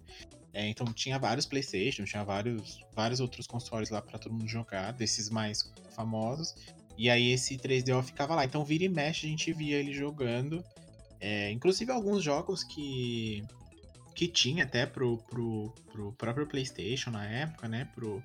É, 0.54 0.68
então 0.68 0.86
tinha 0.88 1.20
vários 1.20 1.46
Playstation, 1.46 2.04
tinha 2.04 2.24
vários, 2.24 2.80
vários 2.96 3.20
outros 3.20 3.46
consoles 3.46 3.90
lá 3.90 4.02
pra 4.02 4.18
todo 4.18 4.34
mundo 4.34 4.48
jogar, 4.48 4.92
desses 4.92 5.30
mais 5.30 5.72
famosos. 5.92 6.56
E 6.98 7.10
aí 7.10 7.32
esse 7.32 7.58
3DO 7.58 8.04
ficava 8.04 8.34
lá. 8.34 8.44
Então 8.44 8.66
vira 8.66 8.84
e 8.84 8.90
mexe 8.90 9.28
a 9.28 9.30
gente 9.30 9.54
via 9.54 9.78
ele 9.78 9.94
jogando. 9.94 10.64
É, 11.20 11.52
inclusive 11.52 11.92
alguns 11.92 12.24
jogos 12.24 12.64
que 12.64 13.44
que 14.16 14.28
tinha 14.28 14.64
até 14.64 14.84
pro, 14.84 15.20
pro, 15.30 15.72
pro 15.92 16.12
próprio 16.14 16.48
PlayStation 16.48 17.12
na 17.12 17.24
época, 17.28 17.68
né? 17.68 17.88
Pro, 17.94 18.24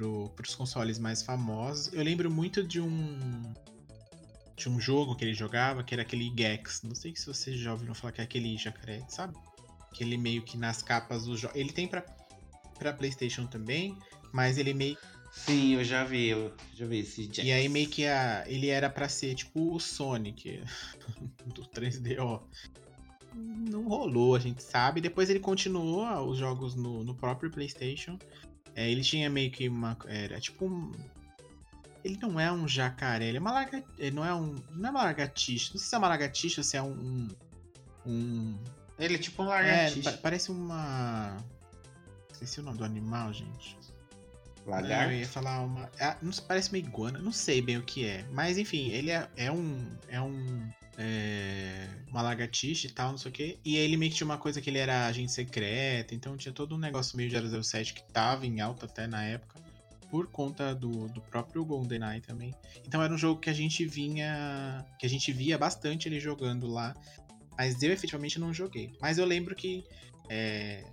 pro, 0.00 0.30
pros 0.30 0.54
consoles 0.54 0.98
mais 0.98 1.22
famosos. 1.22 1.92
Eu 1.92 2.02
lembro 2.02 2.30
muito 2.30 2.62
de 2.62 2.80
um 2.80 3.52
de 4.56 4.68
um 4.68 4.78
jogo 4.78 5.14
que 5.14 5.24
ele 5.24 5.32
jogava, 5.32 5.82
que 5.82 5.94
era 5.94 6.02
aquele 6.02 6.32
Gex. 6.36 6.82
Não 6.82 6.94
sei 6.94 7.14
se 7.16 7.26
vocês 7.26 7.58
já 7.58 7.72
ouviram 7.72 7.94
falar 7.94 8.12
que 8.12 8.20
é 8.20 8.24
aquele 8.24 8.56
jacaré, 8.58 9.02
sabe? 9.08 9.34
Aquele 9.90 10.16
meio 10.16 10.42
que 10.42 10.56
nas 10.56 10.82
capas 10.82 11.24
do 11.24 11.36
jogo. 11.36 11.52
Ele 11.56 11.72
tem 11.72 11.88
pra, 11.88 12.02
pra 12.78 12.92
PlayStation 12.92 13.46
também, 13.46 13.96
mas 14.32 14.58
ele 14.58 14.74
meio. 14.74 14.98
Sim, 15.32 15.74
eu 15.74 15.84
já 15.84 16.04
vi, 16.04 16.28
eu 16.28 16.52
já 16.74 16.86
vi 16.86 16.98
esse 16.98 17.24
Jax. 17.24 17.38
E 17.38 17.52
aí 17.52 17.68
meio 17.68 17.88
que 17.88 18.06
a, 18.06 18.44
ele 18.46 18.68
era 18.68 18.90
pra 18.90 19.08
ser 19.08 19.34
tipo 19.34 19.74
o 19.74 19.78
Sonic 19.78 20.62
do 21.54 21.62
3DO. 21.62 22.42
Não 23.34 23.88
rolou, 23.88 24.34
a 24.34 24.38
gente 24.38 24.62
sabe. 24.62 25.00
Depois 25.00 25.30
ele 25.30 25.40
continuou 25.40 26.06
os 26.28 26.36
jogos 26.38 26.74
no, 26.74 27.04
no 27.04 27.14
próprio 27.14 27.50
PlayStation. 27.50 28.18
É, 28.74 28.88
ele 28.90 29.02
tinha 29.02 29.28
meio 29.28 29.50
que 29.50 29.68
uma. 29.68 29.96
Era 30.06 30.40
tipo 30.40 30.66
um. 30.66 30.92
Ele 32.02 32.18
não 32.22 32.40
é 32.40 32.50
um 32.50 32.66
jacaré, 32.66 33.26
ele 33.26 33.36
é 33.36 33.40
uma 33.40 33.52
larga, 33.52 33.84
Ele 33.98 34.16
não 34.16 34.24
é 34.24 34.34
um. 34.34 34.54
Não 34.70 34.88
é 34.88 34.90
uma 34.90 35.02
lagartixa. 35.04 35.72
Não 35.74 35.78
sei 35.80 35.88
se 35.88 35.94
é 35.94 35.98
uma 35.98 36.08
lagartixa 36.08 36.60
ou 36.60 36.64
se 36.64 36.76
é 36.76 36.82
um. 36.82 37.28
Um. 38.06 38.58
Ele 38.98 39.14
é 39.14 39.18
tipo 39.18 39.42
um 39.42 39.46
É, 39.46 39.48
lagartixa. 39.48 40.12
pa- 40.12 40.18
parece 40.22 40.50
uma. 40.50 41.36
Esqueci 42.32 42.60
o 42.60 42.62
nome 42.62 42.78
do 42.78 42.84
animal, 42.84 43.32
gente. 43.32 43.76
Lagarto? 44.66 45.12
eu 45.12 45.18
ia 45.20 45.26
falar 45.28 45.60
uma. 45.62 45.90
ah, 46.00 46.16
não 46.22 46.32
parece 46.46 46.68
uma 46.70 46.78
iguana, 46.78 47.18
não 47.18 47.32
sei 47.32 47.60
bem 47.60 47.76
o 47.78 47.82
que 47.82 48.04
é. 48.06 48.24
Mas 48.30 48.56
enfim, 48.56 48.88
ele 48.90 49.10
é, 49.10 49.28
é 49.36 49.50
um. 49.52 49.86
É 50.08 50.20
um. 50.20 50.70
É, 50.98 51.88
uma 52.08 52.22
lagartixa 52.22 52.86
e 52.86 52.90
tal, 52.90 53.10
não 53.10 53.18
sei 53.18 53.30
o 53.30 53.34
quê. 53.34 53.58
E 53.64 53.76
ele 53.76 53.96
meio 53.96 54.10
que 54.10 54.18
tinha 54.18 54.26
uma 54.26 54.38
coisa 54.38 54.60
que 54.60 54.68
ele 54.68 54.78
era 54.78 55.06
agente 55.06 55.32
secreto, 55.32 56.14
então 56.14 56.36
tinha 56.36 56.52
todo 56.52 56.74
um 56.74 56.78
negócio 56.78 57.16
meio 57.16 57.30
de 57.30 57.62
007 57.62 57.94
que 57.94 58.02
tava 58.12 58.46
em 58.46 58.60
alta 58.60 58.86
até 58.86 59.06
na 59.06 59.24
época. 59.24 59.60
Por 60.10 60.26
conta 60.26 60.74
do, 60.74 61.08
do 61.08 61.20
próprio 61.20 61.64
GoldenEye 61.64 62.20
também. 62.20 62.52
Então 62.84 63.00
era 63.00 63.12
um 63.14 63.18
jogo 63.18 63.40
que 63.40 63.48
a 63.48 63.52
gente 63.52 63.84
vinha. 63.86 64.84
que 64.98 65.06
a 65.06 65.08
gente 65.08 65.30
via 65.32 65.56
bastante 65.56 66.08
ele 66.08 66.18
jogando 66.18 66.66
lá. 66.66 66.94
Mas 67.56 67.80
eu 67.82 67.92
efetivamente 67.92 68.38
não 68.40 68.52
joguei. 68.52 68.92
Mas 69.00 69.18
eu 69.18 69.24
lembro 69.24 69.54
que. 69.54 69.84
é, 70.28 70.84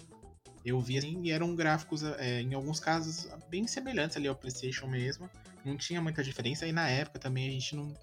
eu 0.63 0.79
vi 0.81 0.97
assim, 0.97 1.19
e 1.23 1.31
eram 1.31 1.55
gráficos, 1.55 2.03
é, 2.03 2.41
em 2.41 2.53
alguns 2.53 2.79
casos, 2.79 3.29
bem 3.49 3.65
semelhantes 3.65 4.17
ali 4.17 4.27
ao 4.27 4.35
PlayStation 4.35 4.85
mesmo. 4.85 5.29
Não 5.63 5.77
tinha 5.77 6.01
muita 6.01 6.23
diferença. 6.23 6.67
E 6.67 6.71
na 6.71 6.89
época 6.89 7.17
também 7.17 7.47
a 7.47 7.51
gente 7.51 7.75
não, 7.75 7.93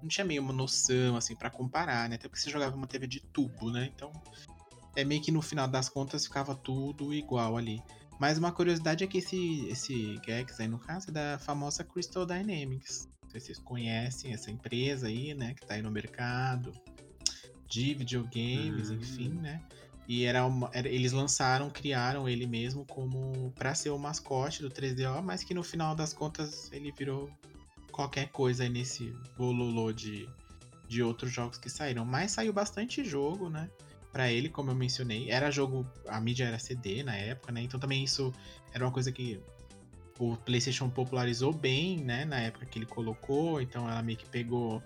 não 0.00 0.08
tinha 0.08 0.24
meio 0.24 0.42
uma 0.42 0.52
noção, 0.52 1.16
assim, 1.16 1.34
para 1.36 1.50
comparar, 1.50 2.08
né? 2.08 2.16
Até 2.16 2.28
porque 2.28 2.40
você 2.42 2.50
jogava 2.50 2.76
uma 2.76 2.86
TV 2.86 3.06
de 3.06 3.20
tubo, 3.20 3.70
né? 3.70 3.90
Então, 3.94 4.12
é 4.96 5.04
meio 5.04 5.22
que 5.22 5.30
no 5.30 5.40
final 5.42 5.68
das 5.68 5.88
contas 5.88 6.24
ficava 6.26 6.54
tudo 6.54 7.12
igual 7.14 7.56
ali. 7.56 7.82
Mas 8.18 8.36
uma 8.38 8.52
curiosidade 8.52 9.02
é 9.02 9.06
que 9.06 9.18
esse, 9.18 9.66
esse 9.68 10.20
Gex 10.26 10.60
aí, 10.60 10.68
no 10.68 10.78
caso, 10.78 11.08
é 11.08 11.12
da 11.12 11.38
famosa 11.38 11.82
Crystal 11.84 12.26
Dynamics. 12.26 13.08
Não 13.22 13.30
sei 13.30 13.40
se 13.40 13.46
vocês 13.46 13.58
conhecem 13.60 14.32
essa 14.34 14.50
empresa 14.50 15.06
aí, 15.06 15.32
né? 15.34 15.54
Que 15.54 15.64
tá 15.66 15.74
aí 15.74 15.82
no 15.82 15.90
mercado 15.90 16.72
de 17.66 17.94
videogames, 17.94 18.90
Hum. 18.90 18.94
enfim, 18.96 19.28
né? 19.30 19.62
E 20.08 20.24
era 20.24 20.44
uma, 20.44 20.68
era- 20.74 20.88
eles 20.88 21.12
lançaram, 21.12 21.70
criaram 21.70 22.28
ele 22.28 22.44
mesmo 22.46 22.84
como 22.84 23.52
pra 23.52 23.74
ser 23.74 23.90
o 23.90 23.98
mascote 23.98 24.60
do 24.60 24.68
3DO, 24.68 25.22
mas 25.22 25.44
que 25.44 25.54
no 25.54 25.62
final 25.62 25.94
das 25.94 26.12
contas 26.12 26.70
ele 26.72 26.90
virou 26.90 27.30
qualquer 28.00 28.30
coisa 28.30 28.62
aí 28.62 28.70
nesse 28.70 29.14
bololô 29.36 29.92
de, 29.92 30.26
de 30.88 31.02
outros 31.02 31.30
jogos 31.30 31.58
que 31.58 31.68
saíram. 31.68 32.02
Mas 32.02 32.32
saiu 32.32 32.50
bastante 32.50 33.04
jogo, 33.04 33.50
né? 33.50 33.68
Pra 34.10 34.32
ele, 34.32 34.48
como 34.48 34.70
eu 34.70 34.74
mencionei. 34.74 35.30
Era 35.30 35.50
jogo. 35.50 35.86
A 36.08 36.18
mídia 36.18 36.44
era 36.44 36.58
CD 36.58 37.02
na 37.02 37.14
época, 37.14 37.52
né? 37.52 37.60
Então 37.62 37.78
também 37.78 38.02
isso 38.02 38.32
era 38.72 38.84
uma 38.84 38.90
coisa 38.90 39.12
que 39.12 39.38
o 40.18 40.34
PlayStation 40.34 40.88
popularizou 40.88 41.52
bem, 41.52 41.98
né? 41.98 42.24
Na 42.24 42.40
época 42.40 42.64
que 42.64 42.78
ele 42.78 42.86
colocou. 42.86 43.60
Então 43.60 43.88
ela 43.88 44.02
meio 44.02 44.16
que 44.16 44.26
pegou 44.26 44.82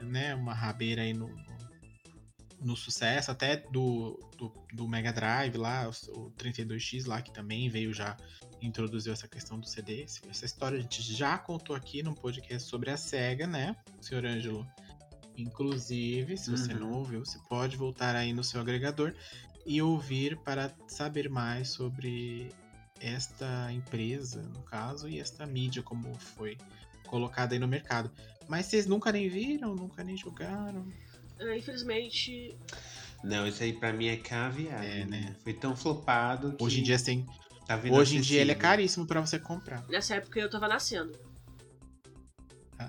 né, 0.00 0.34
uma 0.36 0.54
rabeira 0.54 1.02
aí 1.02 1.12
no, 1.12 1.26
no, 1.26 1.58
no 2.60 2.76
sucesso, 2.76 3.30
até 3.30 3.56
do, 3.56 4.18
do, 4.36 4.52
do 4.72 4.88
Mega 4.88 5.12
Drive 5.12 5.56
lá, 5.56 5.88
o, 5.88 6.20
o 6.20 6.30
32X 6.32 7.06
lá, 7.06 7.22
que 7.22 7.32
também 7.32 7.68
veio 7.68 7.92
já 7.92 8.16
introduziu 8.62 9.12
essa 9.12 9.26
questão 9.28 9.58
do 9.58 9.66
CD. 9.66 10.04
Essa 10.30 10.44
história 10.46 10.78
a 10.78 10.80
gente 10.80 11.02
já 11.02 11.36
contou 11.38 11.74
aqui 11.76 12.02
num 12.02 12.14
podcast 12.14 12.68
sobre 12.68 12.90
a 12.90 12.96
SEGA, 12.96 13.46
né, 13.46 13.76
senhor 14.00 14.24
Ângelo? 14.24 14.66
Inclusive, 15.36 16.36
se 16.36 16.50
você 16.50 16.72
Uhum. 16.74 16.80
não 16.80 16.92
ouviu, 16.92 17.20
você 17.24 17.38
pode 17.48 17.76
voltar 17.76 18.14
aí 18.14 18.32
no 18.32 18.44
seu 18.44 18.60
agregador 18.60 19.14
e 19.64 19.80
ouvir 19.80 20.36
para 20.38 20.70
saber 20.86 21.28
mais 21.30 21.70
sobre 21.70 22.50
esta 23.00 23.72
empresa, 23.72 24.42
no 24.42 24.62
caso, 24.62 25.08
e 25.08 25.18
esta 25.18 25.46
mídia, 25.46 25.82
como 25.82 26.14
foi 26.14 26.56
colocada 27.06 27.54
aí 27.54 27.58
no 27.58 27.66
mercado. 27.66 28.10
Mas 28.48 28.66
vocês 28.66 28.86
nunca 28.86 29.10
nem 29.10 29.28
viram, 29.28 29.74
nunca 29.74 30.04
nem 30.04 30.16
jogaram. 30.16 30.86
Ah, 31.40 31.56
infelizmente, 31.56 32.54
Não, 33.24 33.46
isso 33.46 33.62
aí 33.62 33.72
pra 33.72 33.92
mim 33.92 34.06
é 34.06 34.16
caviar. 34.16 34.84
É, 34.84 35.04
né? 35.04 35.34
Foi 35.42 35.52
tão 35.54 35.74
flopado 35.76 36.52
que 36.54 36.62
Hoje 36.62 36.80
em 36.80 36.82
dia, 36.82 36.96
assim, 36.96 37.24
tava 37.66 37.88
hoje 37.90 38.16
em 38.16 38.20
dia 38.20 38.40
ele 38.40 38.52
é 38.52 38.54
caríssimo 38.54 39.06
pra 39.06 39.20
você 39.20 39.38
comprar. 39.38 39.84
nessa 39.88 40.16
época 40.16 40.38
eu 40.38 40.50
tava 40.50 40.68
nascendo. 40.68 41.12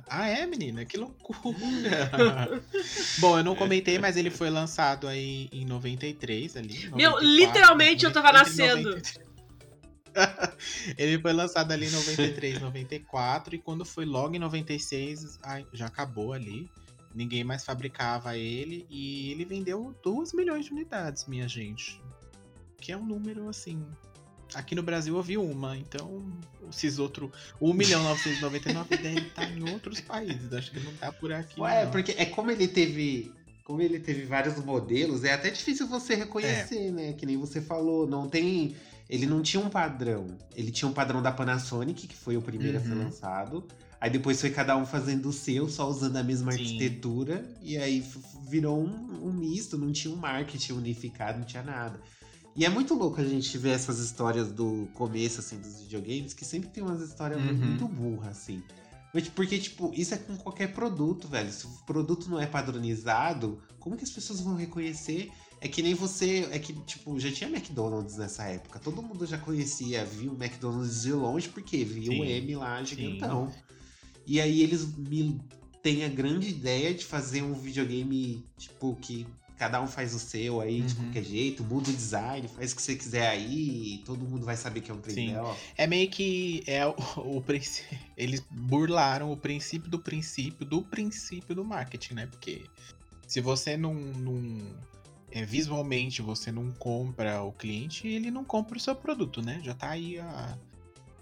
Ah, 0.08 0.28
é, 0.28 0.46
menina? 0.46 0.86
Que 0.86 0.98
loucura! 0.98 1.54
Bom, 3.20 3.38
eu 3.38 3.44
não 3.44 3.56
comentei, 3.56 4.00
mas 4.00 4.18
ele 4.18 4.32
foi 4.32 4.50
lançado 4.50 5.08
aí 5.08 5.50
em 5.52 5.66
93 5.66 6.58
ali. 6.58 6.90
Meu, 6.90 7.12
94, 7.12 7.28
literalmente 7.28 8.06
eu 8.06 8.12
tava 8.12 8.32
nascendo. 8.32 8.90
93. 8.90 9.34
ele 10.98 11.20
foi 11.20 11.34
lançado 11.34 11.72
ali 11.72 11.88
em 11.88 11.92
93, 11.92 12.62
94 12.62 13.56
e 13.56 13.60
quando 13.60 13.86
foi 13.86 14.06
logo 14.06 14.36
em 14.36 14.40
96, 14.40 15.40
ai, 15.44 15.66
já 15.74 15.88
acabou 15.88 16.34
ali. 16.34 16.70
Ninguém 17.14 17.44
mais 17.44 17.64
fabricava 17.64 18.38
ele 18.38 18.88
e 18.90 19.32
ele 19.32 19.46
vendeu 19.46 19.96
2 20.04 20.34
milhões 20.34 20.66
de 20.66 20.72
unidades, 20.72 21.26
minha 21.28 21.48
gente. 21.48 22.02
Que 22.78 22.92
é 22.92 22.98
um 22.98 23.06
número 23.06 23.48
assim. 23.48 23.86
Aqui 24.56 24.76
no 24.76 24.84
Brasil 24.84 25.16
eu 25.16 25.24
vi 25.24 25.38
uma, 25.38 25.78
então 25.78 26.24
esses 26.70 27.00
outros 27.00 27.30
1 27.62 27.74
milhão 27.74 28.04
999 28.04 28.98
deve 28.98 29.20
estar 29.28 29.50
em 29.52 29.64
outros 29.72 30.00
países. 30.02 30.52
Acho 30.54 30.72
que 30.72 30.80
não 30.80 30.94
tá 30.94 31.12
por 31.12 31.32
aqui. 31.32 31.60
Ué, 31.60 31.86
não. 31.86 31.92
porque 31.92 32.14
é 32.18 32.26
como 32.26 32.52
ele 32.52 32.68
teve. 32.68 33.32
Como 33.64 33.82
ele 33.82 33.98
teve 33.98 34.26
vários 34.26 34.58
modelos, 34.58 35.24
é 35.24 35.32
até 35.34 35.50
difícil 35.50 35.88
você 35.88 36.16
reconhecer, 36.16 36.92
né? 36.92 37.14
Que 37.14 37.26
nem 37.26 37.38
você 37.38 37.62
falou. 37.62 38.06
Não 38.06 38.28
tem. 38.28 38.76
Ele 39.10 39.26
não 39.26 39.42
tinha 39.42 39.64
um 39.64 39.70
padrão. 39.70 40.28
Ele 40.54 40.70
tinha 40.70 40.88
um 40.90 40.94
padrão 40.94 41.22
da 41.22 41.32
Panasonic, 41.32 42.06
que 42.08 42.16
foi 42.16 42.36
o 42.36 42.42
primeiro 42.42 42.78
a 42.78 42.82
ser 42.82 42.90
Uhum. 42.90 43.04
lançado. 43.06 43.66
Aí 44.02 44.10
depois 44.10 44.42
foi 44.42 44.50
cada 44.50 44.76
um 44.76 44.86
fazendo 44.86 45.30
o 45.30 45.32
seu, 45.34 45.70
só 45.70 45.88
usando 45.90 46.18
a 46.18 46.24
mesma 46.24 46.52
Sim. 46.52 46.60
arquitetura. 46.60 47.46
E 47.62 47.78
aí 47.78 48.04
virou 48.50 48.78
um, 48.84 49.28
um 49.30 49.32
misto, 49.32 49.78
não 49.78 49.94
tinha 49.94 50.14
um 50.14 50.18
marketing 50.18 50.74
unificado, 50.74 51.40
não 51.40 51.46
tinha 51.46 51.64
nada. 51.64 52.02
E 52.56 52.66
é 52.66 52.70
muito 52.70 52.94
louco 52.94 53.20
a 53.20 53.24
gente 53.24 53.58
ver 53.58 53.72
essas 53.72 54.00
histórias 54.00 54.52
do 54.52 54.88
começo, 54.94 55.40
assim, 55.40 55.58
dos 55.60 55.82
videogames, 55.82 56.34
que 56.34 56.46
sempre 56.46 56.70
tem 56.70 56.84
umas 56.84 57.02
histórias 57.02 57.42
Uhum. 57.42 57.54
muito 57.56 57.88
burras, 57.88 58.38
assim. 58.38 58.62
Mas, 59.14 59.28
Porque, 59.30 59.60
tipo, 59.60 59.92
isso 59.94 60.14
é 60.14 60.18
com 60.18 60.36
qualquer 60.38 60.74
produto, 60.74 61.28
velho. 61.28 61.52
Se 61.52 61.66
o 61.66 61.70
produto 61.86 62.30
não 62.30 62.40
é 62.40 62.46
padronizado, 62.48 63.62
como 63.80 63.96
que 63.96 64.04
as 64.04 64.10
pessoas 64.12 64.40
vão 64.42 64.56
reconhecer? 64.56 65.32
É 65.62 65.68
que 65.68 65.82
nem 65.82 65.94
você. 65.94 66.48
É 66.52 66.60
que, 66.60 66.74
tipo, 66.74 67.20
já 67.20 67.32
tinha 67.32 67.50
McDonald's 67.50 68.18
nessa 68.18 68.44
época. 68.46 68.80
Todo 68.80 69.02
mundo 69.02 69.26
já 69.26 69.38
conhecia, 69.38 70.04
via 70.04 70.32
o 70.32 70.36
McDonald's 70.36 71.04
de 71.04 71.14
longe, 71.14 71.48
porque 71.50 71.84
via 71.86 72.12
o 72.12 72.24
Sim, 72.24 72.28
M 72.32 72.56
lá 72.56 72.84
gigantão. 72.84 73.52
E 74.26 74.42
aí 74.42 74.62
eles 74.62 74.86
me 74.98 75.40
têm 75.82 76.04
a 76.06 76.10
grande 76.10 76.50
ideia 76.50 76.94
de 76.94 77.06
fazer 77.06 77.44
um 77.44 77.54
videogame, 77.54 78.44
tipo, 78.58 78.96
que 78.96 79.28
cada 79.64 79.82
um 79.82 79.88
faz 79.88 80.14
o 80.14 80.20
seu 80.20 80.60
aí 80.60 80.82
de 80.82 80.94
Uhum. 80.94 81.04
qualquer 81.06 81.24
jeito, 81.24 81.64
muda 81.64 81.90
o 81.90 81.94
design, 81.94 82.46
faz 82.50 82.74
o 82.74 82.76
que 82.76 82.82
você 82.82 82.96
quiser 82.98 83.30
aí, 83.30 83.94
e 83.94 83.98
todo 84.00 84.26
mundo 84.26 84.46
vai 84.46 84.58
saber 84.58 84.82
que 84.82 84.92
é 84.92 84.94
um 84.94 85.00
3DO. 85.00 85.56
É 85.78 85.88
meio 85.88 86.10
que 86.10 86.62
é 86.68 86.86
o, 86.86 86.94
o 87.18 87.42
eles 88.18 88.46
burlaram 88.52 89.32
o 89.32 89.38
princípio 89.38 89.90
do 89.90 90.00
princípio 90.00 90.66
do 90.66 90.82
princípio 90.82 91.56
do 91.56 91.64
marketing, 91.64 92.14
né? 92.14 92.26
Porque 92.28 92.66
se 93.26 93.40
você 93.40 93.78
não, 93.78 93.94
não 93.94 94.60
é, 95.32 95.46
visualmente 95.46 96.22
você 96.22 96.52
não 96.52 96.70
compra 96.74 97.42
o 97.42 97.54
cliente, 97.54 98.06
ele 98.06 98.30
não 98.30 98.44
compra 98.44 98.76
o 98.78 98.82
seu 98.82 98.94
produto, 98.94 99.42
né? 99.42 99.62
Já 99.64 99.74
tá 99.74 99.92
aí 99.92 100.20
a, 100.20 100.58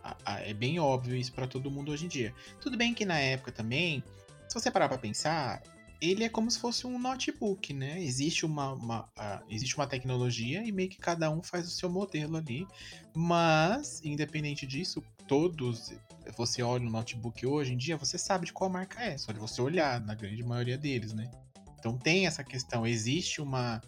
a- 0.04 0.18
a- 0.26 0.40
é 0.42 0.52
bem 0.54 0.80
óbvio 0.80 1.16
isso 1.16 1.32
pra 1.32 1.46
todo 1.46 1.70
mundo 1.70 1.92
hoje 1.92 2.06
em 2.06 2.10
dia. 2.10 2.34
Tudo 2.60 2.76
bem 2.76 2.92
que 2.96 3.06
na 3.06 3.20
época 3.20 3.52
também, 3.52 4.04
se 4.48 4.56
você 4.60 4.72
parar 4.72 4.90
pra 4.90 4.98
pensar, 4.98 5.62
ele 6.02 6.24
é 6.24 6.30
como 6.30 6.50
se 6.50 6.58
fosse 6.60 6.88
um 6.88 6.98
notebook, 6.98 7.74
né? 7.74 8.02
Existe 8.02 8.46
uma, 8.46 8.74
uma, 8.74 9.10
a- 9.16 9.44
existe 9.48 9.76
uma 9.78 9.86
tecnologia 9.86 10.64
e 10.66 10.72
meio 10.72 10.90
que 10.90 10.98
cada 10.98 11.30
um 11.30 11.44
faz 11.44 11.68
o 11.68 11.72
seu 11.72 11.90
modelo 11.90 12.38
ali. 12.38 12.68
Mas, 13.16 14.02
independente 14.04 14.66
disso, 14.66 15.04
todos. 15.28 15.94
Você 16.38 16.64
olha 16.64 16.84
no 16.84 16.90
notebook 16.90 17.46
hoje 17.46 17.74
em 17.74 17.78
dia, 17.78 17.98
você 17.98 18.18
sabe 18.18 18.48
de 18.48 18.54
qual 18.54 18.70
marca 18.70 19.02
é, 19.04 19.18
só 19.18 19.32
de 19.32 19.40
você 19.40 19.62
olhar, 19.62 20.00
na 20.02 20.16
grande 20.16 20.44
maioria 20.44 20.78
deles, 20.78 21.14
né? 21.14 21.30
Então 21.78 21.98
tem 21.98 22.26
essa 22.28 22.44
questão, 22.44 22.86
existe 22.86 23.42
uma, 23.42 23.82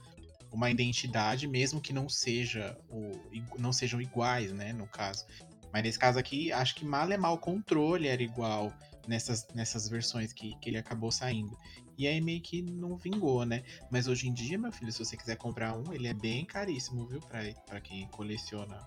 uma 0.51 0.69
identidade, 0.69 1.47
mesmo 1.47 1.79
que 1.79 1.93
não 1.93 2.09
seja 2.09 2.77
o, 2.89 3.11
não 3.57 3.71
sejam 3.71 4.01
iguais, 4.01 4.51
né, 4.51 4.73
no 4.73 4.87
caso. 4.87 5.25
Mas 5.71 5.83
nesse 5.83 5.99
caso 5.99 6.19
aqui, 6.19 6.51
acho 6.51 6.75
que 6.75 6.85
mal 6.85 7.11
é 7.11 7.17
mal 7.17 7.35
o 7.35 7.39
controle 7.39 8.07
era 8.07 8.21
igual 8.21 8.73
nessas, 9.07 9.47
nessas 9.53 9.87
versões 9.87 10.33
que, 10.33 10.55
que 10.59 10.69
ele 10.69 10.77
acabou 10.77 11.11
saindo. 11.11 11.55
E 11.97 12.07
aí 12.07 12.19
meio 12.19 12.41
que 12.41 12.61
não 12.61 12.97
vingou, 12.97 13.45
né? 13.45 13.63
Mas 13.91 14.07
hoje 14.07 14.27
em 14.27 14.33
dia, 14.33 14.57
meu 14.57 14.71
filho, 14.71 14.91
se 14.91 15.03
você 15.03 15.15
quiser 15.15 15.35
comprar 15.35 15.77
um, 15.77 15.93
ele 15.93 16.07
é 16.07 16.13
bem 16.13 16.45
caríssimo, 16.45 17.05
viu? 17.05 17.19
Pra, 17.21 17.39
pra 17.67 17.79
quem 17.79 18.07
coleciona 18.07 18.79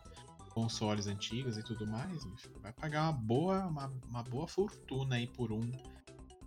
consoles 0.51 1.07
antigos 1.07 1.59
e 1.59 1.63
tudo 1.63 1.87
mais, 1.87 2.27
vai 2.63 2.73
pagar 2.73 3.03
uma 3.03 3.13
boa, 3.13 3.67
uma, 3.67 3.93
uma 4.09 4.23
boa 4.23 4.49
fortuna 4.49 5.17
aí 5.17 5.27
por 5.27 5.53
um 5.53 5.71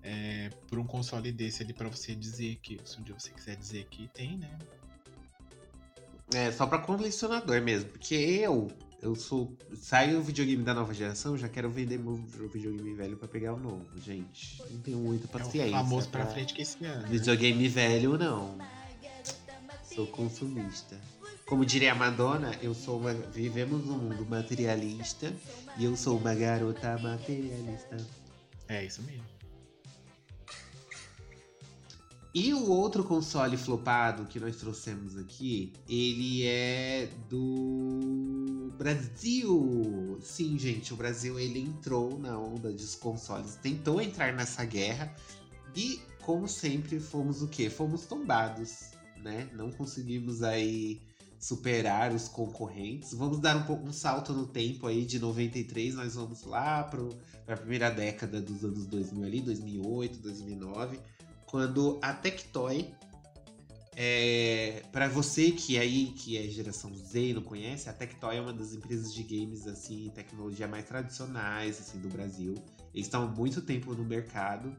é, 0.01 0.49
por 0.67 0.79
um 0.79 0.85
console 0.85 1.31
desse 1.31 1.61
ali 1.61 1.73
para 1.73 1.89
você 1.89 2.15
dizer 2.15 2.57
que 2.61 2.79
se 2.85 2.99
um 2.99 3.03
dia 3.03 3.13
você 3.13 3.29
quiser 3.31 3.55
dizer 3.55 3.85
que 3.85 4.07
tem, 4.07 4.37
né? 4.37 4.57
É, 6.33 6.51
só 6.51 6.65
pra 6.65 6.79
colecionador 6.79 7.61
mesmo, 7.61 7.89
porque 7.89 8.15
eu 8.15 8.71
eu 9.01 9.15
sou. 9.15 9.57
Sai 9.75 10.15
o 10.15 10.21
videogame 10.21 10.63
da 10.63 10.73
nova 10.73 10.93
geração, 10.93 11.37
já 11.37 11.47
quero 11.47 11.69
vender 11.69 11.97
meu 11.97 12.15
videogame 12.15 12.93
velho 12.93 13.17
pra 13.17 13.27
pegar 13.27 13.53
o 13.53 13.59
novo, 13.59 13.85
gente. 13.97 14.61
Não 14.69 14.79
tenho 14.81 14.97
muita 14.97 15.27
paciência. 15.27 15.63
É 15.63 15.67
o 15.69 15.83
famoso 15.83 16.09
pra, 16.09 16.25
pra 16.25 16.33
frente 16.33 16.53
que 16.53 16.61
esse 16.61 16.83
ano. 16.83 17.03
Né? 17.03 17.07
Videogame 17.09 17.67
velho, 17.67 18.17
não. 18.17 18.57
Sou 19.83 20.07
consumista. 20.07 20.99
Como 21.45 21.65
diria 21.65 21.93
a 21.93 21.95
Madonna, 21.95 22.51
eu 22.61 22.75
sou 22.75 22.99
uma, 22.99 23.13
vivemos 23.13 23.83
num 23.83 23.97
mundo 23.97 24.25
materialista 24.29 25.33
e 25.77 25.85
eu 25.85 25.95
sou 25.97 26.17
uma 26.17 26.35
garota 26.35 26.97
materialista. 26.99 27.97
É 28.67 28.85
isso 28.85 29.01
mesmo. 29.01 29.38
E 32.33 32.53
o 32.53 32.69
outro 32.69 33.03
console 33.03 33.57
flopado 33.57 34.25
que 34.25 34.39
nós 34.39 34.55
trouxemos 34.57 35.17
aqui, 35.17 35.73
ele 35.87 36.45
é 36.45 37.09
do 37.27 38.71
Brasil. 38.77 40.19
Sim, 40.21 40.57
gente, 40.59 40.93
o 40.93 40.95
Brasil 40.95 41.39
ele 41.39 41.59
entrou 41.59 42.19
na 42.19 42.37
onda 42.37 42.71
dos 42.71 42.93
consoles, 42.93 43.55
tentou 43.55 43.99
entrar 43.99 44.31
nessa 44.31 44.63
guerra 44.63 45.11
e, 45.75 45.99
como 46.21 46.47
sempre, 46.47 46.99
fomos 46.99 47.41
o 47.41 47.47
quê? 47.47 47.67
Fomos 47.67 48.05
tombados, 48.05 48.91
né? 49.23 49.49
Não 49.55 49.71
conseguimos 49.71 50.43
aí 50.43 51.01
superar 51.39 52.13
os 52.13 52.27
concorrentes. 52.27 53.11
Vamos 53.11 53.39
dar 53.39 53.57
um, 53.57 53.87
um 53.87 53.93
salto 53.93 54.33
no 54.33 54.45
tempo 54.45 54.85
aí 54.85 55.03
de 55.03 55.17
93, 55.17 55.95
nós 55.95 56.13
vamos 56.13 56.43
lá 56.43 56.83
para 56.83 57.01
a 57.55 57.57
primeira 57.57 57.89
década 57.89 58.39
dos 58.39 58.63
anos 58.63 58.85
2000 58.85 59.25
ali, 59.25 59.41
2008, 59.41 60.19
2009 60.19 60.99
quando 61.49 61.99
a 62.01 62.13
Tectoy 62.13 62.93
é, 63.95 64.83
para 64.91 65.09
você 65.09 65.51
que 65.51 65.77
aí 65.77 66.13
que 66.15 66.37
é 66.37 66.43
geração 66.47 66.95
Z 66.95 67.19
e 67.19 67.33
não 67.33 67.41
conhece, 67.41 67.89
a 67.89 67.93
Tectoy 67.93 68.37
é 68.37 68.41
uma 68.41 68.53
das 68.53 68.73
empresas 68.73 69.13
de 69.13 69.23
games 69.23 69.67
assim, 69.67 70.09
tecnologia 70.15 70.67
mais 70.67 70.85
tradicionais 70.85 71.79
assim 71.79 71.99
do 71.99 72.07
Brasil. 72.07 72.55
Eles 72.93 73.07
estão 73.07 73.23
há 73.23 73.27
muito 73.27 73.61
tempo 73.61 73.93
no 73.93 74.05
mercado. 74.05 74.73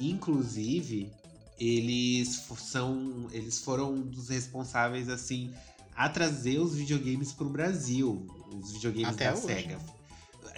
Inclusive, 0.00 1.12
eles 1.58 2.46
são 2.58 3.28
eles 3.30 3.60
foram 3.60 3.92
um 3.92 4.00
dos 4.00 4.30
responsáveis 4.30 5.08
assim 5.08 5.52
a 5.94 6.08
trazer 6.08 6.58
os 6.58 6.74
videogames 6.74 7.32
para 7.32 7.46
o 7.46 7.50
Brasil, 7.50 8.26
os 8.52 8.72
videogames 8.72 9.14
Até 9.14 9.26
da 9.26 9.34
hoje. 9.34 9.42
Sega 9.42 9.74
é 9.74 9.97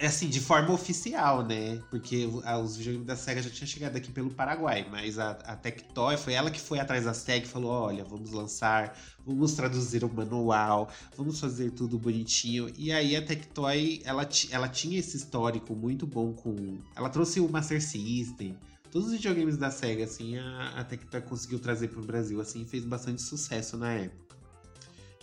assim, 0.05 0.29
de 0.29 0.39
forma 0.39 0.73
oficial, 0.73 1.43
né? 1.43 1.79
Porque 1.89 2.27
os 2.63 2.77
videogames 2.77 3.07
da 3.07 3.15
SEGA 3.15 3.41
já 3.41 3.49
tinham 3.49 3.67
chegado 3.67 3.95
aqui 3.95 4.11
pelo 4.11 4.29
Paraguai, 4.29 4.87
mas 4.89 5.19
a, 5.19 5.31
a 5.31 5.55
Tectoy 5.55 6.17
foi 6.17 6.33
ela 6.33 6.49
que 6.49 6.59
foi 6.59 6.79
atrás 6.79 7.05
da 7.05 7.13
SEGA 7.13 7.45
e 7.45 7.49
falou: 7.49 7.71
olha, 7.71 8.03
vamos 8.03 8.31
lançar, 8.31 8.97
vamos 9.25 9.53
traduzir 9.53 10.03
o 10.03 10.13
manual, 10.13 10.89
vamos 11.15 11.39
fazer 11.39 11.71
tudo 11.71 11.99
bonitinho. 11.99 12.71
E 12.77 12.91
aí 12.91 13.15
a 13.15 13.21
Tectoy, 13.21 14.01
ela, 14.03 14.27
ela 14.49 14.67
tinha 14.67 14.99
esse 14.99 15.17
histórico 15.17 15.75
muito 15.75 16.07
bom 16.07 16.33
com. 16.33 16.79
Ela 16.95 17.09
trouxe 17.09 17.39
o 17.39 17.49
Master 17.49 17.81
System. 17.81 18.57
Todos 18.91 19.07
os 19.07 19.13
videogames 19.13 19.55
da 19.55 19.71
SEGA, 19.71 20.03
assim, 20.03 20.37
a, 20.37 20.73
a 20.77 20.83
Tectoy 20.83 21.21
conseguiu 21.21 21.59
trazer 21.59 21.87
para 21.87 22.01
o 22.01 22.03
Brasil, 22.03 22.41
assim, 22.41 22.65
fez 22.65 22.83
bastante 22.83 23.21
sucesso 23.21 23.77
na 23.77 23.93
época. 23.93 24.30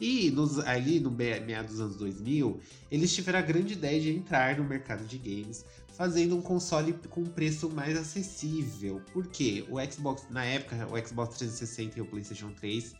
E 0.00 0.30
nos, 0.30 0.58
ali 0.60 1.00
no 1.00 1.10
meados 1.10 1.72
dos 1.72 1.80
anos 1.80 1.96
2000, 1.96 2.60
eles 2.90 3.14
tiveram 3.14 3.38
a 3.40 3.42
grande 3.42 3.72
ideia 3.72 4.00
de 4.00 4.10
entrar 4.10 4.56
no 4.56 4.64
mercado 4.64 5.04
de 5.04 5.18
games, 5.18 5.64
fazendo 5.96 6.36
um 6.36 6.40
console 6.40 6.92
com 7.10 7.24
preço 7.24 7.68
mais 7.70 7.96
acessível. 7.96 9.02
Porque 9.12 9.64
o 9.68 9.76
Xbox, 9.90 10.24
na 10.30 10.44
época, 10.44 10.86
o 10.86 11.06
Xbox 11.06 11.38
360 11.38 11.98
e 11.98 12.02
o 12.02 12.06
PlayStation 12.06 12.52
3, 12.52 12.94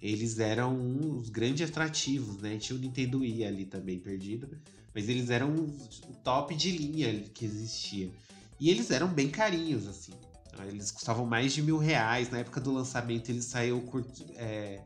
eles 0.00 0.38
eram 0.38 1.18
os 1.18 1.28
grandes 1.28 1.68
atrativos, 1.68 2.40
né? 2.40 2.56
Tinha 2.56 2.78
o 2.78 2.80
Nintendo 2.80 3.18
Wii 3.18 3.44
ali 3.44 3.66
também 3.66 3.98
perdido, 3.98 4.48
mas 4.94 5.08
eles 5.08 5.28
eram 5.28 5.52
o 5.54 6.14
top 6.24 6.54
de 6.54 6.70
linha 6.70 7.12
que 7.34 7.44
existia. 7.44 8.10
E 8.58 8.70
eles 8.70 8.90
eram 8.90 9.08
bem 9.08 9.28
carinhos, 9.28 9.86
assim. 9.86 10.12
Eles 10.66 10.90
custavam 10.90 11.24
mais 11.24 11.52
de 11.52 11.62
mil 11.62 11.78
reais. 11.78 12.30
Na 12.30 12.38
época 12.38 12.60
do 12.60 12.72
lançamento, 12.72 13.28
ele 13.28 13.42
saiu 13.42 13.80
curto, 13.82 14.24
é, 14.36 14.80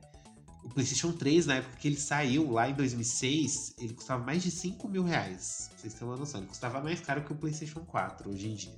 o 0.64 0.68
PlayStation 0.68 1.12
3, 1.12 1.46
na 1.46 1.54
época 1.56 1.76
que 1.76 1.88
ele 1.88 1.96
saiu 1.96 2.50
lá 2.50 2.68
em 2.68 2.74
2006, 2.74 3.74
ele 3.78 3.94
custava 3.94 4.24
mais 4.24 4.42
de 4.42 4.50
5 4.50 4.88
mil 4.88 5.02
reais. 5.02 5.70
Vocês 5.76 5.92
terem 5.94 6.08
uma 6.08 6.16
noção. 6.16 6.40
Ele 6.40 6.48
custava 6.48 6.80
mais 6.80 7.00
caro 7.00 7.22
que 7.24 7.32
o 7.32 7.36
PlayStation 7.36 7.80
4 7.80 8.30
hoje 8.30 8.48
em 8.48 8.54
dia. 8.54 8.74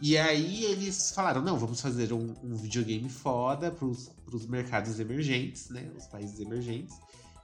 E 0.00 0.16
aí 0.16 0.64
eles 0.64 1.10
falaram: 1.12 1.42
não, 1.42 1.58
vamos 1.58 1.80
fazer 1.80 2.12
um, 2.12 2.34
um 2.42 2.54
videogame 2.54 3.08
foda 3.08 3.70
pros, 3.70 4.10
pros 4.24 4.46
mercados 4.46 5.00
emergentes, 5.00 5.70
né? 5.70 5.90
Os 5.96 6.06
países 6.06 6.38
emergentes. 6.38 6.94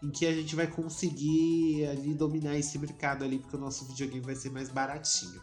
Em 0.03 0.11
que 0.11 0.27
a 0.27 0.33
gente 0.33 0.55
vai 0.55 0.66
conseguir 0.66 1.87
ali 1.87 2.12
dominar 2.12 2.57
esse 2.59 2.79
mercado 2.79 3.25
ali, 3.25 3.39
porque 3.39 3.57
o 3.57 3.61
nosso 3.61 3.87
videogame 3.87 4.20
vai 4.20 4.37
ser 4.37 4.51
mais 4.51 4.68
baratinho. 4.68 5.41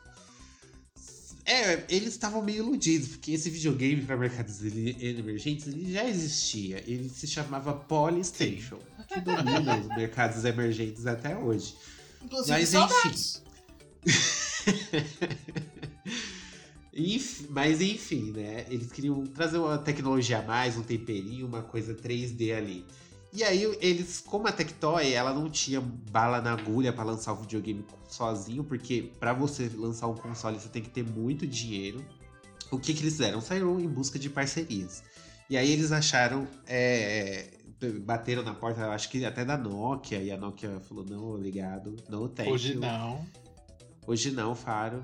É, 1.52 1.86
eles 1.90 2.14
estavam 2.14 2.42
meio 2.42 2.64
iludidos, 2.64 3.10
porque 3.10 3.34
esse 3.34 3.50
videogame 3.50 4.04
para 4.04 4.16
mercados 4.16 4.64
emergentes 4.64 5.68
ele 5.68 5.92
já 5.92 6.08
existia. 6.08 6.82
Ele 6.88 7.10
se 7.10 7.28
chamava 7.28 7.74
Polystation, 7.74 8.80
que 9.06 9.20
domina 9.20 9.78
os 9.78 9.88
mercados 9.90 10.46
emergentes 10.46 11.06
até 11.06 11.36
hoje. 11.36 11.76
Inclusive, 12.24 12.52
Mas 12.52 12.70
saudades. 12.70 13.44
enfim. 14.08 14.32
Mas 17.50 17.82
enfim, 17.82 18.32
né? 18.32 18.66
Eles 18.70 18.90
queriam 18.90 19.26
trazer 19.26 19.58
uma 19.58 19.78
tecnologia 19.78 20.40
a 20.40 20.42
mais, 20.42 20.78
um 20.78 20.84
temperinho, 20.84 21.46
uma 21.46 21.64
coisa 21.64 21.94
3D 21.94 22.56
ali. 22.56 22.86
E 23.34 23.44
aí 23.44 23.64
eles, 23.80 24.20
como 24.20 24.48
a 24.48 24.52
Tectoy, 24.52 25.14
ela 25.14 25.34
não 25.34 25.50
tinha 25.50 25.80
bala 25.80 26.42
na 26.42 26.52
agulha 26.52 26.92
para 26.92 27.06
lançar 27.06 27.32
o 27.32 27.38
videogame 27.38 27.86
sozinho, 28.08 28.64
porque 28.64 29.10
para 29.20 29.32
você 29.32 29.72
lançar 29.74 30.08
um 30.08 30.16
console 30.16 30.60
você 30.60 30.68
tem 30.68 30.82
que 30.82 30.90
ter 30.90 31.04
muito 31.04 31.48
dinheiro. 31.48 32.04
O 32.70 32.78
que, 32.78 32.94
que 32.94 33.02
eles 33.02 33.14
fizeram? 33.14 33.40
Saíram 33.40 33.80
em 33.80 33.88
busca 33.88 34.20
de 34.20 34.30
parcerias. 34.30 35.04
E 35.50 35.58
aí 35.58 35.72
eles 35.72 35.92
acharam, 35.92 36.48
é, 36.68 37.52
bateram 38.02 38.44
na 38.44 38.54
porta, 38.54 38.90
acho 38.90 39.10
que 39.10 39.26
até 39.26 39.46
da 39.46 39.58
Nokia, 39.58 40.22
e 40.22 40.32
a 40.32 40.38
Nokia 40.38 40.80
falou, 40.82 41.06
não, 41.06 41.36
obrigado, 41.36 41.96
não 42.10 42.28
tem. 42.28 42.52
Hoje 42.52 42.76
não. 42.76 43.26
Hoje 44.06 44.32
não, 44.32 44.56
Faro. 44.56 45.04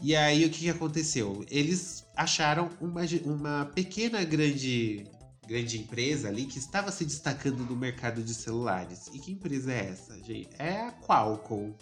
E 0.00 0.16
aí 0.16 0.44
o 0.44 0.50
que, 0.50 0.60
que 0.60 0.70
aconteceu? 0.70 1.44
Eles 1.48 2.04
acharam 2.16 2.68
uma, 2.80 3.02
uma 3.24 3.64
pequena 3.66 4.24
grande 4.24 5.06
grande 5.46 5.78
empresa 5.78 6.28
ali 6.28 6.46
que 6.46 6.58
estava 6.58 6.90
se 6.92 7.04
destacando 7.04 7.64
no 7.64 7.76
mercado 7.76 8.22
de 8.22 8.34
celulares. 8.34 9.08
E 9.12 9.18
que 9.18 9.32
empresa 9.32 9.72
é 9.72 9.90
essa, 9.90 10.18
gente? 10.22 10.50
É 10.58 10.80
a 10.80 10.92
Qualcomm. 10.92 11.74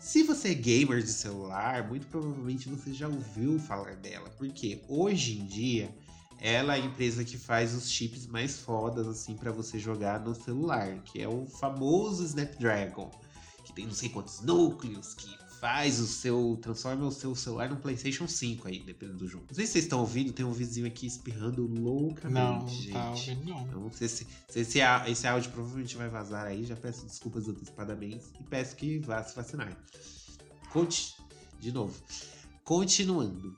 Se 0.00 0.22
você 0.22 0.50
é 0.50 0.54
gamer 0.54 1.02
de 1.02 1.10
celular, 1.10 1.88
muito 1.88 2.06
provavelmente 2.06 2.68
você 2.68 2.92
já 2.92 3.08
ouviu 3.08 3.58
falar 3.58 3.96
dela, 3.96 4.30
porque 4.38 4.82
hoje 4.88 5.38
em 5.38 5.46
dia 5.46 5.92
ela 6.38 6.76
é 6.76 6.80
a 6.80 6.84
empresa 6.84 7.24
que 7.24 7.38
faz 7.38 7.74
os 7.74 7.90
chips 7.90 8.26
mais 8.26 8.58
fodas 8.58 9.08
assim 9.08 9.34
para 9.34 9.50
você 9.50 9.78
jogar 9.78 10.20
no 10.20 10.34
celular, 10.34 11.02
que 11.02 11.20
é 11.20 11.28
o 11.28 11.46
famoso 11.46 12.24
Snapdragon, 12.24 13.10
que 13.64 13.72
tem 13.72 13.86
não 13.86 13.94
sei 13.94 14.08
quantos 14.08 14.42
núcleos, 14.42 15.14
que 15.14 15.34
faz 15.60 16.00
o 16.00 16.06
seu. 16.06 16.58
transforma 16.60 17.06
o 17.06 17.10
seu 17.10 17.34
celular 17.34 17.68
no 17.68 17.76
PlayStation 17.76 18.26
5 18.26 18.68
aí, 18.68 18.80
dependendo 18.80 19.18
do 19.18 19.28
jogo. 19.28 19.44
Não 19.48 19.54
sei 19.54 19.66
se 19.66 19.72
vocês 19.72 19.84
estão 19.84 20.00
ouvindo, 20.00 20.32
tem 20.32 20.44
um 20.44 20.52
vizinho 20.52 20.86
aqui 20.86 21.06
espirrando 21.06 21.66
loucamente. 21.66 22.30
Não, 22.30 22.60
tá 22.60 22.68
gente. 22.68 22.92
tá 22.92 23.10
ouvindo, 23.10 23.44
não. 23.44 23.62
Então, 23.62 23.92
se 23.92 24.04
esse, 24.04 24.26
se 24.48 24.60
esse, 24.60 24.78
esse 25.08 25.26
áudio 25.26 25.50
provavelmente 25.50 25.96
vai 25.96 26.08
vazar 26.08 26.46
aí, 26.46 26.64
já 26.64 26.76
peço 26.76 27.04
desculpas 27.06 27.48
antecipadamente 27.48 28.24
e 28.40 28.44
peço 28.44 28.76
que 28.76 28.98
vá 28.98 29.22
se 29.22 29.34
vacinar. 29.34 29.76
Conte. 30.70 31.16
De 31.58 31.72
novo. 31.72 31.94
Continuando. 32.62 33.56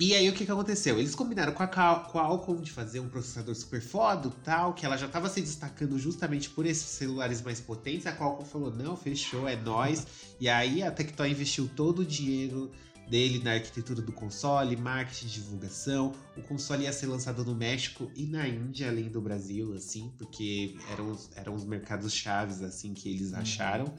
E 0.00 0.14
aí 0.14 0.30
o 0.30 0.32
que, 0.32 0.46
que 0.46 0.50
aconteceu? 0.50 0.98
Eles 0.98 1.14
combinaram 1.14 1.52
com 1.52 1.62
a 1.62 1.68
Qualcomm 1.68 2.62
de 2.62 2.72
fazer 2.72 3.00
um 3.00 3.08
processador 3.10 3.54
super 3.54 3.82
foda 3.82 4.32
tal, 4.42 4.72
que 4.72 4.86
ela 4.86 4.96
já 4.96 5.04
estava 5.04 5.28
se 5.28 5.42
destacando 5.42 5.98
justamente 5.98 6.48
por 6.48 6.64
esses 6.64 6.86
celulares 6.86 7.42
mais 7.42 7.60
potentes. 7.60 8.06
A 8.06 8.16
Qualcomm 8.16 8.46
falou, 8.46 8.74
não, 8.74 8.96
fechou, 8.96 9.46
é 9.46 9.56
nós. 9.56 10.06
E 10.40 10.48
aí 10.48 10.82
a 10.82 10.90
Tectoy 10.90 11.30
investiu 11.30 11.68
todo 11.76 11.98
o 11.98 12.04
dinheiro 12.06 12.70
dele 13.10 13.42
na 13.44 13.52
arquitetura 13.52 14.00
do 14.00 14.10
console, 14.10 14.74
marketing, 14.74 15.26
divulgação. 15.26 16.14
O 16.34 16.40
console 16.40 16.84
ia 16.84 16.92
ser 16.94 17.06
lançado 17.06 17.44
no 17.44 17.54
México 17.54 18.10
e 18.16 18.24
na 18.24 18.48
Índia, 18.48 18.88
além 18.88 19.10
do 19.10 19.20
Brasil, 19.20 19.74
assim, 19.74 20.10
porque 20.16 20.76
eram, 20.92 21.10
os, 21.10 21.28
eram 21.36 21.54
os 21.54 21.64
mercados 21.66 22.10
chaves 22.14 22.62
assim 22.62 22.94
que 22.94 23.06
eles 23.06 23.34
acharam. 23.34 23.92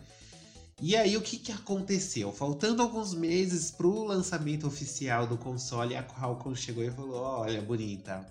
E 0.82 0.96
aí 0.96 1.16
o 1.16 1.22
que, 1.22 1.38
que 1.38 1.52
aconteceu? 1.52 2.32
Faltando 2.34 2.82
alguns 2.82 3.14
meses 3.14 3.70
pro 3.70 4.04
lançamento 4.04 4.66
oficial 4.66 5.28
do 5.28 5.38
console, 5.38 5.96
a 5.96 6.04
Qualcomm 6.04 6.56
chegou 6.56 6.84
e 6.84 6.90
falou: 6.90 7.22
"Olha, 7.22 7.62
bonita, 7.62 8.26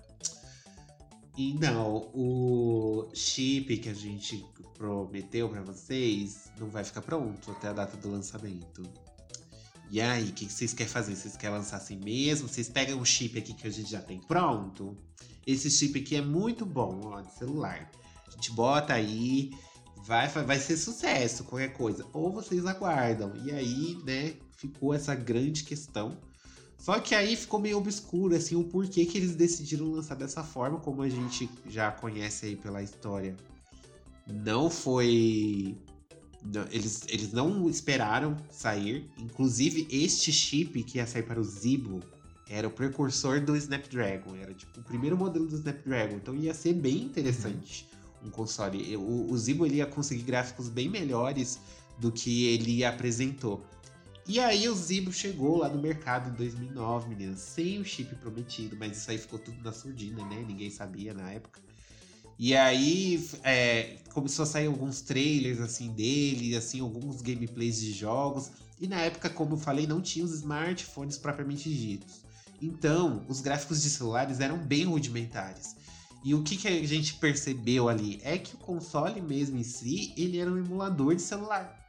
e 1.37 1.53
não, 1.53 2.11
o 2.13 3.09
chip 3.13 3.77
que 3.77 3.89
a 3.89 3.93
gente 3.93 4.45
prometeu 4.77 5.47
para 5.47 5.61
vocês 5.61 6.51
não 6.59 6.67
vai 6.67 6.83
ficar 6.83 7.01
pronto 7.01 7.51
até 7.51 7.69
a 7.69 7.73
data 7.73 7.95
do 7.95 8.11
lançamento. 8.11 8.83
E 9.89 10.01
aí, 10.01 10.29
o 10.29 10.33
que 10.33 10.45
vocês 10.45 10.73
querem 10.73 10.91
fazer? 10.91 11.15
Vocês 11.15 11.37
querem 11.37 11.57
lançar 11.57 11.77
assim 11.77 11.97
mesmo? 11.97 12.47
Vocês 12.47 12.69
pegam 12.69 12.99
o 12.99 13.05
chip 13.05 13.37
aqui 13.37 13.53
que 13.53 13.65
a 13.65 13.69
gente 13.69 13.89
já 13.89 14.01
tem 14.01 14.19
pronto? 14.19 14.97
Esse 15.47 15.71
chip 15.71 15.99
aqui 15.99 16.17
é 16.17 16.21
muito 16.21 16.65
bom, 16.65 16.99
ó, 17.05 17.21
de 17.21 17.33
celular. 17.33 17.89
A 18.27 18.31
gente 18.31 18.51
bota 18.51 18.93
aí, 18.93 19.51
vai, 20.11 20.27
vai 20.43 20.59
ser 20.59 20.77
sucesso, 20.77 21.43
qualquer 21.45 21.73
coisa. 21.73 22.05
Ou 22.13 22.31
vocês 22.31 22.65
aguardam. 22.65 23.31
E 23.45 23.51
aí, 23.51 23.97
né, 24.05 24.33
ficou 24.57 24.93
essa 24.93 25.15
grande 25.15 25.63
questão 25.63 26.17
só 26.81 26.99
que 26.99 27.13
aí 27.13 27.35
ficou 27.35 27.59
meio 27.59 27.77
obscuro, 27.77 28.35
assim, 28.35 28.55
o 28.55 28.63
porquê 28.63 29.05
que 29.05 29.15
eles 29.15 29.35
decidiram 29.35 29.91
lançar 29.91 30.15
dessa 30.15 30.43
forma, 30.43 30.79
como 30.79 31.03
a 31.03 31.09
gente 31.09 31.47
já 31.69 31.91
conhece 31.91 32.47
aí 32.47 32.55
pela 32.55 32.81
história. 32.81 33.37
Não 34.25 34.67
foi. 34.67 35.77
Não, 36.43 36.65
eles, 36.71 37.03
eles 37.07 37.31
não 37.31 37.69
esperaram 37.69 38.35
sair. 38.49 39.07
Inclusive, 39.19 39.87
este 39.91 40.31
chip 40.31 40.81
que 40.81 40.97
ia 40.97 41.05
sair 41.05 41.21
para 41.21 41.39
o 41.39 41.43
Zibo 41.43 41.99
era 42.49 42.67
o 42.67 42.71
precursor 42.71 43.39
do 43.39 43.55
Snapdragon. 43.55 44.35
Era 44.35 44.51
tipo 44.51 44.79
o 44.79 44.83
primeiro 44.83 45.15
modelo 45.15 45.45
do 45.45 45.55
Snapdragon. 45.57 46.15
Então 46.15 46.35
ia 46.35 46.53
ser 46.55 46.73
bem 46.73 47.03
interessante 47.03 47.90
um 48.23 48.29
console. 48.29 48.95
O, 48.97 49.31
o 49.31 49.37
Zibo 49.37 49.65
ele 49.65 49.75
ia 49.75 49.85
conseguir 49.85 50.23
gráficos 50.23 50.69
bem 50.69 50.89
melhores 50.89 51.59
do 51.99 52.11
que 52.11 52.47
ele 52.47 52.83
apresentou. 52.83 53.65
E 54.27 54.39
aí 54.39 54.69
o 54.69 54.75
Zibo 54.75 55.11
chegou 55.11 55.57
lá 55.57 55.69
no 55.69 55.81
mercado 55.81 56.29
em 56.29 56.33
2009, 56.33 57.09
meninas, 57.09 57.39
sem 57.39 57.79
o 57.79 57.85
chip 57.85 58.15
prometido, 58.15 58.77
mas 58.77 58.97
isso 58.97 59.11
aí 59.11 59.17
ficou 59.17 59.39
tudo 59.39 59.61
na 59.63 59.71
surdina, 59.71 60.23
né? 60.25 60.45
Ninguém 60.47 60.69
sabia 60.69 61.13
na 61.13 61.31
época. 61.31 61.59
E 62.37 62.55
aí 62.55 63.29
é, 63.43 63.97
começou 64.13 64.43
a 64.43 64.45
sair 64.45 64.67
alguns 64.67 65.01
trailers 65.01 65.59
assim 65.59 65.91
dele, 65.91 66.55
assim 66.55 66.79
alguns 66.79 67.21
gameplays 67.21 67.79
de 67.79 67.91
jogos. 67.91 68.51
E 68.79 68.87
na 68.87 68.99
época, 69.01 69.29
como 69.29 69.53
eu 69.53 69.57
falei, 69.57 69.85
não 69.85 70.01
tinha 70.01 70.25
os 70.25 70.33
smartphones 70.33 71.17
propriamente 71.17 71.71
ditos. 71.71 72.21
Então, 72.61 73.25
os 73.27 73.41
gráficos 73.41 73.81
de 73.81 73.89
celulares 73.89 74.39
eram 74.39 74.57
bem 74.57 74.85
rudimentares. 74.85 75.75
E 76.23 76.35
o 76.35 76.43
que, 76.43 76.55
que 76.55 76.67
a 76.67 76.87
gente 76.87 77.15
percebeu 77.15 77.89
ali 77.89 78.19
é 78.23 78.37
que 78.37 78.55
o 78.55 78.59
console 78.59 79.21
mesmo 79.21 79.57
em 79.57 79.63
si, 79.63 80.13
ele 80.15 80.39
era 80.39 80.51
um 80.51 80.57
emulador 80.57 81.15
de 81.15 81.21
celular 81.21 81.81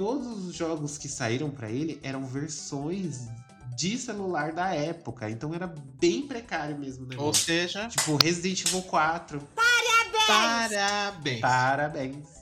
todos 0.00 0.46
os 0.46 0.54
jogos 0.54 0.96
que 0.96 1.06
saíram 1.06 1.50
para 1.50 1.68
ele 1.68 2.00
eram 2.02 2.24
versões 2.24 3.28
de 3.76 3.98
celular 3.98 4.50
da 4.50 4.74
época. 4.74 5.28
Então 5.28 5.52
era 5.52 5.66
bem 5.66 6.26
precário 6.26 6.78
mesmo, 6.78 7.04
né? 7.04 7.16
Ou 7.18 7.34
seja, 7.34 7.86
tipo 7.86 8.16
Resident 8.16 8.64
Evil 8.64 8.80
4. 8.80 9.46
Parabéns! 9.54 10.26
Parabéns! 10.26 11.40
Parabéns! 11.42 12.39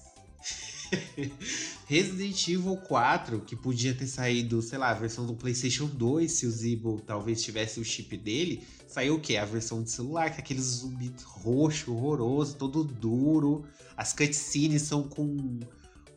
Resident 1.86 2.48
Evil 2.48 2.76
4, 2.76 3.40
que 3.40 3.56
podia 3.56 3.94
ter 3.94 4.06
saído, 4.06 4.60
sei 4.62 4.78
lá, 4.78 4.90
a 4.90 4.94
versão 4.94 5.26
do 5.26 5.34
PlayStation 5.34 5.86
2, 5.86 6.30
se 6.30 6.46
o 6.46 6.50
Zibo 6.50 7.00
talvez 7.06 7.42
tivesse 7.42 7.80
o 7.80 7.84
chip 7.84 8.16
dele, 8.16 8.62
saiu 8.86 9.16
o 9.16 9.20
quê? 9.20 9.36
A 9.36 9.44
versão 9.44 9.82
de 9.82 9.90
celular, 9.90 10.30
que 10.30 10.36
é 10.36 10.40
aquele 10.40 10.60
zumbi 10.60 11.12
roxo, 11.24 11.92
horroroso, 11.92 12.56
todo 12.56 12.84
duro. 12.84 13.64
As 13.96 14.12
cutscenes 14.12 14.82
são 14.82 15.02
com 15.02 15.60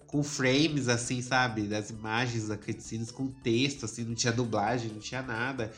com 0.08 0.22
frames, 0.22 0.90
assim, 0.90 1.22
sabe? 1.22 1.62
Das 1.64 1.90
imagens 1.90 2.50
da 2.50 2.58
cutscenes 2.58 3.10
com 3.12 3.28
texto, 3.28 3.86
assim, 3.86 4.04
não 4.04 4.14
tinha 4.14 4.34
dublagem, 4.34 4.92
não 4.92 5.00
tinha 5.00 5.22
nada. 5.22 5.72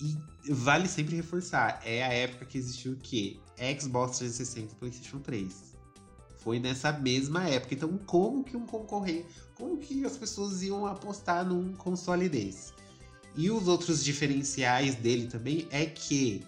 E 0.00 0.16
vale 0.52 0.88
sempre 0.88 1.16
reforçar, 1.16 1.82
é 1.84 2.02
a 2.04 2.12
época 2.12 2.46
que 2.46 2.56
existiu 2.56 2.92
o 2.92 2.96
quê? 2.96 3.36
Xbox 3.78 4.18
360 4.18 4.72
e 4.72 4.76
PlayStation 4.76 5.18
3. 5.18 5.69
Foi 6.42 6.58
nessa 6.58 6.92
mesma 6.92 7.48
época. 7.48 7.74
Então, 7.74 7.98
como 8.06 8.42
que 8.42 8.56
um 8.56 8.66
concorrente, 8.66 9.26
como 9.54 9.76
que 9.78 10.04
as 10.04 10.16
pessoas 10.16 10.62
iam 10.62 10.86
apostar 10.86 11.44
num 11.44 11.74
console 11.74 12.28
desse? 12.28 12.72
E 13.36 13.50
os 13.50 13.68
outros 13.68 14.02
diferenciais 14.02 14.94
dele 14.94 15.26
também 15.26 15.68
é 15.70 15.86
que 15.86 16.42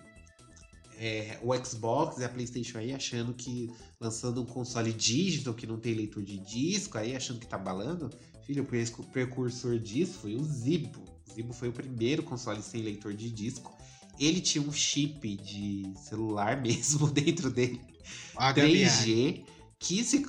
é, 0.99 1.39
o 1.43 1.55
Xbox 1.65 2.19
e 2.19 2.25
a 2.25 2.29
PlayStation 2.29 2.79
aí 2.79 2.93
achando 2.93 3.35
que 3.35 3.71
lançando 4.01 4.41
um 4.41 4.47
console 4.47 4.93
digital 4.93 5.53
que 5.55 5.67
não 5.67 5.79
tem 5.79 5.95
leitor 5.95 6.23
de 6.23 6.39
disco, 6.39 6.97
aí 6.97 7.15
achando 7.15 7.39
que 7.39 7.47
tá 7.47 7.59
balando. 7.59 8.11
Filho, 8.47 8.63
o 8.63 9.03
precursor 9.05 9.79
disso 9.79 10.19
foi 10.21 10.35
o 10.35 10.45
Zibo. 10.45 11.03
O 11.29 11.35
Zibo 11.35 11.53
foi 11.53 11.69
o 11.69 11.73
primeiro 11.73 12.23
console 12.23 12.63
sem 12.63 12.83
leitor 12.83 13.15
de 13.15 13.31
disco. 13.31 13.77
Ele 14.19 14.41
tinha 14.41 14.63
um 14.63 14.73
chip 14.73 15.37
de 15.37 15.93
celular 15.97 16.61
mesmo 16.63 17.09
dentro 17.11 17.51
dele, 17.51 17.81
HDMI. 18.37 18.85
3G, 18.85 19.45
que 19.83 20.05
se 20.05 20.25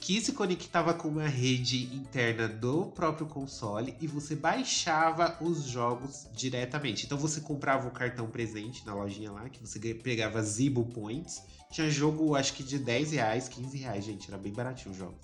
que 0.00 0.20
se 0.20 0.32
conectava 0.32 0.94
com 0.94 1.08
uma 1.08 1.26
rede 1.26 1.92
interna 1.92 2.46
do 2.46 2.86
próprio 2.86 3.26
console 3.26 3.96
e 4.00 4.06
você 4.06 4.36
baixava 4.36 5.36
os 5.40 5.64
jogos 5.64 6.28
diretamente. 6.32 7.04
Então 7.04 7.18
você 7.18 7.40
comprava 7.40 7.88
o 7.88 7.90
cartão 7.90 8.28
presente 8.28 8.86
na 8.86 8.94
lojinha 8.94 9.32
lá, 9.32 9.48
que 9.48 9.60
você 9.60 9.94
pegava 9.94 10.40
Zibo 10.40 10.84
Points. 10.84 11.42
Tinha 11.72 11.90
jogo, 11.90 12.36
acho 12.36 12.54
que 12.54 12.62
de 12.62 12.78
10 12.78 13.10
reais, 13.10 13.48
15 13.48 13.76
reais, 13.76 14.04
gente, 14.04 14.28
era 14.28 14.38
bem 14.38 14.52
baratinho 14.52 14.94
o 14.94 14.96
jogo. 14.96 15.18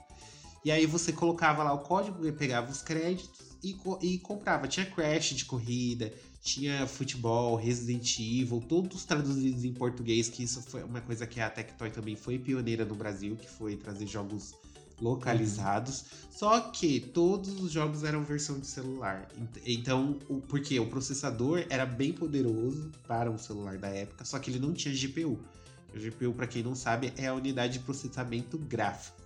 E 0.65 0.73
aí 0.73 0.87
você 0.87 1.13
colocava 1.13 1.63
lá 1.63 1.73
o 1.73 1.79
código, 1.79 2.21
pegava 2.33 2.69
os 2.69 2.83
créditos 2.83 3.57
e, 3.63 3.77
e 4.03 4.19
comprava. 4.19 4.67
Tinha 4.67 4.87
Crash 4.87 5.35
de 5.35 5.45
corrida, 5.45 6.13
tinha 6.45 6.87
futebol, 6.87 7.57
Resident 7.57 8.19
Evil, 8.19 8.63
todos 8.69 9.07
traduzidos 9.07 9.65
em 9.65 9.73
português, 9.73 10.29
que 10.29 10.43
isso 10.43 10.61
foi 10.61 10.85
uma 10.85 11.01
coisa 11.01 11.27
que 11.27 11.41
a 11.41 11.49
Tectoy 11.49 11.91
também 11.91 12.15
foi 12.15 12.39
pioneira 12.39 12.85
no 12.85 12.95
Brasil, 12.95 13.35
que 13.35 13.49
foi 13.49 13.77
trazer 13.77 14.07
jogos 14.07 14.55
localizados. 15.01 16.03
Uhum. 16.03 16.07
Só 16.31 16.61
que 16.61 17.01
todos 17.01 17.59
os 17.63 17.73
jogos 17.73 18.05
eram 18.05 18.23
versão 18.23 18.61
de 18.61 18.67
celular. 18.67 19.27
Então, 19.65 20.19
o, 20.29 20.43
porque 20.43 20.79
o 20.79 20.87
processador 20.87 21.65
era 21.71 21.87
bem 21.87 22.13
poderoso 22.13 22.93
para 23.09 23.31
um 23.31 23.39
celular 23.39 23.79
da 23.79 23.89
época, 23.89 24.23
só 24.27 24.39
que 24.39 24.51
ele 24.51 24.59
não 24.59 24.75
tinha 24.75 24.95
GPU. 24.95 25.41
O 25.95 25.99
GPU, 25.99 26.35
para 26.35 26.47
quem 26.47 26.63
não 26.63 26.75
sabe, 26.75 27.11
é 27.17 27.27
a 27.27 27.35
unidade 27.35 27.79
de 27.79 27.79
processamento 27.79 28.59
gráfico. 28.59 29.17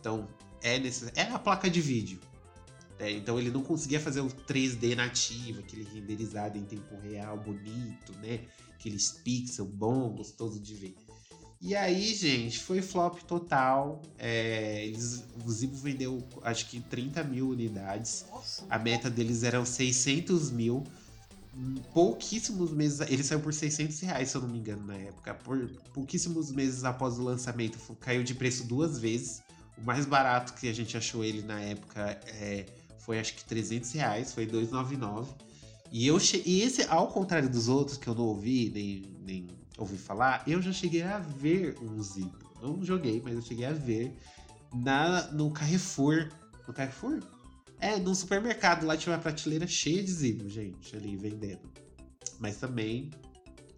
Então, 0.00 0.26
é, 0.60 0.80
necess... 0.80 1.12
é 1.14 1.22
a 1.22 1.38
placa 1.38 1.70
de 1.70 1.80
vídeo. 1.80 2.18
É, 2.98 3.10
então 3.12 3.38
ele 3.38 3.50
não 3.50 3.62
conseguia 3.62 4.00
fazer 4.00 4.20
o 4.20 4.26
3D 4.28 4.96
nativo, 4.96 5.60
aquele 5.60 5.84
renderizado 5.84 6.58
em 6.58 6.64
tempo 6.64 6.96
real, 7.00 7.38
bonito, 7.38 8.12
né? 8.20 8.40
Aqueles 8.74 9.10
pixels 9.10 9.70
bom, 9.70 10.10
gostoso 10.10 10.60
de 10.60 10.74
ver. 10.74 10.96
E 11.60 11.74
aí, 11.74 12.14
gente, 12.14 12.58
foi 12.60 12.80
flop 12.80 13.20
total. 13.22 14.00
É, 14.16 14.86
eles, 14.86 15.24
o 15.44 15.50
Zibo 15.50 15.76
vendeu, 15.76 16.22
acho 16.42 16.66
que 16.66 16.80
30 16.80 17.24
mil 17.24 17.50
unidades. 17.50 18.24
Nossa. 18.30 18.64
A 18.70 18.78
meta 18.78 19.10
deles 19.10 19.42
eram 19.42 19.64
600 19.64 20.50
mil. 20.50 20.84
Pouquíssimos 21.92 22.70
meses. 22.70 23.00
Ele 23.08 23.24
saiu 23.24 23.40
por 23.40 23.52
600 23.52 23.98
reais, 24.00 24.28
se 24.30 24.36
eu 24.36 24.42
não 24.42 24.48
me 24.48 24.58
engano, 24.58 24.86
na 24.86 24.96
época. 24.96 25.34
Por 25.34 25.68
pouquíssimos 25.92 26.52
meses 26.52 26.84
após 26.84 27.18
o 27.18 27.24
lançamento, 27.24 27.78
caiu 27.96 28.22
de 28.22 28.34
preço 28.34 28.64
duas 28.64 28.98
vezes. 28.98 29.42
O 29.76 29.84
mais 29.84 30.06
barato 30.06 30.54
que 30.54 30.68
a 30.68 30.72
gente 30.72 30.96
achou 30.96 31.24
ele 31.24 31.42
na 31.42 31.60
época 31.60 32.20
é, 32.26 32.66
foi 33.08 33.18
acho 33.18 33.36
que 33.36 33.44
300 33.46 33.90
reais, 33.92 34.34
foi 34.34 34.44
299. 34.44 35.32
E, 35.90 36.06
eu 36.06 36.18
e 36.44 36.60
esse, 36.60 36.82
ao 36.90 37.08
contrário 37.08 37.48
dos 37.48 37.66
outros 37.66 37.96
que 37.96 38.06
eu 38.06 38.14
não 38.14 38.24
ouvi, 38.24 38.68
nem, 38.68 39.02
nem 39.24 39.46
ouvi 39.78 39.96
falar, 39.96 40.42
eu 40.46 40.60
já 40.60 40.70
cheguei 40.72 41.00
a 41.00 41.18
ver 41.18 41.74
um 41.80 42.02
Zibo. 42.02 42.36
Não 42.60 42.84
joguei, 42.84 43.22
mas 43.24 43.34
eu 43.34 43.40
cheguei 43.40 43.64
a 43.64 43.72
ver 43.72 44.14
na, 44.74 45.26
no 45.28 45.50
Carrefour. 45.50 46.28
No 46.66 46.74
Carrefour? 46.74 47.22
É, 47.80 47.98
num 47.98 48.14
supermercado 48.14 48.84
lá 48.84 48.94
tinha 48.94 49.14
uma 49.14 49.22
prateleira 49.22 49.66
cheia 49.66 50.04
de 50.04 50.12
Zibo, 50.12 50.46
gente, 50.46 50.94
ali 50.94 51.16
vendendo. 51.16 51.66
Mas 52.38 52.58
também 52.58 53.10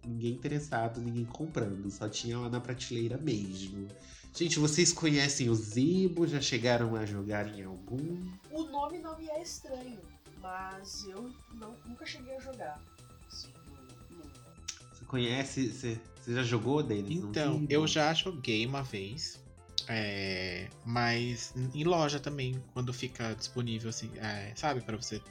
ninguém 0.05 0.33
interessado, 0.33 0.99
ninguém 0.99 1.23
comprando. 1.23 1.89
Só 1.89 2.09
tinha 2.09 2.37
lá 2.37 2.49
na 2.49 2.59
prateleira 2.59 3.17
mesmo. 3.17 3.87
Gente, 4.33 4.59
vocês 4.59 4.93
conhecem 4.93 5.49
o 5.49 5.55
Zibo? 5.55 6.25
Já 6.25 6.41
chegaram 6.41 6.95
a 6.95 7.05
jogar 7.05 7.47
em 7.47 7.63
algum? 7.63 8.29
O 8.49 8.63
nome 8.63 8.99
não 8.99 9.17
me 9.17 9.29
é 9.29 9.41
estranho, 9.41 9.99
mas 10.41 11.05
eu 11.05 11.31
não, 11.53 11.75
nunca 11.85 12.05
cheguei 12.05 12.35
a 12.35 12.39
jogar. 12.39 12.81
Você 13.27 15.05
conhece? 15.05 15.69
Você, 15.69 15.99
você 16.19 16.33
já 16.35 16.43
jogou, 16.43 16.81
Denis? 16.81 17.23
Então, 17.23 17.65
eu 17.69 17.85
já 17.85 18.13
joguei 18.13 18.65
uma 18.65 18.83
vez. 18.83 19.39
É, 19.87 20.69
mas 20.85 21.53
em 21.73 21.83
loja 21.83 22.19
também, 22.19 22.63
quando 22.73 22.93
fica 22.93 23.33
disponível, 23.33 23.89
assim, 23.89 24.11
é, 24.17 24.53
sabe, 24.55 24.79
para 24.81 24.95
você 24.95 25.21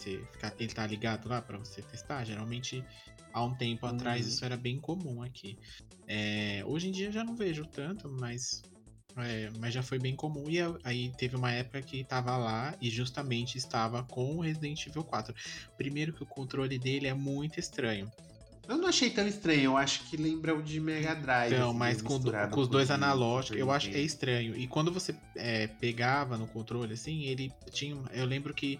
você 0.00 0.24
ficar, 0.32 0.54
ele 0.58 0.72
tá 0.72 0.86
ligado 0.86 1.28
lá 1.28 1.42
para 1.42 1.58
você 1.58 1.82
testar. 1.82 2.24
Geralmente, 2.24 2.84
há 3.32 3.44
um 3.44 3.54
tempo 3.54 3.86
uhum. 3.86 3.92
atrás, 3.92 4.26
isso 4.26 4.44
era 4.44 4.56
bem 4.56 4.78
comum 4.78 5.22
aqui. 5.22 5.58
É, 6.06 6.62
hoje 6.66 6.88
em 6.88 6.92
dia 6.92 7.12
já 7.12 7.22
não 7.22 7.36
vejo 7.36 7.64
tanto, 7.64 8.08
mas, 8.08 8.62
é, 9.16 9.50
mas 9.58 9.72
já 9.72 9.82
foi 9.82 9.98
bem 9.98 10.16
comum. 10.16 10.48
E 10.48 10.58
aí 10.82 11.12
teve 11.16 11.36
uma 11.36 11.52
época 11.52 11.82
que 11.82 12.02
tava 12.04 12.36
lá 12.36 12.74
e 12.80 12.90
justamente 12.90 13.56
estava 13.56 14.02
com 14.02 14.36
o 14.36 14.40
Resident 14.40 14.86
Evil 14.86 15.04
4. 15.04 15.34
Primeiro 15.76 16.12
que 16.12 16.22
o 16.22 16.26
controle 16.26 16.78
dele 16.78 17.06
é 17.06 17.14
muito 17.14 17.60
estranho. 17.60 18.10
Eu 18.70 18.78
não 18.78 18.86
achei 18.86 19.10
tão 19.10 19.26
estranho, 19.26 19.62
eu 19.62 19.76
acho 19.76 20.04
que 20.04 20.16
lembra 20.16 20.54
o 20.54 20.62
de 20.62 20.78
Mega 20.78 21.12
Drive. 21.12 21.52
Então, 21.52 21.70
assim, 21.70 21.78
mas 21.78 22.00
com, 22.00 22.20
com 22.20 22.60
os 22.60 22.68
dois 22.68 22.88
analógicos, 22.88 23.58
eu 23.58 23.68
acho 23.68 23.90
que 23.90 23.96
é 23.96 24.00
estranho. 24.00 24.56
E 24.56 24.68
quando 24.68 24.92
você 24.92 25.12
é, 25.34 25.66
pegava 25.66 26.38
no 26.38 26.46
controle, 26.46 26.94
assim, 26.94 27.24
ele 27.24 27.52
tinha. 27.72 27.96
Eu 28.12 28.24
lembro 28.26 28.54
que 28.54 28.78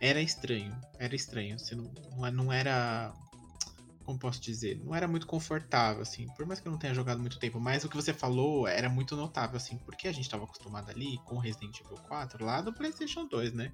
era 0.00 0.20
estranho. 0.20 0.76
Era 0.98 1.14
estranho. 1.14 1.56
Você 1.60 1.76
não, 1.76 1.88
não 2.32 2.52
era. 2.52 3.12
Como 4.10 4.18
posso 4.18 4.40
dizer? 4.40 4.76
Não 4.84 4.92
era 4.92 5.06
muito 5.06 5.24
confortável, 5.24 6.02
assim. 6.02 6.26
Por 6.36 6.44
mais 6.44 6.58
que 6.58 6.66
eu 6.66 6.72
não 6.72 6.78
tenha 6.78 6.92
jogado 6.92 7.20
muito 7.20 7.38
tempo. 7.38 7.60
Mas 7.60 7.84
o 7.84 7.88
que 7.88 7.94
você 7.94 8.12
falou 8.12 8.66
era 8.66 8.88
muito 8.88 9.14
notável, 9.14 9.56
assim. 9.56 9.78
Porque 9.78 10.08
a 10.08 10.12
gente 10.12 10.24
estava 10.24 10.42
acostumado 10.42 10.90
ali 10.90 11.16
com 11.26 11.38
Resident 11.38 11.78
Evil 11.80 11.96
4 12.08 12.44
lá 12.44 12.60
do 12.60 12.72
PlayStation 12.72 13.28
2, 13.28 13.52
né? 13.52 13.72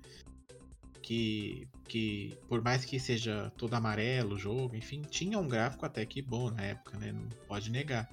que, 1.00 1.68
que 1.86 2.36
por 2.48 2.60
mais 2.60 2.84
que 2.84 2.98
seja 2.98 3.52
todo 3.56 3.72
amarelo 3.74 4.34
o 4.34 4.38
jogo, 4.38 4.74
enfim, 4.74 5.02
tinha 5.02 5.38
um 5.38 5.46
gráfico 5.46 5.86
até 5.86 6.04
que 6.04 6.20
bom 6.20 6.50
na 6.50 6.62
época, 6.62 6.98
né? 6.98 7.12
Não 7.12 7.28
pode 7.46 7.70
negar. 7.70 8.10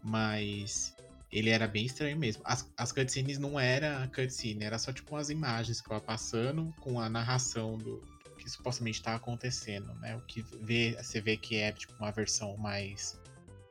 Mas 0.00 0.94
ele 1.30 1.50
era 1.50 1.66
bem 1.66 1.84
estranho 1.84 2.16
mesmo. 2.16 2.40
As, 2.46 2.72
as 2.76 2.92
cutscenes 2.92 3.38
não 3.38 3.58
era 3.58 4.08
cutscene, 4.14 4.64
era 4.64 4.78
só 4.78 4.92
tipo 4.92 5.14
umas 5.14 5.28
imagens 5.28 5.80
que 5.80 5.92
eu 5.92 6.00
passando 6.00 6.72
com 6.80 7.00
a 7.00 7.08
narração 7.10 7.76
do 7.76 8.00
que 8.46 8.50
supostamente 8.50 9.00
está 9.00 9.16
acontecendo, 9.16 9.92
né? 9.96 10.14
O 10.14 10.20
que 10.20 10.40
vê, 10.62 10.96
você 11.02 11.20
vê 11.20 11.36
que 11.36 11.56
é 11.56 11.72
tipo 11.72 11.92
uma 11.98 12.12
versão 12.12 12.56
mais. 12.56 13.20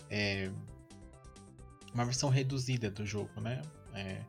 É, 0.09 0.51
uma 1.93 2.03
versão 2.03 2.29
reduzida 2.29 2.91
do 2.91 3.05
jogo, 3.05 3.39
né? 3.39 3.61
É, 3.93 4.21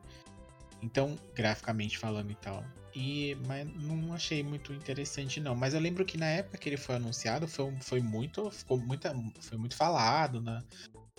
então, 0.81 1.19
graficamente 1.35 1.97
falando 1.97 2.31
e 2.31 2.35
tal. 2.35 2.63
E, 2.95 3.35
mas 3.45 3.67
não 3.75 4.13
achei 4.13 4.41
muito 4.41 4.71
interessante, 4.71 5.41
não. 5.41 5.53
Mas 5.53 5.73
eu 5.73 5.81
lembro 5.81 6.05
que 6.05 6.17
na 6.17 6.27
época 6.27 6.57
que 6.57 6.69
ele 6.69 6.77
foi 6.77 6.95
anunciado, 6.95 7.45
foi, 7.45 7.75
foi 7.81 7.99
muito. 7.99 8.49
Ficou 8.49 8.79
muita, 8.79 9.13
foi 9.41 9.57
muito 9.57 9.75
falado 9.75 10.41
na, 10.41 10.63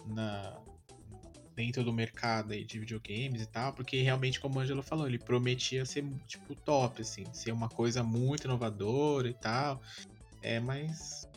na, 0.07 0.59
dentro 1.59 1.83
do 1.83 1.93
mercado 1.93 2.53
aí 2.53 2.65
de 2.65 2.79
videogames 2.79 3.43
e 3.43 3.47
tal, 3.47 3.73
porque 3.73 4.01
realmente, 4.01 4.39
como 4.39 4.59
o 4.59 4.63
Angelo 4.63 4.81
falou, 4.81 5.09
ele 5.09 5.19
prometia 5.19 5.85
ser, 5.85 6.05
tipo, 6.25 6.55
top, 6.55 7.03
assim, 7.03 7.25
ser 7.33 7.51
uma 7.51 7.69
coisa 7.69 8.01
muito 8.01 8.45
inovadora 8.45 9.29
e 9.29 9.35
tal. 9.35 9.83
É, 10.41 10.61
mas. 10.61 11.29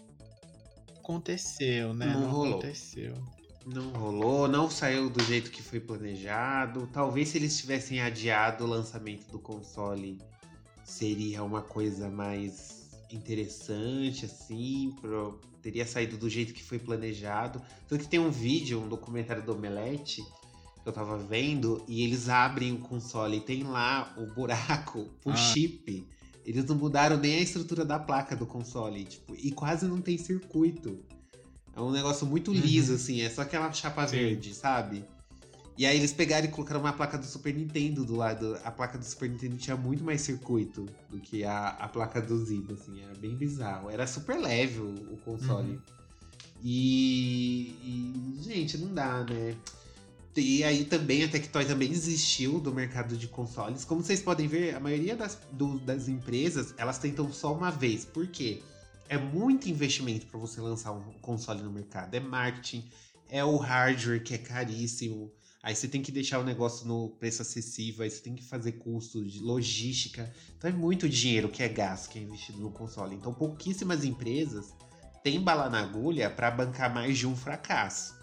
Aconteceu, 0.99 1.95
né? 1.95 2.05
Não, 2.05 2.21
não 2.21 2.29
rolou. 2.29 2.59
aconteceu. 2.59 3.15
Não 3.65 3.89
rolou, 3.93 4.47
não 4.47 4.69
saiu 4.69 5.09
do 5.09 5.23
jeito 5.23 5.49
que 5.49 5.63
foi 5.63 5.79
planejado. 5.79 6.87
Talvez 6.93 7.29
se 7.29 7.39
eles 7.39 7.57
tivessem 7.57 7.99
adiado 7.99 8.63
o 8.63 8.67
lançamento 8.67 9.27
do 9.31 9.39
console 9.39 10.19
seria 10.83 11.43
uma 11.43 11.63
coisa 11.63 12.09
mais 12.09 12.80
interessante, 13.15 14.25
assim, 14.25 14.95
pro... 14.99 15.39
teria 15.61 15.85
saído 15.85 16.17
do 16.17 16.29
jeito 16.29 16.53
que 16.53 16.63
foi 16.63 16.79
planejado. 16.79 17.61
Tanto 17.87 18.03
que 18.03 18.09
tem 18.09 18.19
um 18.19 18.31
vídeo, 18.31 18.81
um 18.81 18.87
documentário 18.87 19.43
do 19.43 19.53
Omelete, 19.53 20.21
que 20.81 20.89
eu 20.89 20.93
tava 20.93 21.17
vendo, 21.17 21.83
e 21.87 22.03
eles 22.03 22.29
abrem 22.29 22.73
o 22.73 22.79
console 22.79 23.37
e 23.37 23.41
tem 23.41 23.63
lá 23.63 24.13
o 24.17 24.25
buraco, 24.33 25.09
o 25.25 25.31
ah. 25.31 25.35
chip. 25.35 26.07
Eles 26.45 26.65
não 26.65 26.75
mudaram 26.75 27.17
nem 27.17 27.35
a 27.35 27.41
estrutura 27.41 27.85
da 27.85 27.99
placa 27.99 28.35
do 28.35 28.47
console, 28.47 29.05
tipo, 29.05 29.35
e 29.35 29.51
quase 29.51 29.85
não 29.85 30.01
tem 30.01 30.17
circuito. 30.17 30.99
É 31.75 31.79
um 31.79 31.91
negócio 31.91 32.25
muito 32.25 32.51
liso, 32.51 32.91
uhum. 32.91 32.95
assim, 32.97 33.21
é 33.21 33.29
só 33.29 33.43
aquela 33.43 33.71
chapa 33.71 34.07
Sim. 34.07 34.17
verde, 34.17 34.53
sabe? 34.53 35.05
E 35.77 35.85
aí 35.85 35.97
eles 35.97 36.13
pegaram 36.13 36.45
e 36.45 36.49
colocaram 36.49 36.81
uma 36.81 36.93
placa 36.93 37.17
do 37.17 37.25
Super 37.25 37.53
Nintendo 37.53 38.05
do 38.05 38.15
lado. 38.15 38.57
A 38.63 38.71
placa 38.71 38.97
do 38.97 39.05
Super 39.05 39.29
Nintendo 39.29 39.57
tinha 39.57 39.75
muito 39.75 40.03
mais 40.03 40.21
circuito 40.21 40.85
do 41.09 41.19
que 41.19 41.43
a, 41.43 41.69
a 41.69 41.87
placa 41.87 42.21
do 42.21 42.37
Zibo, 42.45 42.73
assim, 42.73 43.01
era 43.01 43.15
bem 43.15 43.35
bizarro. 43.35 43.89
Era 43.89 44.05
super 44.05 44.37
leve 44.37 44.79
o, 44.79 45.13
o 45.13 45.17
console. 45.17 45.71
Uhum. 45.71 45.81
E, 46.63 47.75
e, 47.83 48.43
gente, 48.43 48.77
não 48.77 48.93
dá, 48.93 49.23
né? 49.23 49.55
E 50.35 50.63
aí 50.63 50.85
também 50.85 51.23
a 51.23 51.27
Tectoy 51.27 51.65
também 51.65 51.89
desistiu 51.89 52.59
do 52.59 52.73
mercado 52.73 53.17
de 53.17 53.27
consoles. 53.27 53.83
Como 53.83 54.01
vocês 54.01 54.21
podem 54.21 54.47
ver, 54.47 54.75
a 54.75 54.79
maioria 54.79 55.15
das, 55.15 55.37
do, 55.51 55.77
das 55.79 56.07
empresas, 56.07 56.73
elas 56.77 56.97
tentam 56.97 57.31
só 57.33 57.53
uma 57.53 57.69
vez. 57.69 58.05
Por 58.05 58.27
quê? 58.27 58.61
É 59.09 59.17
muito 59.17 59.67
investimento 59.67 60.25
para 60.27 60.39
você 60.39 60.61
lançar 60.61 60.93
um 60.93 61.01
console 61.21 61.61
no 61.61 61.71
mercado. 61.71 62.13
É 62.15 62.19
marketing, 62.19 62.89
é 63.29 63.43
o 63.43 63.57
hardware 63.57 64.23
que 64.23 64.33
é 64.33 64.37
caríssimo. 64.37 65.31
Aí 65.63 65.75
você 65.75 65.87
tem 65.87 66.01
que 66.01 66.11
deixar 66.11 66.39
o 66.39 66.43
negócio 66.43 66.87
no 66.87 67.09
preço 67.09 67.43
acessível, 67.43 68.03
aí 68.03 68.09
você 68.09 68.21
tem 68.21 68.33
que 68.33 68.43
fazer 68.43 68.73
custo 68.73 69.23
de 69.23 69.39
logística. 69.39 70.33
Então 70.57 70.69
é 70.69 70.73
muito 70.73 71.07
dinheiro 71.07 71.49
que 71.49 71.61
é 71.61 71.69
gasto, 71.69 72.09
que 72.09 72.17
é 72.17 72.21
investido 72.21 72.59
no 72.59 72.71
console. 72.71 73.15
Então 73.15 73.33
pouquíssimas 73.33 74.03
empresas 74.03 74.73
têm 75.23 75.39
bala 75.39 75.69
na 75.69 75.81
agulha 75.81 76.29
para 76.29 76.49
bancar 76.49 76.91
mais 76.91 77.17
de 77.17 77.27
um 77.27 77.35
fracasso. 77.35 78.19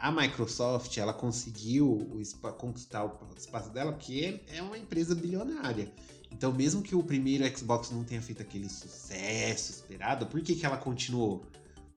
A 0.00 0.10
Microsoft, 0.10 0.96
ela 0.96 1.12
conseguiu 1.12 2.08
conquistar 2.56 3.04
o 3.04 3.34
espaço 3.36 3.70
dela 3.70 3.92
porque 3.92 4.40
é 4.48 4.62
uma 4.62 4.78
empresa 4.78 5.14
bilionária. 5.14 5.92
Então, 6.32 6.52
mesmo 6.52 6.82
que 6.82 6.94
o 6.94 7.02
primeiro 7.02 7.44
Xbox 7.56 7.90
não 7.90 8.02
tenha 8.04 8.22
feito 8.22 8.40
aquele 8.40 8.68
sucesso 8.68 9.72
esperado, 9.72 10.26
por 10.26 10.40
que, 10.40 10.54
que 10.54 10.64
ela 10.64 10.76
continuou? 10.76 11.44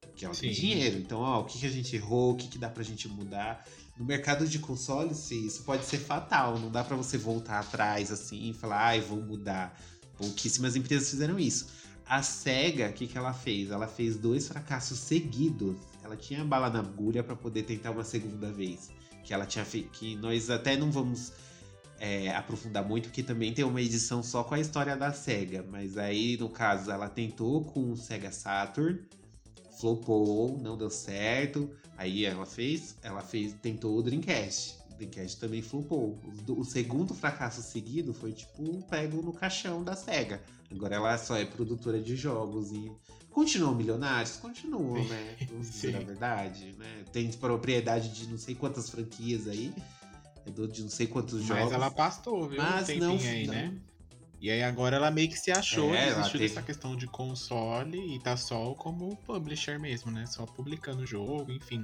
Porque 0.01 0.25
ela 0.25 0.33
Sim. 0.33 0.41
tem 0.41 0.51
dinheiro. 0.51 0.97
Então, 0.97 1.19
ó, 1.19 1.41
o 1.41 1.45
que, 1.45 1.59
que 1.59 1.65
a 1.65 1.69
gente 1.69 1.95
errou, 1.95 2.33
o 2.33 2.35
que, 2.35 2.47
que 2.47 2.57
dá 2.57 2.69
pra 2.69 2.83
gente 2.83 3.07
mudar. 3.07 3.65
No 3.97 4.05
mercado 4.05 4.47
de 4.47 4.57
consoles, 4.57 5.29
isso 5.29 5.63
pode 5.63 5.85
ser 5.85 5.99
fatal. 5.99 6.57
Não 6.57 6.71
dá 6.71 6.83
para 6.83 6.95
você 6.95 7.17
voltar 7.17 7.59
atrás 7.59 8.11
assim 8.11 8.49
e 8.49 8.53
falar, 8.53 8.83
ai, 8.85 9.01
vou 9.01 9.21
mudar. 9.21 9.79
Pouquíssimas 10.17 10.75
empresas 10.75 11.09
fizeram 11.09 11.39
isso. 11.39 11.67
A 12.05 12.21
SEGA, 12.21 12.89
o 12.89 12.93
que, 12.93 13.07
que 13.07 13.17
ela 13.17 13.33
fez? 13.33 13.71
Ela 13.71 13.87
fez 13.87 14.17
dois 14.17 14.47
fracassos 14.47 14.99
seguidos. 14.99 15.75
Ela 16.03 16.17
tinha 16.17 16.43
bala 16.43 16.69
na 16.69 16.79
agulha 16.79 17.23
para 17.23 17.35
poder 17.35 17.63
tentar 17.63 17.91
uma 17.91 18.03
segunda 18.03 18.51
vez. 18.51 18.89
Que 19.23 19.33
ela 19.33 19.45
tinha 19.45 19.63
feito. 19.63 19.89
Que 19.91 20.15
nós 20.15 20.49
até 20.49 20.75
não 20.75 20.91
vamos 20.91 21.31
é, 21.99 22.35
aprofundar 22.35 22.83
muito, 22.83 23.05
porque 23.05 23.23
também 23.23 23.53
tem 23.53 23.63
uma 23.63 23.81
edição 23.81 24.21
só 24.21 24.43
com 24.43 24.55
a 24.55 24.59
história 24.59 24.97
da 24.97 25.13
SEGA. 25.13 25.63
Mas 25.69 25.97
aí, 25.97 26.35
no 26.37 26.49
caso, 26.49 26.91
ela 26.91 27.07
tentou 27.07 27.63
com 27.63 27.91
o 27.91 27.95
Sega 27.95 28.31
Saturn, 28.31 28.99
flopou, 29.79 30.57
não 30.61 30.77
deu 30.77 30.89
certo. 30.89 31.69
Aí 31.97 32.25
ela 32.25 32.45
fez, 32.45 32.97
ela 33.01 33.21
fez, 33.21 33.53
tentou 33.61 33.97
o 33.97 34.03
Dreamcast. 34.03 34.77
O 34.91 34.95
Dreamcast 34.95 35.39
também 35.39 35.61
flopou. 35.61 36.19
O, 36.47 36.59
o 36.59 36.65
segundo 36.65 37.13
fracasso 37.13 37.61
seguido 37.61 38.13
foi 38.13 38.31
tipo 38.31 38.83
pego 38.83 39.21
no 39.21 39.33
caixão 39.33 39.83
da 39.83 39.95
SEGA. 39.95 40.41
Agora 40.71 40.95
ela 40.95 41.17
só 41.17 41.37
é 41.37 41.45
produtora 41.45 41.99
de 42.01 42.15
jogos 42.15 42.71
e 42.71 42.91
continuam 43.29 43.75
milionários, 43.75 44.37
continuam, 44.37 45.03
né? 45.07 45.35
Vamos 45.49 45.69
dizer 45.69 45.95
a 45.95 45.99
verdade, 45.99 46.75
né? 46.77 47.03
Tem 47.11 47.31
propriedade 47.31 48.09
de 48.09 48.27
não 48.27 48.37
sei 48.37 48.55
quantas 48.55 48.89
franquias 48.89 49.47
aí, 49.47 49.73
é 50.45 50.49
de 50.49 50.81
não 50.81 50.89
sei 50.89 51.07
quantos 51.07 51.39
Mas 51.39 51.47
jogos. 51.47 51.63
Mas 51.63 51.73
ela 51.73 51.91
pastou, 51.91 52.47
viu? 52.47 52.61
Mas 52.61 52.89
um 52.89 52.97
não, 52.97 53.17
aí, 53.17 53.47
não, 53.47 53.53
né? 53.53 53.73
E 54.43 54.51
aí 54.51 54.61
agora 54.61 54.97
ela 54.97 55.09
meio 55.09 55.29
que 55.29 55.39
se 55.39 55.51
achou, 55.51 55.95
é, 55.95 56.07
desistiu 56.07 56.33
teve... 56.33 56.49
dessa 56.49 56.61
questão 56.61 56.97
de 56.97 57.07
console 57.07 58.13
e 58.13 58.19
tá 58.19 58.35
só 58.35 58.73
como 58.73 59.15
publisher 59.25 59.79
mesmo, 59.79 60.11
né? 60.11 60.25
Só 60.25 60.45
publicando 60.45 61.03
o 61.03 61.05
jogo, 61.05 61.49
enfim. 61.49 61.81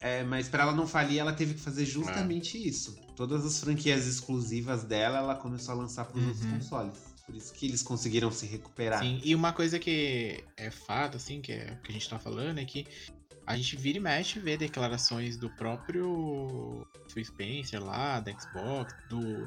É, 0.00 0.24
mas 0.24 0.48
para 0.48 0.62
ela 0.62 0.72
não 0.72 0.86
falir, 0.86 1.18
ela 1.18 1.34
teve 1.34 1.52
que 1.52 1.60
fazer 1.60 1.84
justamente 1.84 2.56
é. 2.56 2.60
isso. 2.62 2.96
Todas 3.14 3.44
as 3.44 3.60
franquias 3.60 4.06
exclusivas 4.06 4.82
dela, 4.82 5.18
ela 5.18 5.34
começou 5.34 5.74
a 5.74 5.76
lançar 5.76 6.06
para 6.06 6.16
os 6.16 6.22
uhum. 6.22 6.30
outros 6.30 6.50
consoles. 6.52 6.98
Por 7.26 7.34
isso 7.34 7.52
que 7.52 7.66
eles 7.66 7.82
conseguiram 7.82 8.32
se 8.32 8.46
recuperar. 8.46 9.02
Sim, 9.02 9.20
e 9.22 9.34
uma 9.34 9.52
coisa 9.52 9.78
que 9.78 10.42
é 10.56 10.70
fato, 10.70 11.18
assim, 11.18 11.42
que, 11.42 11.52
é, 11.52 11.78
que 11.84 11.90
a 11.90 11.92
gente 11.92 12.08
tá 12.08 12.18
falando, 12.18 12.60
é 12.60 12.64
que 12.64 12.86
a 13.46 13.54
gente 13.58 13.76
vira 13.76 13.98
e 13.98 14.00
mexe 14.00 14.38
e 14.38 14.42
vê 14.42 14.56
declarações 14.56 15.36
do 15.36 15.50
próprio 15.50 16.86
Phil 17.12 17.22
Spencer 17.26 17.84
lá, 17.84 18.20
da 18.20 18.32
Xbox, 18.32 18.94
do, 19.10 19.46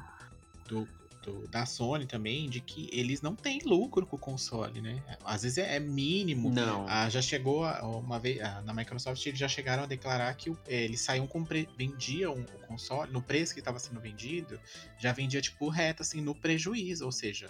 do 0.67 0.98
do, 1.29 1.47
da 1.47 1.65
Sony 1.65 2.05
também, 2.05 2.49
de 2.49 2.59
que 2.59 2.89
eles 2.91 3.21
não 3.21 3.35
têm 3.35 3.59
lucro 3.63 4.05
com 4.05 4.15
o 4.15 4.19
console, 4.19 4.81
né? 4.81 5.01
Às 5.23 5.43
vezes 5.43 5.59
é, 5.59 5.75
é 5.75 5.79
mínimo. 5.79 6.49
Não. 6.49 6.85
Ah, 6.87 7.09
já 7.09 7.21
chegou 7.21 7.63
uma 7.63 8.19
vez, 8.19 8.41
ah, 8.41 8.61
na 8.65 8.73
Microsoft 8.73 9.23
eles 9.25 9.39
já 9.39 9.47
chegaram 9.47 9.83
a 9.83 9.85
declarar 9.85 10.33
que 10.33 10.49
é, 10.67 10.83
eles 10.83 11.01
saíam 11.01 11.27
com 11.27 11.43
vendiam 11.77 12.33
o 12.33 12.67
console, 12.67 13.11
no 13.11 13.21
preço 13.21 13.53
que 13.53 13.59
estava 13.59 13.79
sendo 13.79 13.99
vendido, 13.99 14.59
já 14.97 15.11
vendia 15.11 15.41
tipo 15.41 15.69
reto 15.69 16.01
assim 16.01 16.21
no 16.21 16.35
prejuízo, 16.35 17.05
ou 17.05 17.11
seja, 17.11 17.49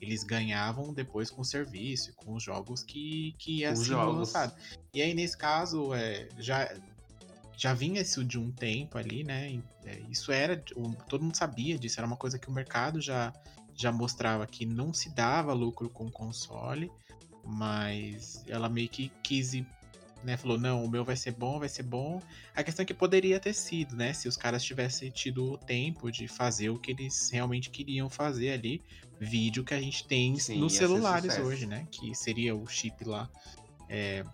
eles 0.00 0.24
ganhavam 0.24 0.92
depois 0.94 1.30
com 1.30 1.42
o 1.42 1.44
serviço, 1.44 2.12
com 2.14 2.34
os 2.34 2.42
jogos 2.42 2.82
que, 2.82 3.34
que 3.38 3.58
ia 3.58 3.76
sendo 3.76 4.12
lançado. 4.12 4.54
E 4.94 5.02
aí, 5.02 5.14
nesse 5.14 5.36
caso, 5.36 5.94
é, 5.94 6.28
já 6.38 6.74
já 7.60 7.74
vinha 7.74 8.00
isso 8.00 8.24
de 8.24 8.38
um 8.38 8.50
tempo 8.50 8.96
ali, 8.96 9.22
né? 9.22 9.60
É, 9.84 10.00
isso 10.08 10.32
era. 10.32 10.56
Todo 11.06 11.22
mundo 11.22 11.36
sabia 11.36 11.78
disso, 11.78 12.00
era 12.00 12.06
uma 12.06 12.16
coisa 12.16 12.38
que 12.38 12.48
o 12.48 12.52
mercado 12.52 13.02
já, 13.02 13.34
já 13.76 13.92
mostrava 13.92 14.46
que 14.46 14.64
não 14.64 14.94
se 14.94 15.10
dava 15.10 15.52
lucro 15.52 15.90
com 15.90 16.06
o 16.06 16.10
console, 16.10 16.90
mas 17.44 18.42
ela 18.48 18.66
meio 18.66 18.88
que 18.88 19.12
quis 19.22 19.62
né, 20.24 20.38
falou, 20.38 20.58
não, 20.58 20.82
o 20.82 20.88
meu 20.88 21.04
vai 21.04 21.16
ser 21.16 21.32
bom, 21.32 21.58
vai 21.58 21.68
ser 21.68 21.82
bom. 21.82 22.22
A 22.54 22.62
questão 22.62 22.82
é 22.82 22.86
que 22.86 22.94
poderia 22.94 23.38
ter 23.38 23.52
sido, 23.52 23.94
né? 23.94 24.14
Se 24.14 24.26
os 24.26 24.38
caras 24.38 24.62
tivessem 24.62 25.10
tido 25.10 25.52
o 25.52 25.58
tempo 25.58 26.10
de 26.10 26.28
fazer 26.28 26.70
o 26.70 26.78
que 26.78 26.92
eles 26.92 27.28
realmente 27.30 27.68
queriam 27.68 28.08
fazer 28.08 28.52
ali. 28.52 28.82
Vídeo 29.18 29.62
que 29.64 29.74
a 29.74 29.80
gente 29.80 30.06
tem 30.06 30.38
Sim, 30.38 30.60
nos 30.60 30.72
celulares 30.74 31.38
hoje, 31.38 31.66
né? 31.66 31.86
Que 31.90 32.14
seria 32.14 32.54
o 32.54 32.66
chip 32.66 33.04
lá. 33.04 33.30
É, 33.86 34.24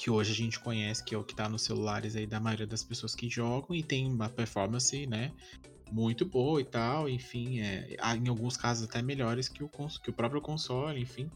que 0.00 0.10
hoje 0.10 0.32
a 0.32 0.34
gente 0.34 0.58
conhece, 0.58 1.04
que 1.04 1.14
é 1.14 1.18
o 1.18 1.22
que 1.22 1.34
tá 1.34 1.46
nos 1.46 1.60
celulares 1.60 2.16
aí 2.16 2.26
da 2.26 2.40
maioria 2.40 2.66
das 2.66 2.82
pessoas 2.82 3.14
que 3.14 3.28
jogam. 3.28 3.76
E 3.76 3.82
tem 3.82 4.10
uma 4.10 4.30
performance, 4.30 5.06
né? 5.06 5.30
Muito 5.92 6.24
boa 6.24 6.58
e 6.58 6.64
tal. 6.64 7.06
Enfim, 7.06 7.60
é, 7.60 7.98
em 8.16 8.28
alguns 8.28 8.56
casos 8.56 8.88
até 8.88 9.02
melhores 9.02 9.46
que 9.46 9.62
o, 9.62 9.68
que 10.02 10.08
o 10.08 10.12
próprio 10.14 10.40
console, 10.40 10.98
enfim. 11.02 11.30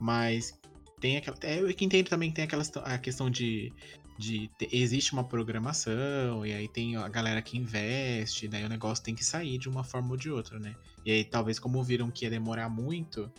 Mas 0.00 0.58
tem 1.00 1.16
aquela. 1.16 1.36
É, 1.42 1.60
eu 1.60 1.70
entendo 1.70 2.08
também 2.08 2.30
que 2.30 2.34
tem 2.34 2.44
aquela 2.44 2.64
a 2.82 2.98
questão 2.98 3.30
de. 3.30 3.72
de 4.18 4.50
ter, 4.58 4.68
existe 4.72 5.12
uma 5.12 5.22
programação, 5.22 6.44
e 6.44 6.52
aí 6.52 6.66
tem 6.66 6.96
a 6.96 7.06
galera 7.06 7.40
que 7.40 7.56
investe, 7.56 8.48
daí 8.48 8.64
o 8.64 8.68
negócio 8.68 9.04
tem 9.04 9.14
que 9.14 9.24
sair 9.24 9.58
de 9.58 9.68
uma 9.68 9.84
forma 9.84 10.10
ou 10.10 10.16
de 10.16 10.28
outra, 10.28 10.58
né? 10.58 10.74
E 11.06 11.12
aí, 11.12 11.24
talvez, 11.24 11.60
como 11.60 11.84
viram 11.84 12.10
que 12.10 12.24
ia 12.24 12.30
demorar 12.30 12.68
muito, 12.68 13.30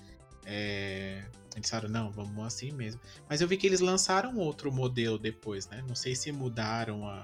é, 0.52 1.24
eles 1.54 1.62
disseram, 1.62 1.88
não, 1.88 2.12
vamos 2.12 2.44
assim 2.44 2.72
mesmo. 2.72 3.00
Mas 3.30 3.40
eu 3.40 3.48
vi 3.48 3.56
que 3.56 3.68
eles 3.68 3.82
lançaram 3.82 4.36
outro 4.38 4.72
modelo 4.72 5.20
depois, 5.20 5.68
né? 5.68 5.84
Não 5.88 5.96
sei 5.96 6.16
se 6.16 6.32
mudaram 6.32 7.08
a. 7.08 7.24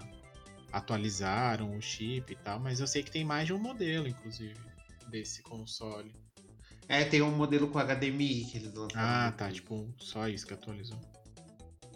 atualizaram 0.71 1.75
o 1.75 1.81
chip 1.81 2.31
e 2.31 2.35
tal, 2.35 2.59
mas 2.59 2.79
eu 2.79 2.85
sei 2.85 3.01
que 3.01 3.09
tem 3.09 3.25
mais 3.25 3.47
de 3.47 3.53
um 3.53 3.57
modelo, 3.57 4.07
inclusive, 4.07 4.55
desse 5.09 5.41
console. 5.41 6.13
É, 6.87 7.03
tem 7.03 7.23
um 7.23 7.35
modelo 7.35 7.67
com 7.67 7.79
HDMI 7.79 8.45
que 8.45 8.57
eles 8.59 8.73
lançaram. 8.75 9.27
Ah, 9.27 9.31
tá. 9.31 9.51
Tipo, 9.51 9.91
só 9.97 10.27
isso 10.27 10.45
que 10.45 10.53
atualizou. 10.53 10.99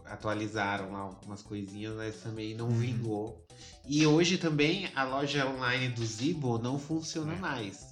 Atualizaram 0.05 0.91
lá 0.91 0.99
algumas 1.01 1.43
coisinhas, 1.43 1.95
mas 1.95 2.15
também 2.23 2.55
não 2.55 2.69
uhum. 2.69 2.79
vingou. 2.79 3.45
E 3.87 4.07
hoje 4.07 4.39
também 4.39 4.91
a 4.95 5.03
loja 5.03 5.47
online 5.47 5.89
do 5.89 6.03
Zibo 6.03 6.57
não 6.57 6.79
funciona 6.79 7.33
é. 7.33 7.39
mais? 7.39 7.88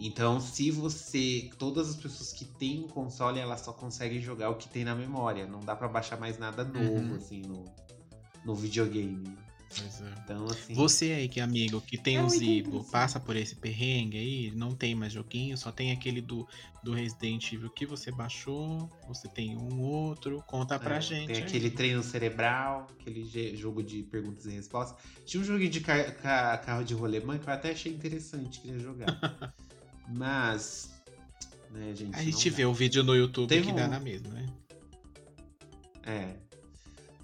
Então, 0.00 0.40
se 0.40 0.70
você. 0.70 1.50
Todas 1.58 1.90
as 1.90 1.96
pessoas 1.96 2.32
que 2.32 2.44
têm 2.44 2.80
um 2.84 2.88
console, 2.88 3.38
elas 3.38 3.60
só 3.60 3.72
conseguem 3.72 4.20
jogar 4.20 4.48
o 4.48 4.54
que 4.54 4.68
tem 4.68 4.82
na 4.82 4.94
memória. 4.94 5.46
Não 5.46 5.60
dá 5.60 5.76
para 5.76 5.88
baixar 5.88 6.18
mais 6.18 6.38
nada 6.38 6.64
novo, 6.64 7.10
uhum. 7.10 7.16
assim, 7.16 7.42
no, 7.42 7.64
no 8.44 8.54
videogame. 8.54 9.36
Pois 9.76 10.00
é. 10.00 10.12
Então, 10.24 10.46
assim. 10.46 10.74
Você 10.74 11.12
aí 11.12 11.28
que 11.28 11.38
é 11.38 11.42
amigo, 11.42 11.80
que 11.80 11.96
tem 11.96 12.18
o 12.18 12.24
um 12.24 12.28
Zibo, 12.28 12.82
passa 12.90 13.20
por 13.20 13.36
esse 13.36 13.54
perrengue 13.54 14.18
aí, 14.18 14.50
não 14.50 14.74
tem 14.74 14.94
mais 14.94 15.12
joguinho, 15.12 15.56
só 15.56 15.70
tem 15.70 15.92
aquele 15.92 16.20
do, 16.20 16.48
do 16.82 16.92
Resident 16.92 17.52
Evil 17.52 17.70
que 17.70 17.86
você 17.86 18.10
baixou, 18.10 18.90
você 19.06 19.28
tem 19.28 19.56
um 19.56 19.80
outro, 19.80 20.42
conta 20.46 20.78
pra 20.78 20.96
é, 20.96 21.00
gente. 21.00 21.26
Tem 21.28 21.36
aí. 21.36 21.42
aquele 21.42 21.70
treino 21.70 22.02
cerebral, 22.02 22.88
aquele 22.98 23.56
jogo 23.56 23.82
de 23.82 24.02
perguntas 24.02 24.44
e 24.46 24.50
respostas. 24.50 24.98
Tinha 25.24 25.40
um 25.40 25.44
joguinho 25.44 25.70
de 25.70 25.80
car 25.80 26.16
car 26.16 26.60
carro 26.64 26.84
de 26.84 26.94
rolemã 26.94 27.38
que 27.38 27.48
eu 27.48 27.52
até 27.52 27.70
achei 27.70 27.92
interessante, 27.92 28.60
queria 28.60 28.78
jogar. 28.78 29.06
Mas. 30.10 30.90
Né, 31.70 31.94
gente, 31.94 32.16
a 32.16 32.22
gente 32.22 32.50
vê 32.50 32.64
o 32.64 32.74
vídeo 32.74 33.02
no 33.04 33.14
YouTube 33.14 33.48
Tem 33.48 33.62
que 33.62 33.70
um... 33.70 33.74
dá 33.74 33.86
na 33.86 34.00
mesma, 34.00 34.28
né? 34.30 34.46
É, 36.02 36.34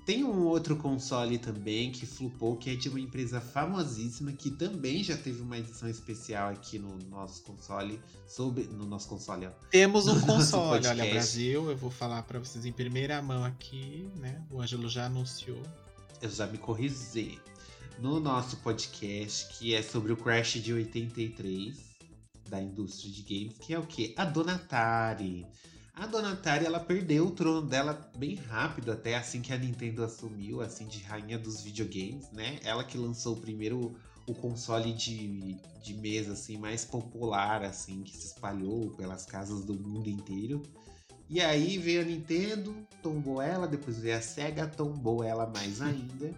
tem 0.06 0.22
um 0.22 0.44
outro 0.44 0.76
console 0.76 1.36
também 1.36 1.90
que 1.90 2.06
flupou, 2.06 2.56
que 2.56 2.70
é 2.70 2.76
de 2.76 2.88
uma 2.88 3.00
empresa 3.00 3.40
famosíssima 3.40 4.30
que 4.30 4.52
também 4.52 5.02
já 5.02 5.16
teve 5.16 5.42
uma 5.42 5.58
edição 5.58 5.88
especial 5.88 6.50
aqui 6.50 6.78
no 6.78 6.96
nosso 7.10 7.42
console, 7.42 8.00
sobre 8.24 8.62
no 8.62 8.86
nosso 8.86 9.08
console, 9.08 9.46
ó. 9.46 9.50
Temos 9.68 10.06
um 10.06 10.20
console, 10.22 10.86
olha 10.86 11.10
Brasil, 11.10 11.68
eu 11.68 11.76
vou 11.76 11.90
falar 11.90 12.22
para 12.22 12.38
vocês 12.38 12.64
em 12.64 12.70
primeira 12.70 13.20
mão 13.20 13.44
aqui, 13.44 14.08
né? 14.14 14.40
O 14.48 14.62
Ângelo 14.62 14.88
já 14.88 15.06
anunciou. 15.06 15.60
Eu 16.22 16.30
já 16.30 16.46
me 16.46 16.56
corrigi. 16.56 17.40
No 17.98 18.20
nosso 18.20 18.58
podcast, 18.58 19.58
que 19.58 19.74
é 19.74 19.82
sobre 19.82 20.12
o 20.12 20.16
Crash 20.16 20.62
de 20.62 20.72
83 20.72 21.85
da 22.50 22.60
indústria 22.60 23.12
de 23.12 23.22
games, 23.22 23.58
que 23.58 23.74
é 23.74 23.78
o 23.78 23.86
que? 23.86 24.14
A 24.16 24.24
Donatari. 24.24 25.46
A 25.96 26.06
Dona 26.06 26.32
Atari, 26.32 26.66
ela 26.66 26.78
perdeu 26.78 27.26
o 27.26 27.30
trono 27.30 27.62
dela 27.66 28.10
bem 28.18 28.34
rápido, 28.34 28.92
até 28.92 29.16
assim 29.16 29.40
que 29.40 29.50
a 29.50 29.56
Nintendo 29.56 30.04
assumiu, 30.04 30.60
assim, 30.60 30.86
de 30.86 30.98
rainha 30.98 31.38
dos 31.38 31.62
videogames, 31.62 32.30
né? 32.32 32.60
Ela 32.62 32.84
que 32.84 32.98
lançou 32.98 33.32
o 33.32 33.40
primeiro 33.40 33.96
o 34.26 34.34
console 34.34 34.92
de, 34.92 35.54
de 35.82 35.94
mesa, 35.94 36.34
assim, 36.34 36.58
mais 36.58 36.84
popular, 36.84 37.62
assim, 37.62 38.02
que 38.02 38.14
se 38.14 38.26
espalhou 38.26 38.90
pelas 38.90 39.24
casas 39.24 39.64
do 39.64 39.72
mundo 39.72 40.10
inteiro. 40.10 40.62
E 41.30 41.40
aí 41.40 41.78
veio 41.78 42.02
a 42.02 42.04
Nintendo, 42.04 42.76
tombou 43.02 43.40
ela, 43.40 43.66
depois 43.66 43.98
veio 43.98 44.18
a 44.18 44.20
Sega, 44.20 44.66
tombou 44.66 45.24
ela 45.24 45.46
mais 45.46 45.80
ainda. 45.80 46.30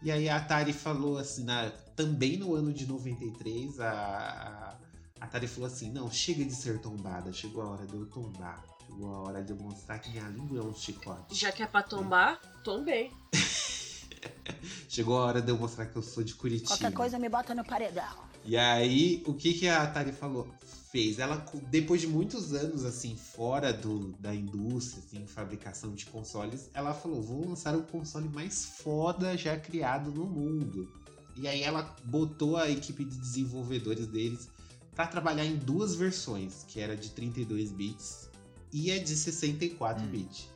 E 0.00 0.10
aí 0.10 0.26
a 0.26 0.36
Atari 0.36 0.72
falou 0.72 1.18
assim, 1.18 1.44
na, 1.44 1.70
também 1.94 2.38
no 2.38 2.54
ano 2.54 2.72
de 2.72 2.86
93, 2.86 3.78
a, 3.78 3.90
a, 3.90 4.76
a 5.22 5.24
Atari 5.24 5.46
falou 5.46 5.68
assim, 5.68 5.88
não, 5.92 6.10
chega 6.10 6.44
de 6.44 6.52
ser 6.52 6.80
tombada, 6.80 7.32
chegou 7.32 7.62
a 7.62 7.68
hora 7.68 7.86
de 7.86 7.94
eu 7.94 8.04
tombar. 8.06 8.60
Chegou 8.84 9.14
a 9.14 9.20
hora 9.20 9.40
de 9.40 9.52
eu 9.52 9.56
mostrar 9.56 10.00
que 10.00 10.10
minha 10.10 10.28
língua 10.28 10.58
é 10.58 10.62
um 10.62 10.74
chicote. 10.74 11.32
Já 11.32 11.52
que 11.52 11.62
é 11.62 11.66
pra 11.66 11.80
tombar, 11.80 12.40
tombei. 12.64 13.12
Chegou 14.90 15.16
a 15.16 15.26
hora 15.26 15.40
de 15.40 15.48
eu 15.48 15.56
mostrar 15.56 15.86
que 15.86 15.94
eu 15.94 16.02
sou 16.02 16.24
de 16.24 16.34
Curitiba. 16.34 16.70
Qualquer 16.70 16.92
coisa 16.92 17.20
me 17.20 17.28
bota 17.28 17.54
no 17.54 17.64
paredão. 17.64 18.12
E 18.44 18.56
aí, 18.56 19.22
o 19.24 19.32
que, 19.32 19.54
que 19.54 19.68
a 19.68 19.84
Atari 19.84 20.10
falou? 20.10 20.48
Fez. 20.90 21.20
Ela, 21.20 21.36
depois 21.70 22.00
de 22.00 22.08
muitos 22.08 22.52
anos, 22.52 22.84
assim, 22.84 23.16
fora 23.16 23.72
do, 23.72 24.12
da 24.18 24.34
indústria, 24.34 25.04
assim, 25.06 25.24
fabricação 25.24 25.94
de 25.94 26.04
consoles, 26.06 26.68
ela 26.74 26.92
falou: 26.92 27.22
vou 27.22 27.48
lançar 27.48 27.76
o 27.76 27.84
console 27.84 28.28
mais 28.28 28.64
foda 28.64 29.36
já 29.36 29.56
criado 29.56 30.10
no 30.10 30.26
mundo. 30.26 30.92
E 31.36 31.46
aí 31.46 31.62
ela 31.62 31.96
botou 32.04 32.56
a 32.56 32.68
equipe 32.68 33.04
de 33.04 33.16
desenvolvedores 33.16 34.06
deles 34.08 34.50
para 34.94 35.06
trabalhar 35.06 35.44
em 35.44 35.56
duas 35.56 35.94
versões, 35.94 36.64
que 36.68 36.80
era 36.80 36.96
de 36.96 37.10
32 37.10 37.72
bits 37.72 38.30
e 38.72 38.90
é 38.90 38.98
de 38.98 39.14
64 39.14 40.02
hum. 40.02 40.08
bits. 40.08 40.48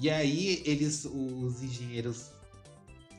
E 0.00 0.08
aí 0.08 0.62
eles, 0.64 1.04
os 1.04 1.62
engenheiros 1.62 2.30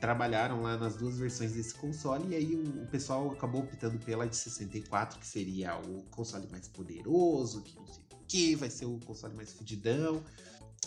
trabalharam 0.00 0.62
lá 0.62 0.78
nas 0.78 0.96
duas 0.96 1.18
versões 1.18 1.52
desse 1.52 1.74
console 1.74 2.30
e 2.30 2.34
aí 2.34 2.54
o, 2.54 2.82
o, 2.82 2.86
pessoal 2.86 3.30
acabou 3.30 3.62
optando 3.62 3.98
pela 3.98 4.26
de 4.26 4.34
64, 4.34 5.18
que 5.18 5.26
seria 5.26 5.76
o 5.78 6.02
console 6.10 6.48
mais 6.50 6.66
poderoso, 6.68 7.60
que 7.60 7.76
não 7.76 7.86
sei 7.86 8.02
o 8.12 8.24
que, 8.26 8.54
vai 8.56 8.70
ser 8.70 8.86
o 8.86 8.98
console 9.00 9.36
mais 9.36 9.52
fudidão. 9.52 10.22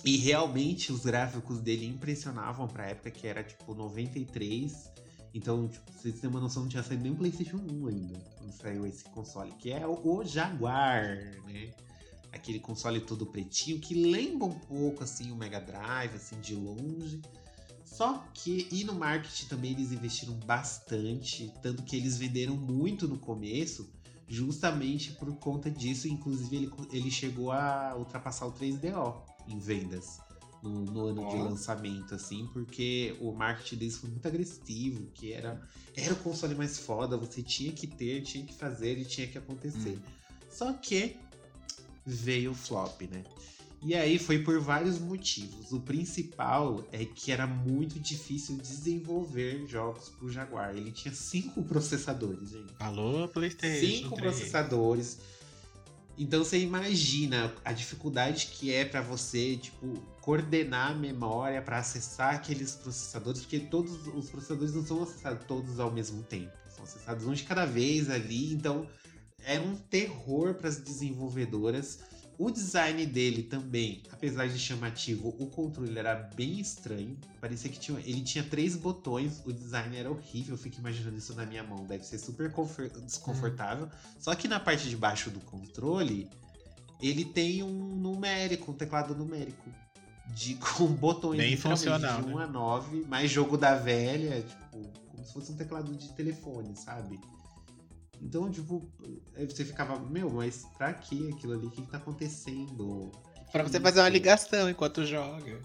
E 0.03 0.17
realmente 0.17 0.91
os 0.91 1.05
gráficos 1.05 1.59
dele 1.59 1.85
impressionavam 1.85 2.67
pra 2.67 2.87
época 2.87 3.11
que 3.11 3.27
era 3.27 3.43
tipo 3.43 3.75
93. 3.75 4.91
Então, 5.33 5.67
tipo, 5.67 5.91
vocês 5.91 6.19
têm 6.19 6.29
uma 6.29 6.39
noção, 6.39 6.63
não 6.63 6.69
tinha 6.69 6.83
saído 6.83 7.03
nem 7.03 7.11
o 7.11 7.15
PlayStation 7.15 7.57
1 7.57 7.87
ainda, 7.87 8.19
saiu 8.51 8.85
esse 8.85 9.03
console, 9.05 9.51
que 9.53 9.71
é 9.71 9.85
o, 9.87 10.23
Jaguar, 10.23 11.17
né? 11.45 11.71
aquele 12.31 12.59
console 12.59 12.99
todo 12.99 13.25
pretinho, 13.25 13.79
que 13.79 13.93
lembra 13.93 14.47
um 14.47 14.59
pouco 14.59 15.03
assim 15.03 15.31
o 15.31 15.35
Mega 15.35 15.59
Drive, 15.59 16.15
assim, 16.15 16.39
de 16.39 16.55
longe. 16.55 17.21
Só 17.85 18.25
que, 18.33 18.67
e 18.71 18.83
no 18.83 18.93
marketing 18.93 19.45
também 19.45 19.71
eles 19.71 19.91
investiram 19.91 20.33
bastante, 20.33 21.53
tanto 21.61 21.83
que 21.83 21.95
eles 21.95 22.17
venderam 22.17 22.55
muito 22.55 23.07
no 23.07 23.19
começo, 23.19 23.87
justamente 24.27 25.11
por 25.11 25.31
conta 25.35 25.69
disso. 25.69 26.07
Inclusive, 26.07 26.55
ele, 26.55 26.71
ele 26.91 27.11
chegou 27.11 27.51
a 27.51 27.95
ultrapassar 27.95 28.47
o 28.47 28.51
3DO 28.51 29.21
em 29.47 29.59
vendas 29.59 30.22
no, 30.63 30.85
no 30.85 31.07
ano 31.07 31.27
oh. 31.27 31.29
de 31.29 31.37
lançamento, 31.37 32.15
assim, 32.15 32.49
porque 32.53 33.15
o 33.19 33.33
marketing 33.33 33.75
deles 33.75 33.97
foi 33.97 34.09
muito 34.09 34.25
agressivo, 34.27 35.05
que 35.13 35.33
era, 35.33 35.61
era 35.95 36.13
o 36.13 36.17
console 36.17 36.55
mais 36.55 36.79
foda, 36.79 37.17
você 37.17 37.43
tinha 37.43 37.71
que 37.71 37.85
ter, 37.85 38.21
tinha 38.21 38.45
que 38.45 38.53
fazer 38.53 38.97
e 38.97 39.05
tinha 39.05 39.27
que 39.27 39.37
acontecer. 39.37 39.97
Hum. 39.97 40.23
Só 40.49 40.71
que 40.73 41.17
veio 42.05 42.51
o 42.51 42.55
flop, 42.55 43.01
né? 43.03 43.23
E 43.85 43.93
aí 43.95 44.17
foi 44.17 44.39
por 44.39 44.61
vários 44.61 44.97
motivos. 44.97 45.73
O 45.73 45.81
principal 45.81 46.87
é 46.89 47.03
que 47.03 47.33
era 47.33 47.45
muito 47.45 47.99
difícil 47.99 48.55
desenvolver 48.55 49.67
jogos 49.67 50.07
pro 50.07 50.29
Jaguar. 50.29 50.73
Ele 50.73 50.89
tinha 50.89 51.13
cinco 51.13 51.61
processadores, 51.63 52.51
gente. 52.51 52.73
Alô, 52.79 53.27
PlayStation. 53.27 53.85
Cinco 53.85 54.15
3. 54.15 54.21
processadores. 54.21 55.19
Então 56.17 56.45
você 56.45 56.59
imagina 56.59 57.53
a 57.65 57.73
dificuldade 57.73 58.47
que 58.53 58.71
é 58.71 58.85
para 58.85 59.01
você, 59.01 59.57
tipo, 59.57 60.01
coordenar 60.23 60.91
a 60.91 60.95
memória 60.95 61.61
para 61.61 61.79
acessar 61.79 62.35
aqueles 62.35 62.75
processadores, 62.75 63.41
porque 63.41 63.59
todos 63.59 64.07
os 64.07 64.29
processadores 64.29 64.73
não 64.73 64.85
são 64.85 65.03
acessados 65.03 65.45
todos 65.45 65.81
ao 65.81 65.91
mesmo 65.91 66.23
tempo. 66.23 66.49
São 66.73 66.85
acessados 66.85 67.25
um 67.25 67.33
de 67.33 67.43
cada 67.43 67.65
vez 67.65 68.09
ali, 68.09 68.53
então 68.53 68.87
era 69.43 69.61
um 69.61 69.75
terror 69.75 70.53
para 70.53 70.69
as 70.69 70.77
desenvolvedoras. 70.77 71.99
O 72.37 72.49
design 72.49 73.05
dele 73.05 73.43
também, 73.43 74.01
apesar 74.13 74.47
de 74.47 74.57
chamativo, 74.57 75.35
o 75.37 75.47
controle 75.47 75.99
era 75.99 76.15
bem 76.15 76.57
estranho. 76.57 77.17
Parecia 77.41 77.69
que 77.69 77.77
tinha, 77.77 77.99
ele 77.99 78.21
tinha 78.21 78.45
três 78.45 78.77
botões, 78.77 79.41
o 79.45 79.51
design 79.51 79.97
era 79.97 80.09
horrível. 80.09 80.53
Eu 80.53 80.57
fico 80.57 80.79
imaginando 80.79 81.17
isso 81.17 81.35
na 81.35 81.45
minha 81.45 81.63
mão, 81.63 81.85
deve 81.85 82.05
ser 82.05 82.17
super 82.17 82.49
desconfortável. 83.05 83.89
Só 84.19 84.33
que 84.35 84.47
na 84.47 84.57
parte 84.57 84.87
de 84.87 84.95
baixo 84.95 85.29
do 85.29 85.41
controle, 85.41 86.29
ele 87.01 87.25
tem 87.25 87.61
um 87.61 87.93
numérico, 87.97 88.71
um 88.71 88.73
teclado 88.73 89.13
numérico. 89.13 89.69
De, 90.27 90.55
com 90.77 90.87
botões 90.87 91.37
bem 91.37 91.57
funcional, 91.57 92.21
de 92.21 92.29
1 92.29 92.37
né? 92.37 92.43
a 92.43 92.47
9, 92.47 93.05
mais 93.07 93.29
jogo 93.29 93.57
da 93.57 93.75
velha, 93.75 94.41
tipo, 94.41 94.91
como 95.11 95.25
se 95.25 95.33
fosse 95.33 95.51
um 95.51 95.55
teclado 95.55 95.93
de 95.95 96.09
telefone, 96.13 96.75
sabe? 96.75 97.19
Então, 98.21 98.49
tipo, 98.49 98.89
aí 99.35 99.45
você 99.45 99.65
ficava, 99.65 99.99
meu, 99.99 100.29
mas 100.29 100.65
pra 100.77 100.93
que 100.93 101.29
aquilo 101.29 101.53
ali? 101.53 101.65
O 101.65 101.69
que, 101.69 101.81
que 101.81 101.91
tá 101.91 101.97
acontecendo? 101.97 103.11
Que 103.35 103.45
que 103.45 103.51
pra 103.51 103.61
é 103.61 103.63
você 103.65 103.77
isso? 103.77 103.83
fazer 103.83 103.99
uma 103.99 104.09
ligação 104.09 104.69
enquanto 104.69 105.05
joga. 105.05 105.61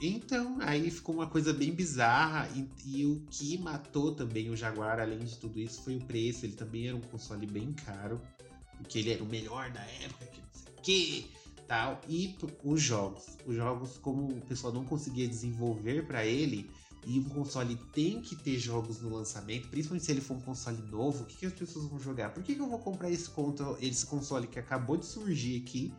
Então, 0.00 0.56
aí 0.60 0.90
ficou 0.90 1.14
uma 1.14 1.28
coisa 1.28 1.52
bem 1.52 1.72
bizarra. 1.72 2.48
E, 2.56 2.68
e, 2.84 3.06
o 3.06 3.24
que 3.30 3.56
matou 3.58 4.12
também 4.12 4.50
o 4.50 4.56
Jaguar, 4.56 4.98
além 4.98 5.20
de 5.20 5.36
tudo 5.36 5.60
isso, 5.60 5.80
foi 5.82 5.96
o 5.96 6.04
preço. 6.04 6.44
Ele 6.44 6.54
também 6.54 6.88
era 6.88 6.96
um 6.96 7.00
console 7.00 7.46
bem 7.46 7.72
caro. 7.72 8.20
Porque 8.78 8.98
ele 8.98 9.12
era 9.12 9.22
o 9.22 9.26
melhor 9.26 9.70
da 9.70 9.80
época, 9.80 10.26
que 10.26 10.40
não 10.40 10.48
sei 10.52 10.72
o 10.72 10.82
que, 10.82 11.30
tal. 11.72 12.02
E 12.06 12.36
os 12.62 12.82
jogos. 12.82 13.24
Os 13.46 13.56
jogos, 13.56 13.96
como 13.96 14.28
o 14.28 14.40
pessoal 14.42 14.74
não 14.74 14.84
conseguia 14.84 15.26
desenvolver 15.26 16.06
para 16.06 16.26
ele, 16.26 16.70
e 17.06 17.18
um 17.18 17.24
console 17.24 17.76
tem 17.94 18.20
que 18.20 18.36
ter 18.36 18.58
jogos 18.58 19.00
no 19.00 19.08
lançamento, 19.08 19.68
principalmente 19.68 20.04
se 20.04 20.12
ele 20.12 20.20
for 20.20 20.36
um 20.36 20.40
console 20.40 20.82
novo, 20.82 21.22
o 21.22 21.26
que, 21.26 21.38
que 21.38 21.46
as 21.46 21.52
pessoas 21.52 21.86
vão 21.86 21.98
jogar? 21.98 22.34
Por 22.34 22.42
que, 22.42 22.54
que 22.54 22.60
eu 22.60 22.68
vou 22.68 22.78
comprar 22.78 23.10
esse, 23.10 23.30
esse 23.80 24.04
console 24.04 24.46
que 24.46 24.58
acabou 24.58 24.98
de 24.98 25.06
surgir 25.06 25.62
aqui? 25.62 25.92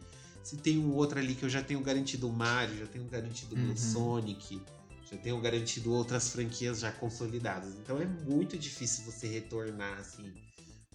Se 0.43 0.57
tem 0.57 0.77
um 0.77 0.93
outro 0.93 1.17
ali 1.17 1.33
que 1.33 1.43
eu 1.43 1.49
já 1.49 1.63
tenho 1.63 1.81
garantido 1.81 2.29
o 2.29 2.31
Mario, 2.31 2.77
já 2.77 2.85
tenho 2.85 3.05
garantido 3.05 3.55
uhum. 3.55 3.71
o 3.71 3.77
Sonic, 3.77 4.61
já 5.09 5.17
tenho 5.17 5.41
garantido 5.41 5.91
outras 5.91 6.29
franquias 6.29 6.81
já 6.81 6.91
consolidadas. 6.91 7.73
Então 7.75 7.99
é 7.99 8.05
muito 8.05 8.57
difícil 8.57 9.05
você 9.05 9.27
retornar 9.27 9.97
assim 9.99 10.31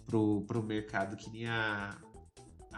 pro, 0.07 0.41
pro 0.47 0.63
mercado 0.63 1.17
que 1.17 1.29
nem 1.29 1.47
a, 1.47 1.97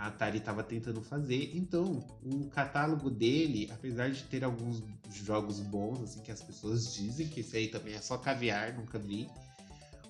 a 0.02 0.08
Atari 0.08 0.40
estava 0.40 0.64
tentando 0.64 1.00
fazer. 1.00 1.52
Então, 1.56 2.04
o 2.24 2.50
catálogo 2.50 3.08
dele, 3.08 3.70
apesar 3.72 4.10
de 4.10 4.24
ter 4.24 4.44
alguns 4.44 4.84
jogos 5.12 5.60
bons, 5.60 6.02
assim, 6.02 6.22
que 6.22 6.32
as 6.32 6.42
pessoas 6.42 6.92
dizem, 6.96 7.28
que 7.28 7.42
esse 7.42 7.56
aí 7.56 7.68
também 7.68 7.94
é 7.94 8.02
só 8.02 8.18
caviar, 8.18 8.74
nunca 8.74 8.98
vi. 8.98 9.30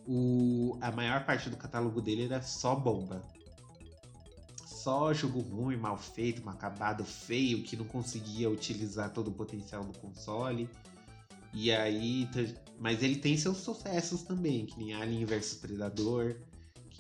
O, 0.08 0.78
a 0.80 0.92
maior 0.92 1.26
parte 1.26 1.50
do 1.50 1.58
catálogo 1.58 2.02
dele 2.02 2.24
era 2.24 2.42
só 2.42 2.74
bomba. 2.74 3.22
Só 4.66 5.14
jogo 5.14 5.42
ruim, 5.42 5.76
mal 5.76 5.98
feito, 5.98 6.42
mal 6.42 6.56
acabado, 6.56 7.04
feio, 7.04 7.62
que 7.62 7.76
não 7.76 7.86
conseguia 7.86 8.50
utilizar 8.50 9.12
todo 9.12 9.28
o 9.28 9.34
potencial 9.34 9.84
do 9.84 10.00
console. 10.00 10.70
E 11.54 11.70
aí. 11.70 12.30
Mas 12.80 13.04
ele 13.04 13.18
tem 13.18 13.36
seus 13.36 13.58
sucessos 13.58 14.24
também, 14.24 14.66
que 14.66 14.80
nem 14.80 14.94
Alien 14.94 15.26
vs 15.26 15.56
Predador 15.56 16.38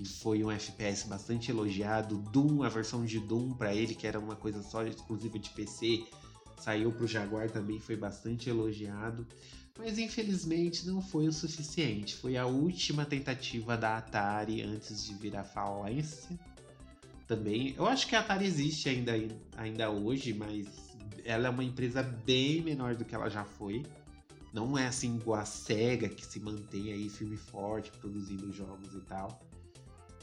que 0.01 0.07
foi 0.07 0.43
um 0.43 0.51
FPS 0.51 1.07
bastante 1.07 1.51
elogiado. 1.51 2.17
Doom, 2.17 2.63
a 2.63 2.69
versão 2.69 3.05
de 3.05 3.19
Doom 3.19 3.53
para 3.53 3.73
ele, 3.73 3.93
que 3.93 4.07
era 4.07 4.19
uma 4.19 4.35
coisa 4.35 4.61
só 4.63 4.83
exclusiva 4.83 5.37
de 5.37 5.49
PC, 5.51 6.03
saiu 6.57 6.91
para 6.91 7.05
o 7.05 7.07
Jaguar 7.07 7.49
também, 7.49 7.79
foi 7.79 7.95
bastante 7.95 8.49
elogiado. 8.49 9.25
Mas 9.77 9.97
infelizmente 9.97 10.85
não 10.85 11.01
foi 11.01 11.27
o 11.27 11.33
suficiente. 11.33 12.15
Foi 12.15 12.37
a 12.37 12.45
última 12.45 13.05
tentativa 13.05 13.77
da 13.77 13.97
Atari 13.97 14.61
antes 14.61 15.05
de 15.05 15.13
virar 15.13 15.43
falência. 15.43 16.37
Também, 17.27 17.73
eu 17.77 17.87
acho 17.87 18.07
que 18.07 18.15
a 18.15 18.19
Atari 18.19 18.45
existe 18.45 18.89
ainda, 18.89 19.13
ainda 19.55 19.89
hoje, 19.89 20.33
mas 20.33 20.67
ela 21.23 21.47
é 21.47 21.49
uma 21.49 21.63
empresa 21.63 22.03
bem 22.03 22.61
menor 22.61 22.95
do 22.95 23.05
que 23.05 23.15
ela 23.15 23.29
já 23.29 23.45
foi. 23.45 23.85
Não 24.51 24.77
é 24.77 24.87
assim 24.87 25.15
igual 25.15 25.39
a 25.39 25.45
SEGA, 25.45 26.09
que 26.09 26.25
se 26.25 26.39
mantém 26.39 26.91
aí 26.91 27.07
firme 27.07 27.35
e 27.35 27.37
forte, 27.37 27.89
produzindo 27.91 28.51
jogos 28.51 28.93
e 28.93 28.99
tal. 29.01 29.41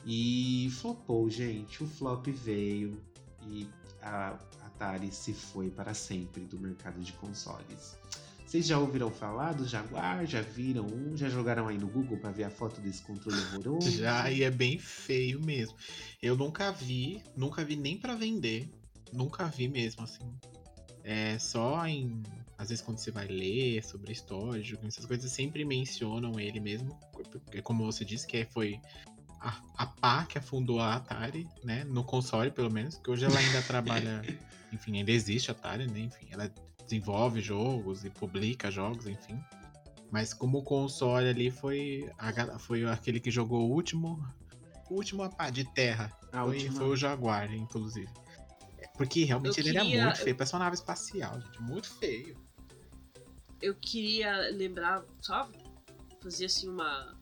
E 0.05 0.70
flopou, 0.72 1.28
gente. 1.28 1.82
O 1.82 1.86
flop 1.86 2.26
veio 2.28 3.01
e 3.46 3.68
a 4.03 4.38
Atari 4.64 5.11
se 5.12 5.32
foi 5.32 5.70
para 5.70 5.94
sempre 5.94 6.44
do 6.44 6.59
mercado 6.59 7.01
de 7.01 7.12
consoles. 7.14 7.96
Vocês 8.49 8.66
já 8.66 8.78
ouviram 8.78 9.11
falar 9.11 9.53
do 9.53 9.68
Jaguar? 9.68 10.24
Já 10.24 10.40
viram 10.40 10.86
um? 10.86 11.14
Já 11.14 11.28
jogaram 11.28 11.68
aí 11.68 11.76
no 11.76 11.86
Google 11.86 12.16
para 12.16 12.30
ver 12.30 12.44
a 12.44 12.51
foto 12.51 12.80
desse 12.80 13.03
controle 13.03 13.36
horroroso? 13.38 13.90
Já, 13.92 14.30
e 14.30 14.42
é 14.42 14.51
bem 14.51 14.78
feio 14.78 15.38
mesmo. 15.44 15.76
Eu 16.22 16.34
nunca 16.34 16.72
vi, 16.72 17.22
nunca 17.36 17.62
vi 17.62 17.76
nem 17.76 17.99
para 17.99 18.14
vender. 18.14 18.70
Nunca 19.12 19.44
vi 19.44 19.68
mesmo, 19.68 20.03
assim. 20.03 20.32
É 21.05 21.38
só 21.38 21.86
em. 21.86 22.22
Às 22.57 22.70
vezes 22.70 22.82
quando 22.82 22.96
você 22.96 23.11
vai 23.11 23.28
ler 23.28 23.84
sobre 23.84 24.12
história, 24.12 24.62
essas 24.82 25.05
coisas 25.05 25.30
sempre 25.30 25.62
mencionam 25.62 26.40
ele 26.40 26.59
mesmo. 26.59 26.99
Como 27.62 27.84
você 27.84 28.03
disse, 28.03 28.26
que 28.26 28.46
foi 28.46 28.80
a, 29.41 29.61
a 29.76 29.86
pá 29.86 30.24
que 30.24 30.39
afundou 30.39 30.80
a 30.80 30.95
Atari, 30.95 31.49
né? 31.62 31.84
No 31.84 32.05
console, 32.05 32.51
pelo 32.51 32.70
menos, 32.70 32.97
que 32.97 33.11
hoje 33.11 33.24
ela 33.24 33.39
ainda 33.39 33.62
trabalha. 33.62 34.22
enfim, 34.72 34.99
ainda 34.99 35.11
existe 35.11 35.51
a 35.51 35.55
Atari, 35.55 35.86
né? 35.86 36.01
Enfim, 36.01 36.28
ela 36.30 36.53
desenvolve 36.84 37.41
jogos 37.41 38.05
e 38.05 38.11
publica 38.11 38.70
jogos, 38.70 39.07
enfim. 39.07 39.39
Mas 40.11 40.32
como 40.32 40.59
o 40.59 40.62
console 40.62 41.28
ali 41.28 41.51
foi, 41.51 42.11
a, 42.18 42.59
foi 42.59 42.84
aquele 42.86 43.20
que 43.20 43.30
jogou 43.30 43.68
o 43.68 43.72
último. 43.72 44.24
O 44.91 44.95
último 44.95 45.28
pá 45.36 45.51
de 45.51 45.64
terra. 45.64 46.11
Foi, 46.30 46.41
última... 46.41 46.76
foi, 46.76 46.89
o 46.89 46.97
Jaguar, 46.97 47.53
inclusive. 47.53 48.11
Porque 48.97 49.24
realmente 49.24 49.61
ele 49.61 49.70
era 49.70 49.84
muito 49.84 50.18
feio. 50.18 50.34
Parece 50.34 50.55
uma 50.55 50.61
nave 50.61 50.74
espacial, 50.74 51.41
gente. 51.41 51.62
Muito 51.62 51.89
feio. 51.89 52.36
Eu 53.61 53.74
queria 53.74 54.51
lembrar, 54.51 55.05
só 55.20 55.49
fazer 56.20 56.47
assim 56.47 56.68
uma 56.68 57.18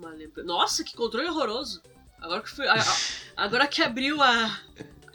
uma 0.00 0.10
lembrança. 0.10 0.46
Nossa, 0.46 0.82
que 0.82 0.96
controle 0.96 1.28
horroroso! 1.28 1.82
Agora 2.18 2.42
que, 2.42 2.50
foi, 2.50 2.66
agora 3.36 3.66
que 3.66 3.82
abriu 3.82 4.20
a, 4.22 4.60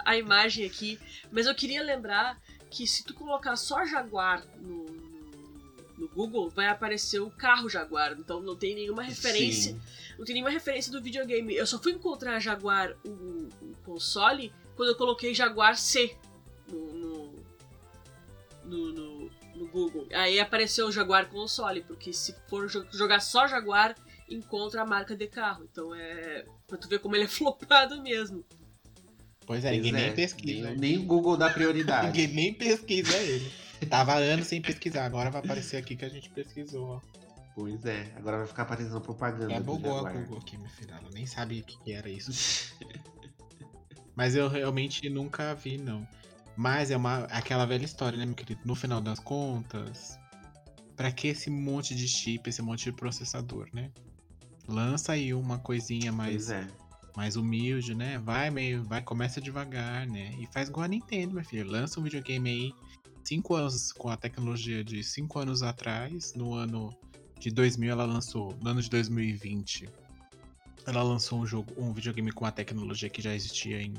a 0.03 0.17
imagem 0.17 0.65
aqui. 0.65 0.99
Mas 1.31 1.45
eu 1.45 1.53
queria 1.53 1.83
lembrar 1.83 2.39
que 2.69 2.87
se 2.87 3.03
tu 3.03 3.13
colocar 3.13 3.55
só 3.55 3.85
Jaguar 3.85 4.43
no, 4.59 4.85
no 5.97 6.07
Google, 6.09 6.49
vai 6.49 6.67
aparecer 6.67 7.19
o 7.19 7.29
carro 7.29 7.69
Jaguar. 7.69 8.13
Então 8.17 8.41
não 8.41 8.55
tem 8.55 8.73
nenhuma 8.73 9.03
referência. 9.03 9.73
Sim. 9.73 9.81
Não 10.17 10.25
tem 10.25 10.33
nenhuma 10.33 10.49
referência 10.49 10.91
do 10.91 11.01
videogame. 11.01 11.55
Eu 11.55 11.67
só 11.67 11.77
fui 11.77 11.91
encontrar 11.91 12.39
Jaguar, 12.39 12.95
o, 13.05 13.09
o 13.09 13.75
console, 13.83 14.51
quando 14.75 14.89
eu 14.89 14.95
coloquei 14.95 15.33
Jaguar 15.33 15.77
C 15.77 16.17
no, 16.67 16.93
no, 16.93 17.33
no, 18.63 18.93
no, 18.93 19.31
no 19.55 19.67
Google. 19.67 20.07
Aí 20.11 20.39
apareceu 20.39 20.87
o 20.87 20.91
Jaguar 20.91 21.27
console, 21.27 21.81
porque 21.81 22.11
se 22.11 22.35
for 22.47 22.67
jogar 22.67 23.19
só 23.19 23.47
Jaguar, 23.47 23.95
encontra 24.29 24.81
a 24.81 24.85
marca 24.85 25.15
de 25.15 25.27
carro. 25.27 25.67
Então 25.71 25.93
é. 25.93 26.45
Pra 26.67 26.77
tu 26.77 26.87
ver 26.87 26.99
como 26.99 27.15
ele 27.15 27.25
é 27.25 27.27
flopado 27.29 28.01
mesmo. 28.01 28.43
Pois 29.45 29.63
é, 29.63 29.71
ninguém 29.71 29.91
nem 29.91 30.05
é, 30.05 30.11
pesquisa. 30.11 30.69
Nem, 30.71 30.77
nem, 30.77 30.97
o 30.97 31.03
Google 31.03 31.37
dá 31.37 31.49
prioridade. 31.49 32.07
ninguém 32.17 32.27
nem 32.27 32.53
pesquisa 32.53 33.15
ele. 33.17 33.51
Tava 33.89 34.15
anos 34.15 34.47
sem 34.47 34.61
pesquisar, 34.61 35.05
agora 35.05 35.29
vai 35.29 35.41
aparecer 35.41 35.77
aqui 35.77 35.95
que 35.95 36.05
a 36.05 36.09
gente 36.09 36.29
pesquisou. 36.29 37.01
Pois 37.53 37.85
é, 37.85 38.11
agora 38.15 38.39
vai 38.39 38.47
ficar 38.47 38.63
aparecendo 38.63 38.99
propaganda. 38.99 39.53
É 39.53 39.59
bugou 39.59 40.05
a 40.05 40.11
Google 40.11 40.39
aqui, 40.39 40.57
minha 40.57 40.69
filha. 40.69 40.93
Ela 40.93 41.09
nem 41.13 41.25
sabe 41.25 41.59
o 41.59 41.63
que, 41.63 41.77
que 41.83 41.93
era 41.93 42.09
isso. 42.09 42.73
Mas 44.15 44.35
eu 44.35 44.47
realmente 44.47 45.09
nunca 45.09 45.53
vi, 45.53 45.77
não. 45.77 46.07
Mas 46.55 46.89
é 46.89 46.97
uma 46.97 47.25
aquela 47.25 47.65
velha 47.65 47.85
história, 47.85 48.17
né, 48.17 48.25
meu 48.25 48.33
querido? 48.33 48.61
No 48.65 48.75
final 48.75 49.01
das 49.01 49.19
contas, 49.19 50.17
para 50.95 51.11
que 51.11 51.27
esse 51.27 51.49
monte 51.49 51.93
de 51.93 52.07
chip, 52.07 52.49
esse 52.49 52.61
monte 52.61 52.85
de 52.85 52.93
processador, 52.93 53.67
né? 53.73 53.91
Lança 54.67 55.13
aí 55.13 55.33
uma 55.33 55.59
coisinha 55.59 56.11
mais, 56.11 56.49
é. 56.49 56.67
mais 57.15 57.35
humilde, 57.35 57.93
né? 57.93 58.17
Vai 58.19 58.49
meio, 58.49 58.83
vai, 58.83 59.01
começa 59.01 59.39
devagar, 59.39 60.07
né? 60.07 60.35
E 60.39 60.47
faz 60.47 60.69
igual 60.69 60.85
a 60.85 60.87
Nintendo, 60.87 61.35
meu 61.35 61.45
filho. 61.45 61.69
Lança 61.69 61.99
um 61.99 62.03
videogame 62.03 62.49
aí 62.49 62.73
cinco 63.23 63.55
anos 63.55 63.91
com 63.91 64.09
a 64.09 64.17
tecnologia 64.17 64.83
de 64.83 65.03
cinco 65.03 65.39
anos 65.39 65.61
atrás. 65.61 66.33
No 66.33 66.53
ano 66.53 66.95
de 67.39 67.51
2000 67.51 67.91
ela 67.91 68.05
lançou, 68.05 68.57
no 68.61 68.69
ano 68.69 68.81
de 68.81 68.89
2020, 68.89 69.87
ela 70.85 71.03
lançou 71.03 71.39
um 71.39 71.45
jogo, 71.45 71.73
um 71.77 71.93
videogame 71.93 72.31
com 72.31 72.45
a 72.45 72.51
tecnologia 72.51 73.09
que 73.09 73.21
já 73.21 73.33
existia 73.33 73.81
em 73.81 73.93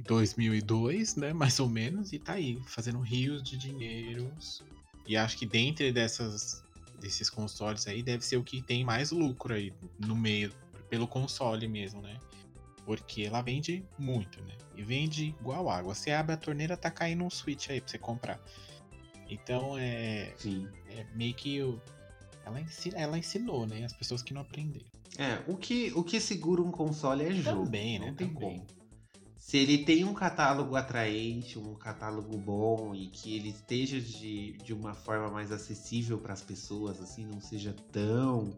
2002, 0.00 1.16
né? 1.16 1.32
Mais 1.34 1.60
ou 1.60 1.68
menos, 1.68 2.12
e 2.12 2.18
tá 2.18 2.34
aí 2.34 2.58
fazendo 2.66 3.00
rios 3.00 3.42
de 3.42 3.56
dinheiros. 3.56 4.62
E 5.06 5.16
acho 5.16 5.36
que 5.36 5.44
dentre 5.44 5.92
dessas 5.92 6.63
desses 7.04 7.28
consoles 7.28 7.86
aí 7.86 8.02
deve 8.02 8.24
ser 8.24 8.38
o 8.38 8.42
que 8.42 8.62
tem 8.62 8.82
mais 8.82 9.10
lucro 9.10 9.52
aí 9.52 9.72
no 9.98 10.16
meio, 10.16 10.50
pelo 10.88 11.06
console 11.06 11.68
mesmo, 11.68 12.00
né? 12.00 12.18
Porque 12.86 13.22
ela 13.22 13.42
vende 13.42 13.84
muito, 13.98 14.42
né? 14.42 14.54
E 14.74 14.82
vende 14.82 15.34
igual 15.40 15.68
água. 15.68 15.94
Você 15.94 16.10
abre 16.10 16.34
a 16.34 16.36
torneira, 16.36 16.76
tá 16.76 16.90
caindo 16.90 17.24
um 17.24 17.30
Switch 17.30 17.70
aí 17.70 17.80
pra 17.80 17.90
você 17.90 17.98
comprar. 17.98 18.40
Então 19.28 19.76
é. 19.78 20.32
Sim. 20.36 20.68
É 20.88 21.04
meio 21.14 21.34
que. 21.34 21.58
Ela, 22.44 22.60
ensina, 22.60 22.98
ela 22.98 23.18
ensinou, 23.18 23.66
né? 23.66 23.84
As 23.84 23.92
pessoas 23.92 24.22
que 24.22 24.34
não 24.34 24.42
aprenderam. 24.42 24.86
É, 25.16 25.42
o 25.46 25.56
que, 25.56 25.92
o 25.94 26.02
que 26.02 26.20
segura 26.20 26.60
um 26.60 26.70
console 26.70 27.24
é 27.24 27.32
jogo. 27.32 27.64
Também, 27.64 27.98
né? 27.98 28.08
Não 28.08 28.14
tem 28.14 28.28
Também. 28.28 28.58
como. 28.58 28.66
Se 29.46 29.58
ele 29.58 29.76
tem 29.76 30.04
um 30.04 30.14
catálogo 30.14 30.74
atraente, 30.74 31.58
um 31.58 31.74
catálogo 31.74 32.34
bom 32.38 32.94
e 32.94 33.08
que 33.08 33.36
ele 33.36 33.50
esteja 33.50 34.00
de, 34.00 34.52
de 34.52 34.72
uma 34.72 34.94
forma 34.94 35.30
mais 35.30 35.52
acessível 35.52 36.16
para 36.16 36.32
as 36.32 36.40
pessoas, 36.40 36.98
assim, 36.98 37.26
não 37.26 37.42
seja 37.42 37.76
tão 37.92 38.56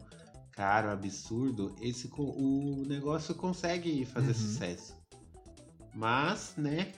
caro, 0.53 0.89
absurdo, 0.89 1.75
esse 1.81 2.09
o 2.17 2.85
negócio 2.87 3.35
consegue 3.35 4.05
fazer 4.05 4.29
uhum. 4.29 4.33
sucesso. 4.33 4.95
Mas, 5.93 6.53
né, 6.55 6.93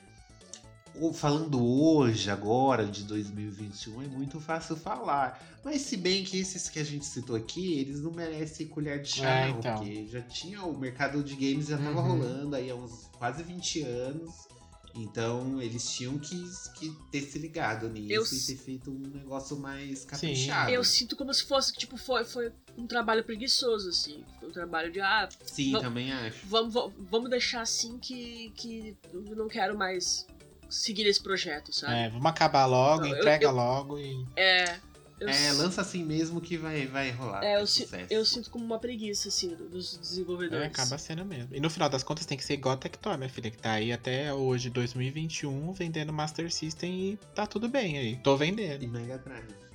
falando 1.14 1.64
hoje, 1.64 2.30
agora, 2.30 2.86
de 2.86 3.04
2021, 3.04 4.04
é 4.04 4.08
muito 4.08 4.40
fácil 4.40 4.76
falar. 4.76 5.60
Mas 5.64 5.82
se 5.82 5.98
bem 5.98 6.24
que 6.24 6.38
esses 6.38 6.70
que 6.70 6.80
a 6.80 6.84
gente 6.84 7.06
citou 7.06 7.36
aqui, 7.36 7.80
eles 7.80 8.02
não 8.02 8.12
merecem 8.12 8.68
colher 8.68 9.02
de 9.02 9.10
chá, 9.10 9.30
é, 9.30 9.50
então. 9.50 9.76
porque 9.76 10.08
já 10.08 10.22
tinha 10.22 10.64
o 10.64 10.78
mercado 10.78 11.24
de 11.24 11.36
games 11.36 11.68
já 11.68 11.78
tava 11.78 12.02
uhum. 12.02 12.20
rolando 12.20 12.56
aí 12.56 12.70
há 12.70 12.76
uns 12.76 13.10
quase 13.18 13.44
20 13.44 13.82
anos. 13.84 14.50
Então 14.96 15.62
eles 15.62 15.90
tinham 15.92 16.18
que, 16.18 16.44
que 16.76 16.90
ter 17.12 17.22
se 17.22 17.38
ligado 17.38 17.88
nisso 17.90 18.12
eu... 18.12 18.24
e 18.24 18.46
ter 18.48 18.56
feito 18.56 18.92
um 18.92 19.00
negócio 19.00 19.58
mais 19.58 20.04
caprichado. 20.04 20.70
Sim. 20.70 20.76
Eu 20.76 20.84
sinto 20.84 21.16
como 21.16 21.34
se 21.34 21.46
fosse, 21.46 21.74
tipo, 21.74 21.96
foi, 21.96 22.26
foi 22.26 22.52
um 22.78 22.88
trabalho 22.88 23.24
preguiçoso, 23.24 23.90
assim. 23.90 24.24
Foi 24.40 24.50
um 24.50 24.52
trabalho 24.52 24.92
de, 24.92 25.00
ah... 25.00 25.30
Sim, 25.44 25.74
também 25.80 26.12
acho. 26.12 26.46
Vamos, 26.48 26.74
vamos 27.10 27.30
deixar 27.30 27.62
assim 27.62 28.00
que, 28.00 28.52
que 28.56 28.98
eu 29.14 29.36
não 29.36 29.48
quero 29.48 29.78
mais 29.78 30.26
seguir 30.70 31.06
esse 31.08 31.22
projeto, 31.22 31.74
sabe? 31.74 31.94
É, 31.94 32.10
vamos 32.10 32.26
acabar 32.26 32.66
logo, 32.66 33.04
não, 33.04 33.18
entrega 33.18 33.46
eu, 33.46 33.50
eu, 33.50 33.56
logo 33.56 34.00
e. 34.00 34.26
É. 34.36 34.80
é, 35.20 35.52
lança 35.54 35.82
assim 35.82 36.04
mesmo 36.04 36.40
que 36.40 36.58
vai, 36.58 36.88
vai 36.88 37.12
rolar. 37.12 37.44
É, 37.44 37.56
eu, 37.56 37.66
eu, 38.10 38.26
sinto 38.26 38.50
como 38.50 38.64
uma 38.64 38.80
preguiça, 38.80 39.30
assim, 39.30 39.56
dos 39.56 39.98
desenvolvedores. 39.98 40.64
É, 40.64 40.68
acaba 40.68 40.98
sendo 40.98 41.26
mesmo. 41.26 41.56
E 41.56 41.60
no 41.60 41.70
final 41.70 41.90
das 41.90 42.04
contas 42.04 42.26
tem 42.26 42.38
que 42.38 42.44
ser 42.44 42.54
igual 42.54 42.76
a 42.76 42.78
Tectoy, 42.78 43.18
minha 43.18 43.30
filha, 43.30 43.50
que 43.52 43.58
tá 43.58 43.74
aí 43.74 43.92
até 43.92 44.34
hoje, 44.34 44.70
2021, 44.70 45.74
vendendo 45.74 46.14
Master 46.14 46.52
System 46.52 47.12
e 47.12 47.20
tá 47.34 47.46
tudo 47.46 47.68
bem 47.68 47.98
aí. 47.98 48.16
Tô 48.18 48.38
vendendo. 48.38 48.84
E 48.84 48.88
Mega 48.88 49.18
Drive. 49.18 49.70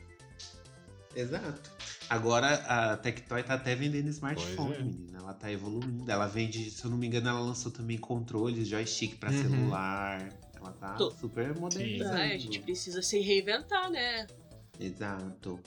Exato. 1.14 1.70
Agora 2.09 2.55
a 2.55 2.97
Tectoy 2.97 3.42
tá 3.42 3.55
até 3.55 3.74
vendendo 3.74 4.09
smartphone, 4.09 4.74
é. 4.74 4.82
menina. 4.82 5.18
Ela 5.18 5.32
tá 5.32 5.51
evoluindo. 5.51 6.11
Ela 6.11 6.26
vende, 6.26 6.70
se 6.70 6.84
eu 6.84 6.90
não 6.90 6.99
me 6.99 7.07
engano, 7.07 7.28
ela 7.28 7.40
lançou 7.40 7.72
também 7.72 7.97
controles, 7.97 8.68
joystick 8.68 9.16
para 9.16 9.30
uhum. 9.30 9.42
celular. 9.42 10.28
Ela 10.64 10.72
tá 10.72 10.94
Tô. 10.94 11.10
super 11.10 11.58
modernizada. 11.58 12.26
É, 12.26 12.34
a 12.34 12.38
gente 12.38 12.60
precisa 12.60 13.02
se 13.02 13.20
reinventar, 13.20 13.90
né? 13.90 14.26
Exato. 14.80 15.60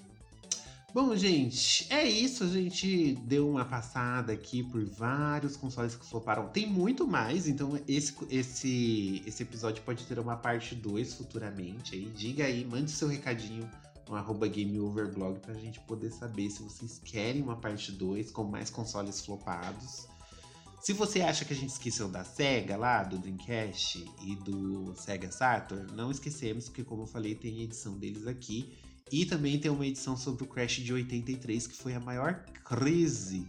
Bom, 0.94 1.16
gente, 1.16 1.86
é 1.94 2.04
isso. 2.04 2.44
A 2.44 2.48
gente 2.48 3.14
deu 3.26 3.48
uma 3.48 3.64
passada 3.64 4.34
aqui 4.34 4.64
por 4.64 4.84
vários 4.84 5.56
consoles 5.56 5.96
que 5.96 6.06
floparam. 6.06 6.48
Tem 6.50 6.66
muito 6.66 7.06
mais, 7.08 7.48
então 7.48 7.80
esse, 7.88 8.16
esse, 8.32 9.22
esse 9.26 9.44
episódio 9.44 9.84
pode 9.84 10.06
ter 10.06 10.18
uma 10.18 10.38
parte 10.38 10.74
2 10.74 11.14
futuramente. 11.14 11.94
Aí, 11.94 12.06
diga 12.06 12.46
aí, 12.46 12.66
mande 12.66 12.90
seu 12.90 13.08
recadinho 13.08 13.70
no 14.10 14.16
arroba 14.16 14.48
GameOverblog 14.48 15.40
pra 15.40 15.54
gente 15.54 15.80
poder 15.82 16.12
saber 16.12 16.50
se 16.50 16.64
vocês 16.64 17.00
querem 17.04 17.44
uma 17.44 17.58
parte 17.58 17.92
2 17.92 18.32
com 18.32 18.46
mais 18.46 18.70
consoles 18.70 19.22
flopados. 19.22 20.08
Se 20.80 20.94
você 20.94 21.22
acha 21.22 21.44
que 21.44 21.54
a 21.54 21.56
gente 21.56 21.70
esqueceu 21.70 22.08
da 22.08 22.24
SEGA 22.24 22.78
lá, 22.78 23.04
do 23.04 23.18
Dreamcast 23.18 24.06
e 24.22 24.36
do 24.36 24.96
Sega 24.96 25.32
Saturn, 25.32 25.92
não 25.94 26.12
esquecemos, 26.12 26.66
porque 26.66 26.84
como 26.84 27.04
eu 27.04 27.08
falei, 27.08 27.36
tem 27.36 27.62
edição 27.62 27.98
deles 27.98 28.28
aqui. 28.28 28.78
E 29.12 29.26
também 29.26 29.58
tem 29.60 29.72
uma 29.72 29.86
edição 29.86 30.18
sobre 30.18 30.44
o 30.44 30.48
Crash 30.48 30.78
de 30.78 30.94
83, 30.94 31.68
que 31.68 31.76
foi 31.76 31.94
a 31.94 32.00
maior 32.00 32.44
crise. 32.64 33.48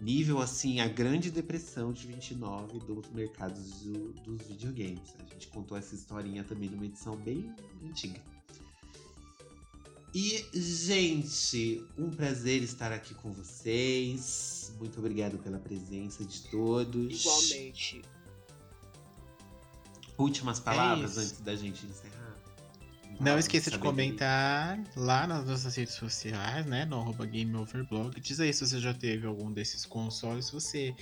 Nível 0.00 0.40
assim, 0.40 0.80
a 0.80 0.88
grande 0.88 1.30
depressão 1.30 1.92
de 1.92 2.06
29 2.06 2.78
dos 2.80 3.08
mercados 3.10 3.80
do, 3.80 4.12
dos 4.12 4.46
videogames. 4.46 5.14
A 5.18 5.32
gente 5.32 5.48
contou 5.48 5.76
essa 5.76 5.94
historinha 5.94 6.44
também 6.44 6.68
numa 6.68 6.84
edição 6.84 7.16
bem 7.16 7.50
antiga. 7.84 8.20
E, 10.18 10.48
gente, 10.54 11.84
um 11.98 12.08
prazer 12.08 12.62
estar 12.62 12.90
aqui 12.90 13.12
com 13.12 13.30
vocês. 13.34 14.72
Muito 14.78 14.98
obrigado 14.98 15.36
pela 15.36 15.58
presença 15.58 16.24
de 16.24 16.40
todos. 16.44 17.20
Igualmente. 17.20 18.00
Últimas 20.16 20.58
palavras 20.58 21.18
é 21.18 21.20
antes 21.20 21.40
da 21.42 21.54
gente 21.54 21.84
encerrar. 21.84 22.34
Não 23.20 23.38
esqueça 23.38 23.70
de 23.70 23.78
comentar 23.78 24.82
lá 24.96 25.26
nas 25.26 25.44
nossas 25.44 25.76
redes 25.76 25.96
sociais, 25.96 26.64
né? 26.64 26.86
No 26.86 26.98
arroba 26.98 27.26
GameOverblog. 27.26 28.18
Diz 28.18 28.40
aí 28.40 28.54
se 28.54 28.66
você 28.66 28.80
já 28.80 28.94
teve 28.94 29.26
algum 29.26 29.52
desses 29.52 29.84
consoles, 29.84 30.46
se 30.46 30.52
você 30.52 30.96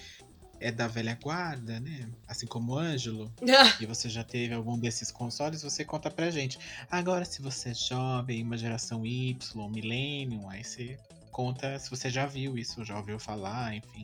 é 0.64 0.72
da 0.72 0.88
velha 0.88 1.16
guarda, 1.22 1.78
né? 1.78 2.08
Assim 2.26 2.46
como 2.46 2.72
o 2.72 2.78
Ângelo, 2.78 3.30
e 3.78 3.84
você 3.84 4.08
já 4.08 4.24
teve 4.24 4.54
algum 4.54 4.78
desses 4.78 5.10
consoles, 5.10 5.62
você 5.62 5.84
conta 5.84 6.10
pra 6.10 6.30
gente. 6.30 6.58
Agora, 6.90 7.24
se 7.26 7.42
você 7.42 7.70
é 7.70 7.74
jovem, 7.74 8.42
uma 8.42 8.56
geração 8.56 9.04
Y, 9.04 9.68
Millennium, 9.68 10.48
aí 10.48 10.64
você 10.64 10.98
conta 11.30 11.78
se 11.78 11.90
você 11.90 12.08
já 12.08 12.24
viu 12.24 12.56
isso, 12.56 12.82
já 12.82 12.96
ouviu 12.96 13.18
falar, 13.18 13.74
enfim, 13.74 14.02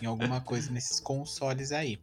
em 0.00 0.06
alguma 0.06 0.40
coisa 0.40 0.70
nesses 0.70 1.00
consoles 1.00 1.72
aí. 1.72 1.98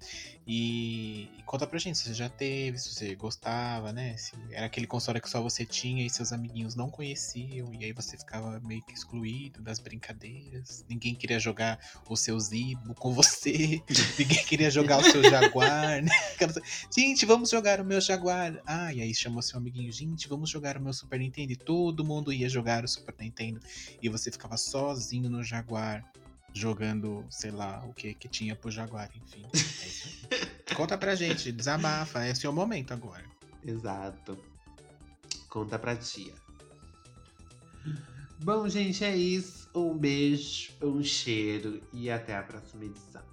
E, 0.50 1.30
e, 1.38 1.44
conta 1.44 1.68
pra 1.68 1.78
gente 1.78 1.98
se 1.98 2.06
você 2.06 2.14
já 2.14 2.30
teve, 2.30 2.78
se 2.78 2.94
você 2.94 3.16
gostava, 3.16 3.92
né? 3.92 4.16
Se 4.16 4.34
era 4.52 4.66
aquele 4.66 4.88
console 4.88 5.20
que 5.20 5.30
só 5.30 5.42
você 5.42 5.66
tinha 5.66 6.06
e 6.06 6.10
seus 6.10 6.32
amiguinhos 6.32 6.74
não 6.74 6.90
conheciam, 6.90 7.74
e 7.74 7.84
aí 7.84 7.92
você 7.92 8.18
ficava 8.18 8.58
meio 8.62 8.82
que 8.84 8.94
excluído 8.94 9.62
das 9.62 9.78
brincadeiras. 9.78 10.86
Ninguém 10.88 11.14
queria 11.14 11.38
jogar 11.38 11.78
o 12.10 12.16
seu 12.16 12.40
Zibo 12.40 12.96
com 12.96 13.14
você, 13.14 13.84
ninguém 14.18 14.46
queria 14.46 14.72
jogar 14.72 15.00
o 15.00 15.04
seu 15.04 15.22
Jaguar, 15.22 16.02
né? 16.02 16.12
Gente, 16.96 17.26
vamos 17.26 17.50
jogar 17.50 17.82
o 17.82 17.86
meu 17.86 18.00
Jaguar. 18.00 18.62
Ah, 18.66 18.94
e 18.94 19.02
aí 19.02 19.14
chamou 19.14 19.42
seu 19.42 19.58
amiguinho, 19.58 19.92
gente, 19.92 20.30
vamos 20.30 20.50
jogar 20.50 20.78
o 20.78 20.82
meu 20.82 20.94
Super 20.94 21.20
Nintendo. 21.20 21.52
E 21.52 21.56
todo 21.58 22.06
mundo 22.06 22.32
ia 22.32 22.48
jogar 22.48 22.86
o 22.86 22.88
Super 22.88 23.14
Nintendo. 23.20 23.60
E 24.02 24.08
você 24.08 24.32
ficava 24.32 24.48
ficava 24.48 24.58
sozinho 24.58 25.30
no 25.30 25.44
Jaguar, 25.44 26.04
jogando, 26.58 27.26
sei 27.30 27.52
lá, 27.52 27.84
o 27.86 27.94
que 27.94 28.14
que 28.14 28.28
tinha 28.28 28.56
pro 28.56 28.72
Jaguar, 28.72 29.10
enfim. 29.16 29.46
É 30.70 30.74
Conta 30.76 30.98
pra 30.98 31.16
gente, 31.16 31.52
desabafa, 31.52 32.28
esse 32.28 32.46
é 32.46 32.50
o 32.50 32.54
momento 32.54 32.94
agora. 32.94 33.24
Exato. 33.64 34.38
Conta 35.50 35.80
pra 35.80 35.96
tia. 35.96 36.34
Bom, 38.40 38.68
gente, 38.70 39.04
é 39.04 39.16
isso. 39.16 39.70
Um 39.74 39.98
beijo, 39.98 40.72
um 40.82 41.04
cheiro 41.04 41.82
e 41.92 42.10
até 42.10 42.36
a 42.36 42.44
próxima 42.44 42.86
edição. 42.86 43.27